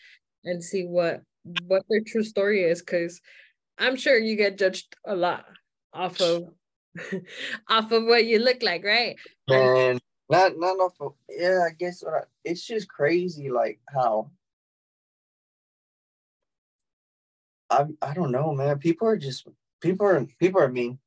and 0.44 0.62
see 0.62 0.84
what 0.84 1.22
what 1.66 1.82
their 1.88 2.00
true 2.06 2.22
story 2.22 2.62
is 2.62 2.80
because 2.80 3.20
i'm 3.78 3.96
sure 3.96 4.18
you 4.18 4.36
get 4.36 4.58
judged 4.58 4.96
a 5.06 5.14
lot 5.14 5.44
off 5.92 6.20
of 6.20 6.44
off 7.68 7.92
of 7.92 8.04
what 8.04 8.24
you 8.24 8.38
look 8.38 8.62
like 8.62 8.84
right 8.84 9.16
and 9.48 10.00
not 10.28 10.58
not 10.58 10.78
off 10.80 10.94
of 11.00 11.14
yeah 11.28 11.60
i 11.66 11.70
guess 11.70 12.02
what 12.02 12.14
I, 12.14 12.20
it's 12.44 12.66
just 12.66 12.88
crazy 12.88 13.50
like 13.50 13.80
how 13.92 14.30
I 17.70 17.86
I 18.02 18.14
don't 18.14 18.32
know, 18.32 18.52
man. 18.52 18.78
People 18.78 19.08
are 19.08 19.16
just 19.16 19.46
people 19.80 20.06
are 20.06 20.24
people 20.38 20.60
are 20.60 20.68
mean. 20.68 20.98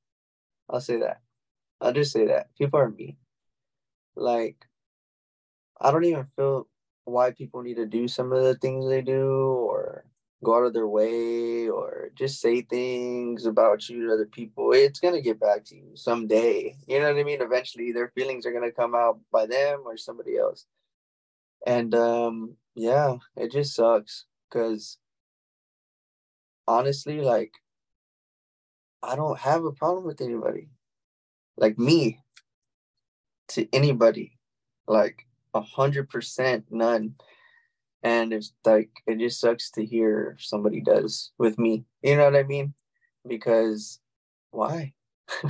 I'll 0.69 0.81
say 0.81 0.97
that. 0.97 1.21
I'll 1.81 1.93
just 1.93 2.11
say 2.11 2.27
that. 2.27 2.53
People 2.57 2.79
are 2.79 2.89
mean. 2.89 3.17
Like 4.15 4.65
I 5.79 5.91
don't 5.91 6.03
even 6.03 6.27
feel 6.35 6.67
why 7.05 7.31
people 7.31 7.63
need 7.63 7.75
to 7.75 7.85
do 7.85 8.07
some 8.07 8.31
of 8.33 8.43
the 8.43 8.55
things 8.55 8.87
they 8.87 9.01
do 9.01 9.27
or 9.27 10.05
go 10.43 10.55
out 10.55 10.65
of 10.65 10.73
their 10.73 10.87
way 10.87 11.67
or 11.67 12.11
just 12.15 12.39
say 12.39 12.61
things 12.61 13.45
about 13.45 13.89
you 13.89 14.07
to 14.07 14.13
other 14.13 14.25
people. 14.25 14.71
It's 14.71 14.99
gonna 14.99 15.21
get 15.21 15.39
back 15.39 15.65
to 15.65 15.75
you 15.75 15.91
someday. 15.95 16.77
You 16.87 16.99
know 16.99 17.11
what 17.11 17.19
I 17.19 17.23
mean? 17.23 17.41
Eventually 17.41 17.91
their 17.91 18.11
feelings 18.15 18.45
are 18.45 18.53
gonna 18.53 18.71
come 18.71 18.95
out 18.95 19.19
by 19.31 19.45
them 19.45 19.81
or 19.85 19.97
somebody 19.97 20.37
else. 20.37 20.65
And 21.65 21.93
um 21.93 22.55
yeah, 22.75 23.17
it 23.35 23.51
just 23.51 23.75
sucks 23.75 24.25
because 24.49 24.97
honestly, 26.67 27.19
like 27.21 27.53
I 29.03 29.15
don't 29.15 29.39
have 29.39 29.65
a 29.65 29.71
problem 29.71 30.05
with 30.05 30.21
anybody. 30.21 30.69
Like 31.57 31.77
me 31.77 32.19
to 33.49 33.67
anybody. 33.73 34.37
Like 34.87 35.25
a 35.53 35.61
hundred 35.61 36.09
percent 36.09 36.65
none. 36.69 37.15
And 38.03 38.33
it's 38.33 38.53
like 38.65 38.89
it 39.07 39.19
just 39.19 39.39
sucks 39.39 39.71
to 39.71 39.85
hear 39.85 40.37
somebody 40.39 40.81
does 40.81 41.31
with 41.37 41.59
me. 41.59 41.85
You 42.01 42.15
know 42.17 42.25
what 42.25 42.35
I 42.35 42.43
mean? 42.43 42.73
Because 43.27 43.99
why? 44.51 44.93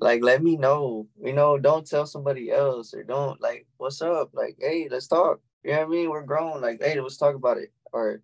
like 0.00 0.22
let 0.22 0.42
me 0.42 0.56
know. 0.56 1.08
You 1.22 1.32
know, 1.32 1.58
don't 1.58 1.86
tell 1.86 2.06
somebody 2.06 2.50
else 2.50 2.94
or 2.94 3.02
don't 3.04 3.40
like 3.40 3.66
what's 3.76 4.02
up? 4.02 4.30
Like, 4.32 4.56
hey, 4.60 4.88
let's 4.90 5.06
talk. 5.06 5.40
You 5.62 5.72
know 5.72 5.78
what 5.80 5.86
I 5.86 5.90
mean? 5.90 6.10
We're 6.10 6.22
grown. 6.22 6.60
Like, 6.60 6.82
hey, 6.82 6.98
let's 7.00 7.18
talk 7.18 7.34
about 7.34 7.58
it. 7.58 7.72
Or 7.92 8.22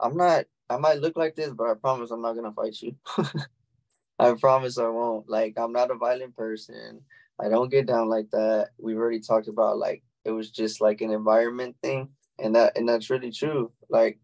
I'm 0.00 0.16
not 0.16 0.46
I 0.70 0.76
might 0.76 1.00
look 1.00 1.16
like 1.16 1.34
this, 1.34 1.50
but 1.50 1.68
I 1.68 1.74
promise 1.74 2.12
I'm 2.12 2.22
not 2.22 2.34
gonna 2.34 2.52
fight 2.52 2.80
you. 2.80 2.94
I 4.18 4.34
promise 4.34 4.78
I 4.78 4.88
won't. 4.88 5.28
Like 5.28 5.54
I'm 5.58 5.72
not 5.72 5.90
a 5.90 5.96
violent 5.96 6.36
person. 6.36 7.00
I 7.40 7.48
don't 7.48 7.70
get 7.70 7.86
down 7.86 8.08
like 8.08 8.30
that. 8.30 8.70
We've 8.78 8.96
already 8.96 9.20
talked 9.20 9.48
about 9.48 9.78
like 9.78 10.02
it 10.24 10.30
was 10.30 10.50
just 10.50 10.80
like 10.80 11.00
an 11.00 11.10
environment 11.10 11.76
thing, 11.82 12.10
and 12.42 12.54
that 12.54 12.76
and 12.76 12.88
that's 12.88 13.10
really 13.10 13.32
true. 13.32 13.72
Like 13.88 14.18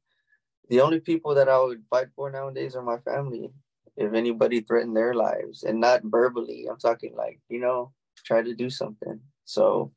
the 0.69 0.81
only 0.81 1.01
people 1.01 1.35
that 1.35 1.49
I 1.49 1.59
would 1.59 1.85
fight 1.89 2.09
for 2.17 2.31
nowadays 2.31 2.75
are 2.75 2.83
my 2.83 2.99
family. 2.99 3.51
If 3.97 4.13
anybody 4.13 4.61
threatened 4.61 4.97
their 4.97 5.15
lives, 5.15 5.63
and 5.63 5.81
not 5.81 6.03
verbally, 6.05 6.67
I'm 6.71 6.79
talking 6.79 7.15
like 7.17 7.41
you 7.49 7.61
know, 7.61 7.93
try 8.25 8.43
to 8.43 8.55
do 8.55 8.69
something. 8.71 9.21
So 9.45 9.93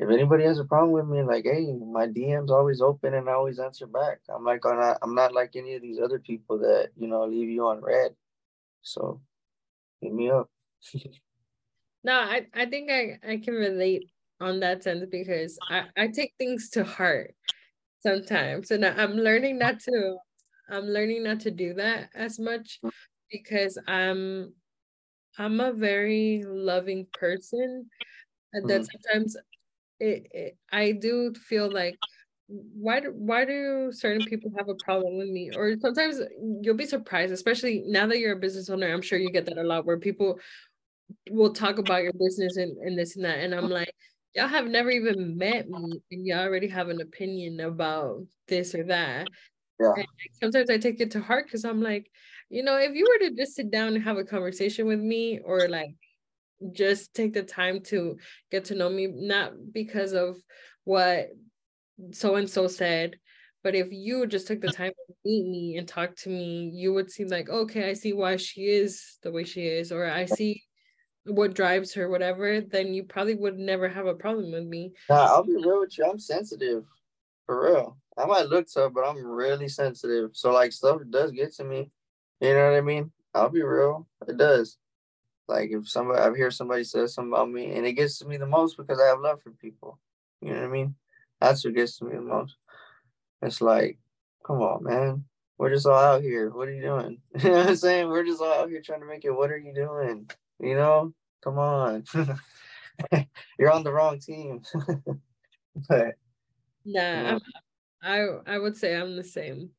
if 0.00 0.08
anybody 0.08 0.44
has 0.44 0.58
a 0.58 0.64
problem 0.64 0.92
with 0.92 1.06
me, 1.06 1.22
like, 1.22 1.44
hey, 1.44 1.74
my 1.74 2.06
DM's 2.06 2.50
always 2.50 2.80
open 2.80 3.12
and 3.12 3.28
I 3.28 3.32
always 3.32 3.58
answer 3.58 3.86
back. 3.86 4.20
I'm 4.34 4.44
like, 4.44 4.64
I'm 4.64 4.78
not, 4.78 4.98
I'm 5.02 5.14
not 5.14 5.34
like 5.34 5.56
any 5.56 5.74
of 5.74 5.82
these 5.82 6.00
other 6.00 6.18
people 6.18 6.58
that 6.60 6.88
you 6.96 7.06
know 7.06 7.26
leave 7.26 7.50
you 7.50 7.66
on 7.66 7.82
read. 7.82 8.14
So, 8.82 9.20
hit 10.00 10.14
me 10.14 10.30
up. 10.30 10.48
no, 12.04 12.14
I, 12.14 12.46
I 12.54 12.64
think 12.64 12.90
I, 12.90 13.18
I 13.28 13.36
can 13.36 13.54
relate 13.54 14.08
on 14.40 14.60
that 14.60 14.82
sense 14.82 15.04
because 15.10 15.58
I, 15.68 15.84
I 15.96 16.08
take 16.08 16.32
things 16.38 16.70
to 16.70 16.84
heart 16.84 17.34
sometimes, 18.00 18.70
and 18.70 18.84
I'm 18.84 19.12
learning 19.12 19.58
not 19.58 19.80
to, 19.80 20.16
I'm 20.70 20.84
learning 20.84 21.24
not 21.24 21.40
to 21.40 21.50
do 21.50 21.74
that 21.74 22.10
as 22.14 22.38
much 22.38 22.80
because 23.30 23.78
I'm, 23.86 24.52
I'm 25.38 25.60
a 25.60 25.72
very 25.72 26.44
loving 26.46 27.06
person. 27.12 27.86
And 28.52 28.68
that 28.68 28.82
mm-hmm. 28.82 28.98
sometimes 29.04 29.36
it, 30.00 30.26
it 30.32 30.58
I 30.72 30.92
do 30.92 31.32
feel 31.34 31.70
like 31.70 31.96
why 32.48 32.98
do 32.98 33.12
why 33.14 33.44
do 33.44 33.92
certain 33.92 34.26
people 34.26 34.50
have 34.56 34.68
a 34.68 34.74
problem 34.82 35.18
with 35.18 35.28
me? 35.28 35.50
Or 35.54 35.76
sometimes 35.80 36.20
you'll 36.62 36.74
be 36.74 36.86
surprised 36.86 37.32
especially 37.32 37.84
now 37.86 38.06
that 38.08 38.18
you're 38.18 38.32
a 38.36 38.40
business 38.40 38.68
owner 38.70 38.92
i'm 38.92 39.02
sure 39.02 39.18
you 39.18 39.30
get 39.30 39.46
that 39.46 39.58
a 39.58 39.62
lot 39.62 39.86
where 39.86 39.98
people 39.98 40.38
will 41.30 41.52
talk 41.52 41.78
about 41.78 42.02
your 42.02 42.12
business 42.12 42.56
and, 42.56 42.76
and 42.78 42.98
this 42.98 43.14
and 43.14 43.24
that. 43.24 43.38
And 43.38 43.54
i'm 43.54 43.68
like 43.68 43.94
y'all 44.34 44.48
have 44.48 44.66
never 44.66 44.90
even 44.90 45.36
met 45.36 45.68
me 45.68 46.00
and 46.10 46.26
y'all 46.26 46.40
already 46.40 46.68
have 46.68 46.88
an 46.88 47.00
opinion 47.00 47.60
about 47.60 48.22
this 48.48 48.74
or 48.74 48.84
that. 48.84 49.28
Yeah. 49.78 49.92
And 49.96 50.06
sometimes 50.42 50.68
i 50.68 50.76
take 50.76 51.00
it 51.00 51.12
to 51.12 51.20
heart 51.20 51.46
because 51.46 51.64
i'm 51.64 51.80
like 51.80 52.10
you 52.50 52.62
know 52.62 52.76
if 52.76 52.94
you 52.94 53.08
were 53.08 53.26
to 53.26 53.34
just 53.34 53.54
sit 53.54 53.70
down 53.70 53.94
and 53.94 54.04
have 54.04 54.18
a 54.18 54.24
conversation 54.24 54.86
with 54.86 55.00
me 55.00 55.38
or 55.42 55.68
like 55.68 55.94
just 56.72 57.14
take 57.14 57.32
the 57.32 57.42
time 57.42 57.80
to 57.80 58.16
get 58.50 58.66
to 58.66 58.74
know 58.74 58.90
me, 58.90 59.06
not 59.06 59.52
because 59.72 60.12
of 60.12 60.36
what 60.84 61.28
so 62.12 62.36
and 62.36 62.48
so 62.48 62.66
said, 62.66 63.16
but 63.62 63.74
if 63.74 63.88
you 63.90 64.26
just 64.26 64.46
took 64.46 64.60
the 64.60 64.72
time 64.72 64.92
to 64.92 65.14
meet 65.24 65.46
me 65.46 65.76
and 65.76 65.86
talk 65.86 66.16
to 66.16 66.28
me, 66.28 66.70
you 66.72 66.92
would 66.92 67.10
see 67.10 67.24
like, 67.24 67.48
okay, 67.48 67.90
I 67.90 67.92
see 67.92 68.12
why 68.12 68.36
she 68.36 68.62
is 68.62 69.18
the 69.22 69.30
way 69.30 69.44
she 69.44 69.66
is, 69.66 69.92
or 69.92 70.10
I 70.10 70.24
see 70.24 70.62
what 71.24 71.54
drives 71.54 71.92
her, 71.94 72.08
whatever, 72.08 72.60
then 72.60 72.94
you 72.94 73.04
probably 73.04 73.34
would 73.34 73.58
never 73.58 73.88
have 73.88 74.06
a 74.06 74.14
problem 74.14 74.52
with 74.52 74.64
me. 74.64 74.92
Nah, 75.08 75.26
I'll 75.26 75.44
be 75.44 75.54
real 75.54 75.80
with 75.80 75.96
you. 75.98 76.04
I'm 76.04 76.18
sensitive. 76.18 76.84
For 77.46 77.64
real. 77.64 77.96
I 78.16 78.26
might 78.26 78.48
look 78.48 78.66
tough, 78.72 78.92
but 78.94 79.02
I'm 79.02 79.24
really 79.24 79.68
sensitive. 79.68 80.30
So 80.34 80.52
like 80.52 80.72
stuff 80.72 81.00
does 81.10 81.32
get 81.32 81.52
to 81.54 81.64
me. 81.64 81.90
You 82.40 82.54
know 82.54 82.70
what 82.70 82.76
I 82.76 82.80
mean? 82.80 83.10
I'll 83.34 83.48
be 83.48 83.62
real. 83.62 84.06
It 84.28 84.36
does. 84.36 84.78
Like 85.48 85.70
if 85.70 85.88
somebody 85.88 86.20
I 86.20 86.34
hear 86.34 86.50
somebody 86.50 86.84
says 86.84 87.14
something 87.14 87.32
about 87.32 87.50
me 87.50 87.74
and 87.74 87.84
it 87.84 87.94
gets 87.94 88.18
to 88.18 88.26
me 88.26 88.36
the 88.36 88.46
most 88.46 88.76
because 88.76 89.00
I 89.00 89.06
have 89.06 89.20
love 89.20 89.42
for 89.42 89.50
people. 89.50 89.98
You 90.40 90.52
know 90.52 90.60
what 90.60 90.66
I 90.66 90.70
mean? 90.70 90.94
That's 91.40 91.64
what 91.64 91.74
gets 91.74 91.98
to 91.98 92.04
me 92.04 92.14
the 92.14 92.22
most. 92.22 92.56
It's 93.42 93.60
like, 93.60 93.98
come 94.46 94.60
on, 94.60 94.84
man. 94.84 95.24
We're 95.58 95.70
just 95.70 95.86
all 95.86 95.98
out 95.98 96.22
here. 96.22 96.50
What 96.50 96.68
are 96.68 96.72
you 96.72 96.82
doing? 96.82 97.18
you 97.42 97.50
know 97.50 97.58
what 97.58 97.68
I'm 97.68 97.76
saying? 97.76 98.08
We're 98.08 98.24
just 98.24 98.40
all 98.40 98.62
out 98.62 98.70
here 98.70 98.80
trying 98.80 99.00
to 99.00 99.06
make 99.06 99.24
it. 99.24 99.30
What 99.30 99.50
are 99.50 99.58
you 99.58 99.74
doing? 99.74 100.30
You 100.60 100.74
know? 100.74 101.14
Come 101.42 101.58
on. 101.58 102.04
You're 103.58 103.72
on 103.72 103.82
the 103.82 103.92
wrong 103.92 104.18
team. 104.20 104.62
but 105.88 106.14
nah, 106.84 107.38
I 108.02 108.26
I 108.46 108.58
would 108.58 108.76
say 108.76 108.94
I'm 108.94 109.16
the 109.16 109.24
same 109.24 109.70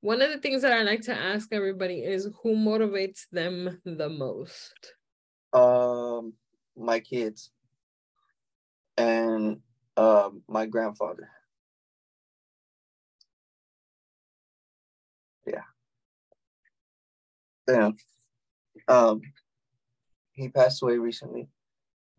one 0.00 0.22
of 0.22 0.30
the 0.30 0.38
things 0.38 0.62
that 0.62 0.72
I 0.72 0.82
like 0.82 1.02
to 1.02 1.14
ask 1.14 1.52
everybody 1.52 2.00
is 2.04 2.28
who 2.42 2.54
motivates 2.54 3.28
them 3.32 3.80
the 3.84 4.08
most? 4.08 4.94
Um, 5.52 6.34
my 6.76 7.00
kids 7.00 7.50
and 8.96 9.58
um 9.96 10.42
my 10.48 10.66
grandfather. 10.66 11.28
Yeah. 15.46 15.62
Damn. 17.66 17.96
Um, 18.86 19.20
he 20.38 20.48
passed 20.48 20.82
away 20.82 20.96
recently, 20.98 21.48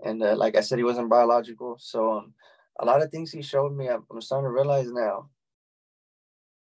and 0.04 0.22
uh, 0.22 0.36
like 0.36 0.56
I 0.56 0.62
said, 0.62 0.78
he 0.78 0.84
wasn't 0.84 1.10
biological. 1.10 1.78
So 1.80 2.14
um, 2.14 2.34
a 2.80 2.86
lot 2.86 3.02
of 3.02 3.12
things 3.12 3.32
he 3.32 3.42
showed 3.42 3.76
me, 3.76 3.88
I'm, 3.88 4.06
I'm 4.12 4.22
starting 4.22 4.46
to 4.46 4.52
realize 4.52 4.92
now. 4.92 5.30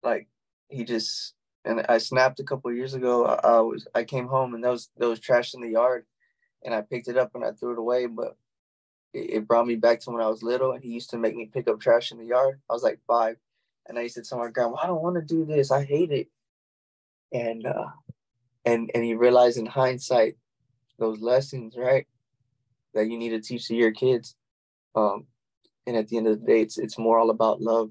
Like 0.02 0.28
he 0.68 0.84
just 0.84 1.34
and 1.64 1.84
I 1.88 1.98
snapped 1.98 2.40
a 2.40 2.44
couple 2.44 2.72
years 2.72 2.94
ago. 2.94 3.26
I, 3.26 3.34
I, 3.46 3.60
was 3.60 3.86
I 3.94 4.04
came 4.04 4.28
home 4.28 4.54
and 4.54 4.64
there 4.64 4.70
was 4.70 4.88
there 4.96 5.08
was 5.08 5.20
trash 5.20 5.54
in 5.54 5.60
the 5.60 5.68
yard, 5.68 6.06
and 6.64 6.74
I 6.74 6.80
picked 6.80 7.08
it 7.08 7.18
up 7.18 7.34
and 7.34 7.44
I 7.44 7.52
threw 7.52 7.72
it 7.72 7.78
away. 7.78 8.06
But 8.06 8.36
it, 9.12 9.30
it 9.30 9.48
brought 9.48 9.66
me 9.66 9.76
back 9.76 10.00
to 10.00 10.10
when 10.10 10.22
I 10.22 10.28
was 10.28 10.42
little, 10.42 10.72
and 10.72 10.82
he 10.82 10.90
used 10.90 11.10
to 11.10 11.18
make 11.18 11.36
me 11.36 11.50
pick 11.52 11.68
up 11.68 11.80
trash 11.80 12.12
in 12.12 12.18
the 12.18 12.24
yard. 12.24 12.60
I 12.68 12.72
was 12.72 12.82
like 12.82 13.00
five, 13.06 13.36
and 13.86 13.98
I 13.98 14.02
used 14.02 14.16
to 14.16 14.22
tell 14.22 14.38
my 14.38 14.50
grandma, 14.50 14.76
"I 14.82 14.86
don't 14.86 15.02
want 15.02 15.16
to 15.16 15.22
do 15.22 15.44
this. 15.44 15.70
I 15.70 15.84
hate 15.84 16.12
it." 16.12 16.28
And 17.32 17.66
uh, 17.66 17.88
and 18.64 18.90
and 18.94 19.04
he 19.04 19.14
realized 19.14 19.58
in 19.58 19.66
hindsight 19.66 20.36
those 21.00 21.20
lessons, 21.20 21.74
right, 21.76 22.06
that 22.94 23.08
you 23.08 23.18
need 23.18 23.30
to 23.30 23.40
teach 23.40 23.66
to 23.66 23.74
your 23.74 23.90
kids. 23.90 24.36
Um, 24.94 25.26
and 25.86 25.96
at 25.96 26.06
the 26.08 26.16
end 26.18 26.28
of 26.28 26.40
the 26.40 26.46
day, 26.46 26.60
it's 26.60 26.78
it's 26.78 26.98
more 26.98 27.18
all 27.18 27.30
about 27.30 27.60
love, 27.60 27.90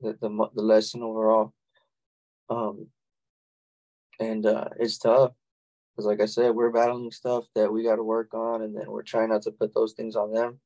the 0.00 0.16
the, 0.20 0.48
the 0.54 0.62
lesson 0.62 1.02
overall. 1.02 1.52
Um, 2.48 2.86
and 4.18 4.46
uh, 4.46 4.68
it's 4.78 4.98
tough 4.98 5.32
because, 5.92 6.06
like 6.06 6.20
I 6.22 6.26
said, 6.26 6.54
we're 6.54 6.70
battling 6.70 7.10
stuff 7.10 7.44
that 7.54 7.72
we 7.72 7.82
got 7.82 7.96
to 7.96 8.04
work 8.04 8.32
on, 8.32 8.62
and 8.62 8.74
then 8.74 8.86
we're 8.88 9.02
trying 9.02 9.28
not 9.28 9.42
to 9.42 9.50
put 9.50 9.74
those 9.74 9.92
things 9.92 10.16
on 10.16 10.32
them. 10.32 10.60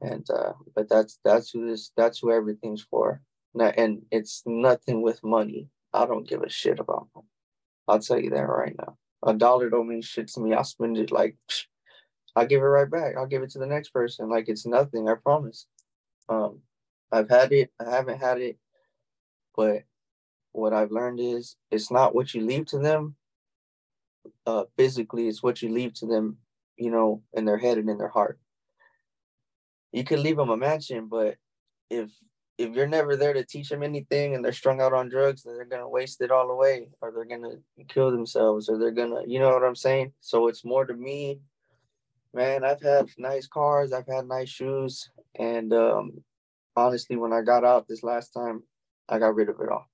And 0.00 0.26
uh, 0.30 0.54
but 0.74 0.88
that's 0.88 1.18
that's 1.24 1.50
who 1.50 1.68
this 1.68 1.92
that's 1.96 2.18
who 2.18 2.32
everything's 2.32 2.82
for. 2.82 3.22
And 3.54 4.02
it's 4.10 4.42
nothing 4.46 5.02
with 5.02 5.22
money. 5.22 5.68
I 5.92 6.06
don't 6.06 6.28
give 6.28 6.42
a 6.42 6.48
shit 6.48 6.78
about 6.78 7.08
them. 7.14 7.24
I'll 7.86 7.98
tell 7.98 8.18
you 8.18 8.30
that 8.30 8.48
right 8.48 8.74
now. 8.78 8.96
A 9.24 9.34
dollar 9.34 9.68
don't 9.68 9.88
mean 9.88 10.02
shit 10.02 10.28
to 10.28 10.40
me. 10.40 10.54
I'll 10.54 10.64
spend 10.64 10.96
it 10.96 11.10
like 11.10 11.36
I'll 12.36 12.46
give 12.46 12.62
it 12.62 12.64
right 12.64 12.90
back. 12.90 13.16
I'll 13.16 13.26
give 13.26 13.42
it 13.42 13.50
to 13.50 13.58
the 13.58 13.66
next 13.66 13.90
person. 13.90 14.28
Like 14.28 14.48
it's 14.48 14.66
nothing, 14.66 15.08
I 15.08 15.14
promise. 15.14 15.66
Um, 16.28 16.60
I've 17.12 17.28
had 17.28 17.52
it, 17.52 17.70
I 17.80 17.90
haven't 17.90 18.20
had 18.20 18.40
it, 18.40 18.56
but 19.56 19.82
what 20.52 20.72
I've 20.72 20.92
learned 20.92 21.20
is 21.20 21.56
it's 21.70 21.90
not 21.90 22.14
what 22.14 22.34
you 22.34 22.42
leave 22.42 22.66
to 22.66 22.78
them 22.78 23.16
uh, 24.46 24.64
physically, 24.76 25.28
it's 25.28 25.42
what 25.42 25.62
you 25.62 25.70
leave 25.70 25.94
to 25.94 26.06
them, 26.06 26.38
you 26.76 26.90
know, 26.90 27.22
in 27.32 27.44
their 27.44 27.58
head 27.58 27.78
and 27.78 27.88
in 27.88 27.98
their 27.98 28.08
heart. 28.08 28.38
You 29.92 30.04
could 30.04 30.20
leave 30.20 30.36
them 30.36 30.50
a 30.50 30.56
mansion, 30.56 31.08
but 31.08 31.36
if 31.88 32.10
if 32.60 32.74
you're 32.74 32.86
never 32.86 33.16
there 33.16 33.32
to 33.32 33.44
teach 33.44 33.68
them 33.68 33.82
anything 33.82 34.34
and 34.34 34.44
they're 34.44 34.52
strung 34.52 34.80
out 34.80 34.92
on 34.92 35.08
drugs, 35.08 35.42
then 35.42 35.54
they're 35.54 35.64
gonna 35.64 35.88
waste 35.88 36.20
it 36.20 36.30
all 36.30 36.50
away, 36.50 36.88
or 37.00 37.10
they're 37.10 37.24
gonna 37.24 37.56
kill 37.88 38.10
themselves, 38.10 38.68
or 38.68 38.78
they're 38.78 38.90
gonna, 38.90 39.22
you 39.26 39.38
know 39.38 39.50
what 39.50 39.64
I'm 39.64 39.76
saying? 39.76 40.12
So 40.20 40.48
it's 40.48 40.64
more 40.64 40.84
to 40.84 40.94
me, 40.94 41.40
man. 42.34 42.64
I've 42.64 42.82
had 42.82 43.08
nice 43.18 43.46
cars, 43.46 43.92
I've 43.92 44.06
had 44.06 44.26
nice 44.26 44.50
shoes, 44.50 45.10
and 45.36 45.72
um, 45.72 46.22
honestly, 46.76 47.16
when 47.16 47.32
I 47.32 47.40
got 47.40 47.64
out 47.64 47.88
this 47.88 48.02
last 48.02 48.30
time, 48.30 48.62
I 49.08 49.18
got 49.18 49.34
rid 49.34 49.48
of 49.48 49.60
it 49.60 49.68
all 49.68 49.90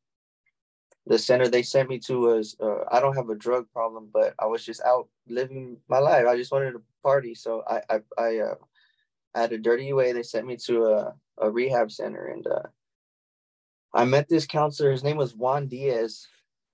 the 1.06 1.18
center 1.18 1.48
they 1.48 1.62
sent 1.62 1.88
me 1.88 1.98
to 2.00 2.20
was 2.20 2.56
uh, 2.60 2.84
I 2.90 3.00
don't 3.00 3.16
have 3.16 3.30
a 3.30 3.34
drug 3.34 3.66
problem, 3.72 4.08
but 4.12 4.34
I 4.38 4.46
was 4.46 4.64
just 4.64 4.82
out 4.82 5.08
living 5.28 5.76
my 5.88 5.98
life. 5.98 6.26
I 6.26 6.36
just 6.36 6.50
wanted 6.50 6.72
to 6.72 6.82
party, 7.02 7.34
so 7.34 7.62
I 7.68 7.80
I 7.88 8.00
I, 8.18 8.38
uh, 8.38 8.54
I 9.37 9.41
had 9.41 9.53
a 9.53 9.59
dirty 9.59 9.87
UA. 9.87 10.14
They 10.14 10.22
sent 10.22 10.47
me 10.47 10.57
to 10.66 10.87
a, 10.87 11.14
a 11.39 11.51
rehab 11.51 11.93
center, 11.93 12.26
and 12.26 12.47
uh, 12.47 12.62
I 13.95 14.05
met 14.05 14.28
this 14.28 14.47
counselor. 14.47 14.91
His 14.91 15.05
name 15.05 15.18
was 15.18 15.37
Juan 15.37 15.68
Diaz, 15.68 16.26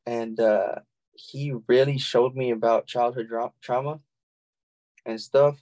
and 0.07 0.39
uh, 0.41 0.77
he 1.13 1.53
really 1.67 1.99
showed 1.99 2.35
me 2.35 2.53
about 2.53 2.87
childhood 2.87 3.29
trauma 3.61 4.01
and 5.05 5.21
stuff. 5.21 5.61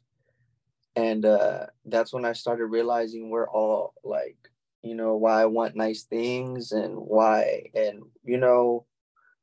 And 0.94 1.24
uh, 1.24 1.66
that's 1.86 2.12
when 2.12 2.24
I 2.24 2.34
started 2.34 2.66
realizing 2.66 3.30
we're 3.30 3.48
all 3.48 3.94
like 4.04 4.36
you 4.82 4.94
know 4.94 5.16
why 5.16 5.42
i 5.42 5.46
want 5.46 5.76
nice 5.76 6.04
things 6.04 6.72
and 6.72 6.94
why 6.96 7.70
and 7.74 8.02
you 8.24 8.38
know 8.38 8.86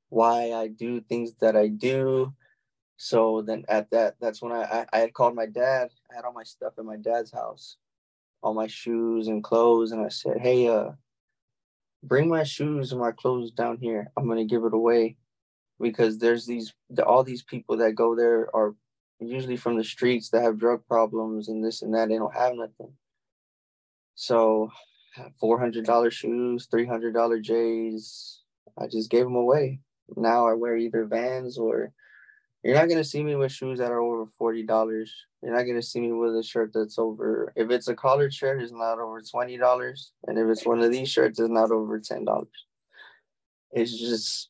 why 0.09 0.51
i 0.53 0.67
do 0.67 0.99
things 1.01 1.33
that 1.39 1.55
i 1.55 1.67
do 1.67 2.33
so 2.97 3.41
then 3.41 3.63
at 3.69 3.89
that 3.91 4.15
that's 4.19 4.41
when 4.41 4.51
i 4.51 4.63
i, 4.63 4.85
I 4.93 4.99
had 4.99 5.13
called 5.13 5.35
my 5.35 5.45
dad 5.45 5.89
i 6.11 6.15
had 6.15 6.25
all 6.25 6.33
my 6.33 6.43
stuff 6.43 6.73
in 6.77 6.85
my 6.85 6.97
dad's 6.97 7.31
house 7.31 7.77
all 8.41 8.53
my 8.53 8.67
shoes 8.67 9.27
and 9.27 9.43
clothes 9.43 9.91
and 9.91 10.05
i 10.05 10.09
said 10.09 10.39
hey 10.39 10.67
uh 10.67 10.91
bring 12.03 12.27
my 12.27 12.43
shoes 12.43 12.91
and 12.91 13.01
my 13.01 13.11
clothes 13.11 13.51
down 13.51 13.77
here 13.77 14.11
i'm 14.17 14.27
gonna 14.27 14.45
give 14.45 14.63
it 14.63 14.73
away 14.73 15.15
because 15.79 16.17
there's 16.17 16.45
these 16.45 16.73
all 17.05 17.23
these 17.23 17.43
people 17.43 17.77
that 17.77 17.93
go 17.93 18.15
there 18.15 18.53
are 18.55 18.75
usually 19.19 19.57
from 19.57 19.77
the 19.77 19.83
streets 19.83 20.29
that 20.29 20.43
have 20.43 20.59
drug 20.59 20.85
problems 20.87 21.49
and 21.49 21.63
this 21.63 21.81
and 21.81 21.93
that 21.93 22.09
they 22.09 22.17
don't 22.17 22.35
have 22.35 22.53
nothing 22.55 22.91
so 24.15 24.71
four 25.39 25.59
hundred 25.59 25.85
dollar 25.85 26.11
shoes, 26.11 26.67
three 26.69 26.85
hundred 26.85 27.13
dollar 27.13 27.39
J's. 27.39 28.41
I 28.77 28.87
just 28.87 29.09
gave 29.09 29.23
them 29.23 29.35
away. 29.35 29.79
Now 30.15 30.47
I 30.47 30.53
wear 30.53 30.77
either 30.77 31.05
Vans 31.05 31.57
or. 31.57 31.91
You're 32.63 32.75
not 32.75 32.89
gonna 32.89 33.03
see 33.03 33.23
me 33.23 33.35
with 33.35 33.51
shoes 33.51 33.79
that 33.79 33.91
are 33.91 34.01
over 34.01 34.25
forty 34.37 34.63
dollars. 34.63 35.13
You're 35.41 35.55
not 35.55 35.63
gonna 35.63 35.81
see 35.81 36.01
me 36.01 36.11
with 36.11 36.35
a 36.35 36.43
shirt 36.43 36.71
that's 36.73 36.97
over. 36.97 37.53
If 37.55 37.69
it's 37.69 37.87
a 37.87 37.95
collared 37.95 38.33
shirt, 38.33 38.61
it's 38.61 38.71
not 38.71 38.99
over 38.99 39.21
twenty 39.21 39.57
dollars, 39.57 40.11
and 40.25 40.37
if 40.37 40.47
it's 40.47 40.65
one 40.65 40.81
of 40.81 40.91
these 40.91 41.09
shirts, 41.09 41.39
it's 41.39 41.49
not 41.49 41.71
over 41.71 41.99
ten 41.99 42.25
dollars. 42.25 42.65
It's 43.71 43.97
just, 43.97 44.49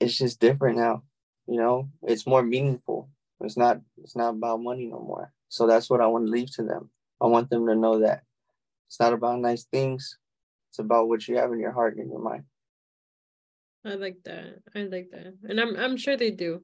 it's 0.00 0.16
just 0.18 0.40
different 0.40 0.78
now. 0.78 1.02
You 1.46 1.58
know, 1.60 1.88
it's 2.02 2.26
more 2.26 2.42
meaningful. 2.42 3.08
It's 3.40 3.56
not. 3.56 3.80
It's 4.02 4.16
not 4.16 4.30
about 4.30 4.62
money 4.62 4.86
no 4.86 5.00
more. 5.00 5.32
So 5.48 5.66
that's 5.66 5.88
what 5.88 6.00
I 6.00 6.06
want 6.06 6.26
to 6.26 6.32
leave 6.32 6.52
to 6.56 6.62
them. 6.62 6.90
I 7.20 7.26
want 7.26 7.48
them 7.48 7.66
to 7.66 7.74
know 7.74 8.00
that 8.00 8.22
it's 8.88 8.98
not 8.98 9.12
about 9.12 9.40
nice 9.40 9.64
things. 9.64 10.18
It's 10.70 10.78
about 10.78 11.08
what 11.08 11.26
you 11.28 11.36
have 11.36 11.52
in 11.52 11.60
your 11.60 11.72
heart 11.72 11.96
and 11.96 12.06
in 12.06 12.10
your 12.10 12.22
mind. 12.22 12.44
I 13.84 13.94
like 13.94 14.18
that. 14.24 14.62
I 14.74 14.82
like 14.82 15.10
that. 15.12 15.34
And 15.48 15.60
I'm 15.60 15.76
I'm 15.76 15.96
sure 15.96 16.16
they 16.16 16.30
do 16.30 16.62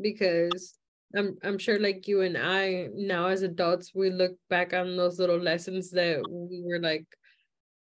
because 0.00 0.78
I'm 1.16 1.38
I'm 1.42 1.58
sure 1.58 1.78
like 1.78 2.06
you 2.06 2.20
and 2.20 2.36
I 2.36 2.88
now 2.94 3.26
as 3.26 3.42
adults 3.42 3.92
we 3.94 4.10
look 4.10 4.32
back 4.50 4.74
on 4.74 4.96
those 4.96 5.18
little 5.18 5.38
lessons 5.38 5.90
that 5.92 6.22
we 6.28 6.62
were 6.66 6.80
like 6.80 7.06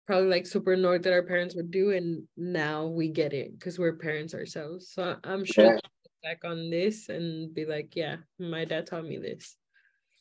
probably 0.06 0.30
like 0.30 0.45
super 0.45 0.74
annoyed 0.74 1.03
that 1.03 1.14
our 1.14 1.24
parents 1.24 1.56
would 1.56 1.72
do 1.72 1.91
and 1.91 2.24
now 2.38 2.86
we 2.86 3.10
get 3.10 3.34
it 3.34 3.58
because 3.58 3.80
we're 3.80 3.97
parents 3.97 4.36
ourselves. 4.36 4.91
So 4.91 5.16
I'm 5.24 5.43
sure 5.43 5.74
yeah. 5.74 5.80
back 6.24 6.45
on 6.45 6.70
this 6.70 7.10
and 7.10 7.53
be 7.53 7.66
like, 7.66 7.95
yeah, 7.95 8.18
my 8.38 8.66
dad 8.66 8.86
taught 8.86 9.06
me 9.06 9.18
this. 9.18 9.58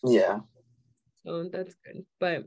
Yeah. 0.02 0.38
So 1.26 1.48
that's 1.52 1.74
good. 1.84 2.04
But 2.18 2.44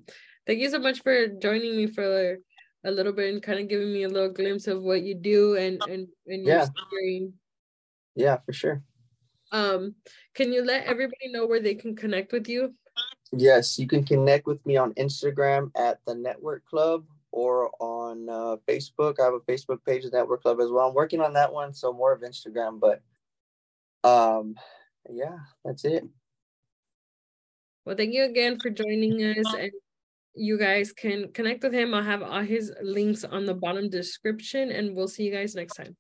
thank 0.48 0.60
you 0.60 0.70
so 0.70 0.80
much 0.80 1.04
for 1.04 1.28
joining 1.28 1.78
me 1.78 1.86
for 1.88 2.38
a 2.84 2.92
little 2.92 3.14
bit 3.14 3.34
and 3.34 3.44
kind 3.44 3.60
of 3.60 3.68
giving 3.68 3.94
me 3.94 4.04
a 4.04 4.10
little 4.10 4.32
glimpse 4.32 4.66
of 4.66 4.82
what 4.82 5.04
you 5.04 5.16
do 5.16 5.56
and 5.56 5.82
and, 5.84 6.08
and 6.26 6.46
yeah. 6.46 6.66
your 6.92 7.30
Yeah, 8.16 8.38
for 8.46 8.54
sure. 8.54 8.84
Um, 9.52 9.96
can 10.34 10.52
you 10.52 10.64
let 10.64 10.86
everybody 10.86 11.32
know 11.32 11.46
where 11.46 11.62
they 11.62 11.76
can 11.76 11.96
connect 11.96 12.32
with 12.32 12.48
you? 12.48 12.74
Yes, 13.32 13.78
you 13.78 13.88
can 13.88 14.06
connect 14.06 14.46
with 14.46 14.66
me 14.66 14.78
on 14.78 14.94
Instagram 14.94 15.72
at 15.76 16.00
the 16.06 16.16
Network 16.16 16.66
Club 16.66 17.06
or 17.32 17.72
on 17.80 18.30
uh, 18.30 18.56
Facebook. 18.68 19.20
I 19.20 19.26
have 19.26 19.34
a 19.34 19.40
Facebook 19.40 19.84
page, 19.86 20.04
the 20.04 20.10
Network 20.12 20.42
Club 20.42 20.60
as 20.60 20.72
well. 20.72 20.88
I'm 20.88 20.94
working 20.94 21.22
on 21.22 21.34
that 21.34 21.52
one, 21.52 21.74
so 21.74 21.92
more 21.92 22.14
of 22.14 22.22
Instagram, 22.22 22.80
but 22.80 23.02
um, 24.08 24.56
yeah, 25.10 25.38
that's 25.66 25.86
it. 25.86 26.06
Well, 27.86 27.96
thank 27.96 28.14
you 28.14 28.26
again 28.26 28.60
for 28.60 28.70
joining 28.70 29.14
us 29.24 29.54
and 29.54 29.72
you 30.38 30.58
guys 30.58 30.94
can 30.94 31.32
connect 31.32 31.64
with 31.64 31.74
him. 31.74 31.94
I'll 31.94 32.04
have 32.04 32.22
all 32.22 32.42
his 32.42 32.72
links 32.82 33.24
on 33.24 33.46
the 33.46 33.54
bottom 33.54 33.90
description, 33.90 34.72
and 34.72 34.96
we'll 34.96 35.08
see 35.08 35.24
you 35.24 35.32
guys 35.32 35.56
next 35.56 35.76
time. 35.76 35.96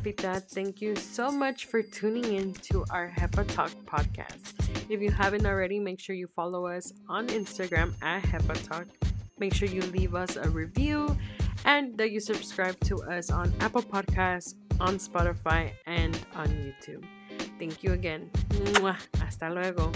Hola, 0.00 0.12
Jefita. 0.12 0.42
Thank 0.42 0.80
you 0.80 0.96
so 0.96 1.30
much 1.30 1.66
for 1.66 1.82
tuning 1.82 2.34
in 2.34 2.54
to 2.70 2.84
our 2.90 3.10
HEPA 3.10 3.46
Talk 3.54 3.70
podcast. 3.84 4.54
If 4.88 5.02
you 5.02 5.10
haven't 5.10 5.44
already, 5.46 5.78
make 5.78 6.00
sure 6.00 6.16
you 6.16 6.26
follow 6.34 6.66
us 6.66 6.92
on 7.08 7.26
Instagram 7.28 7.92
at 8.02 8.22
HEPA 8.22 8.66
Talk. 8.66 8.86
Make 9.38 9.52
sure 9.52 9.68
you 9.68 9.82
leave 9.92 10.14
us 10.14 10.36
a 10.36 10.48
review 10.48 11.16
and 11.64 11.96
that 11.98 12.12
you 12.12 12.20
subscribe 12.20 12.78
to 12.80 13.02
us 13.02 13.30
on 13.30 13.52
Apple 13.60 13.82
Podcasts, 13.82 14.54
on 14.80 14.96
Spotify, 14.96 15.72
and 15.86 16.18
on 16.34 16.48
YouTube. 16.48 17.04
Thank 17.58 17.82
you 17.82 17.92
again. 17.92 18.30
Hasta 19.18 19.50
luego. 19.50 19.92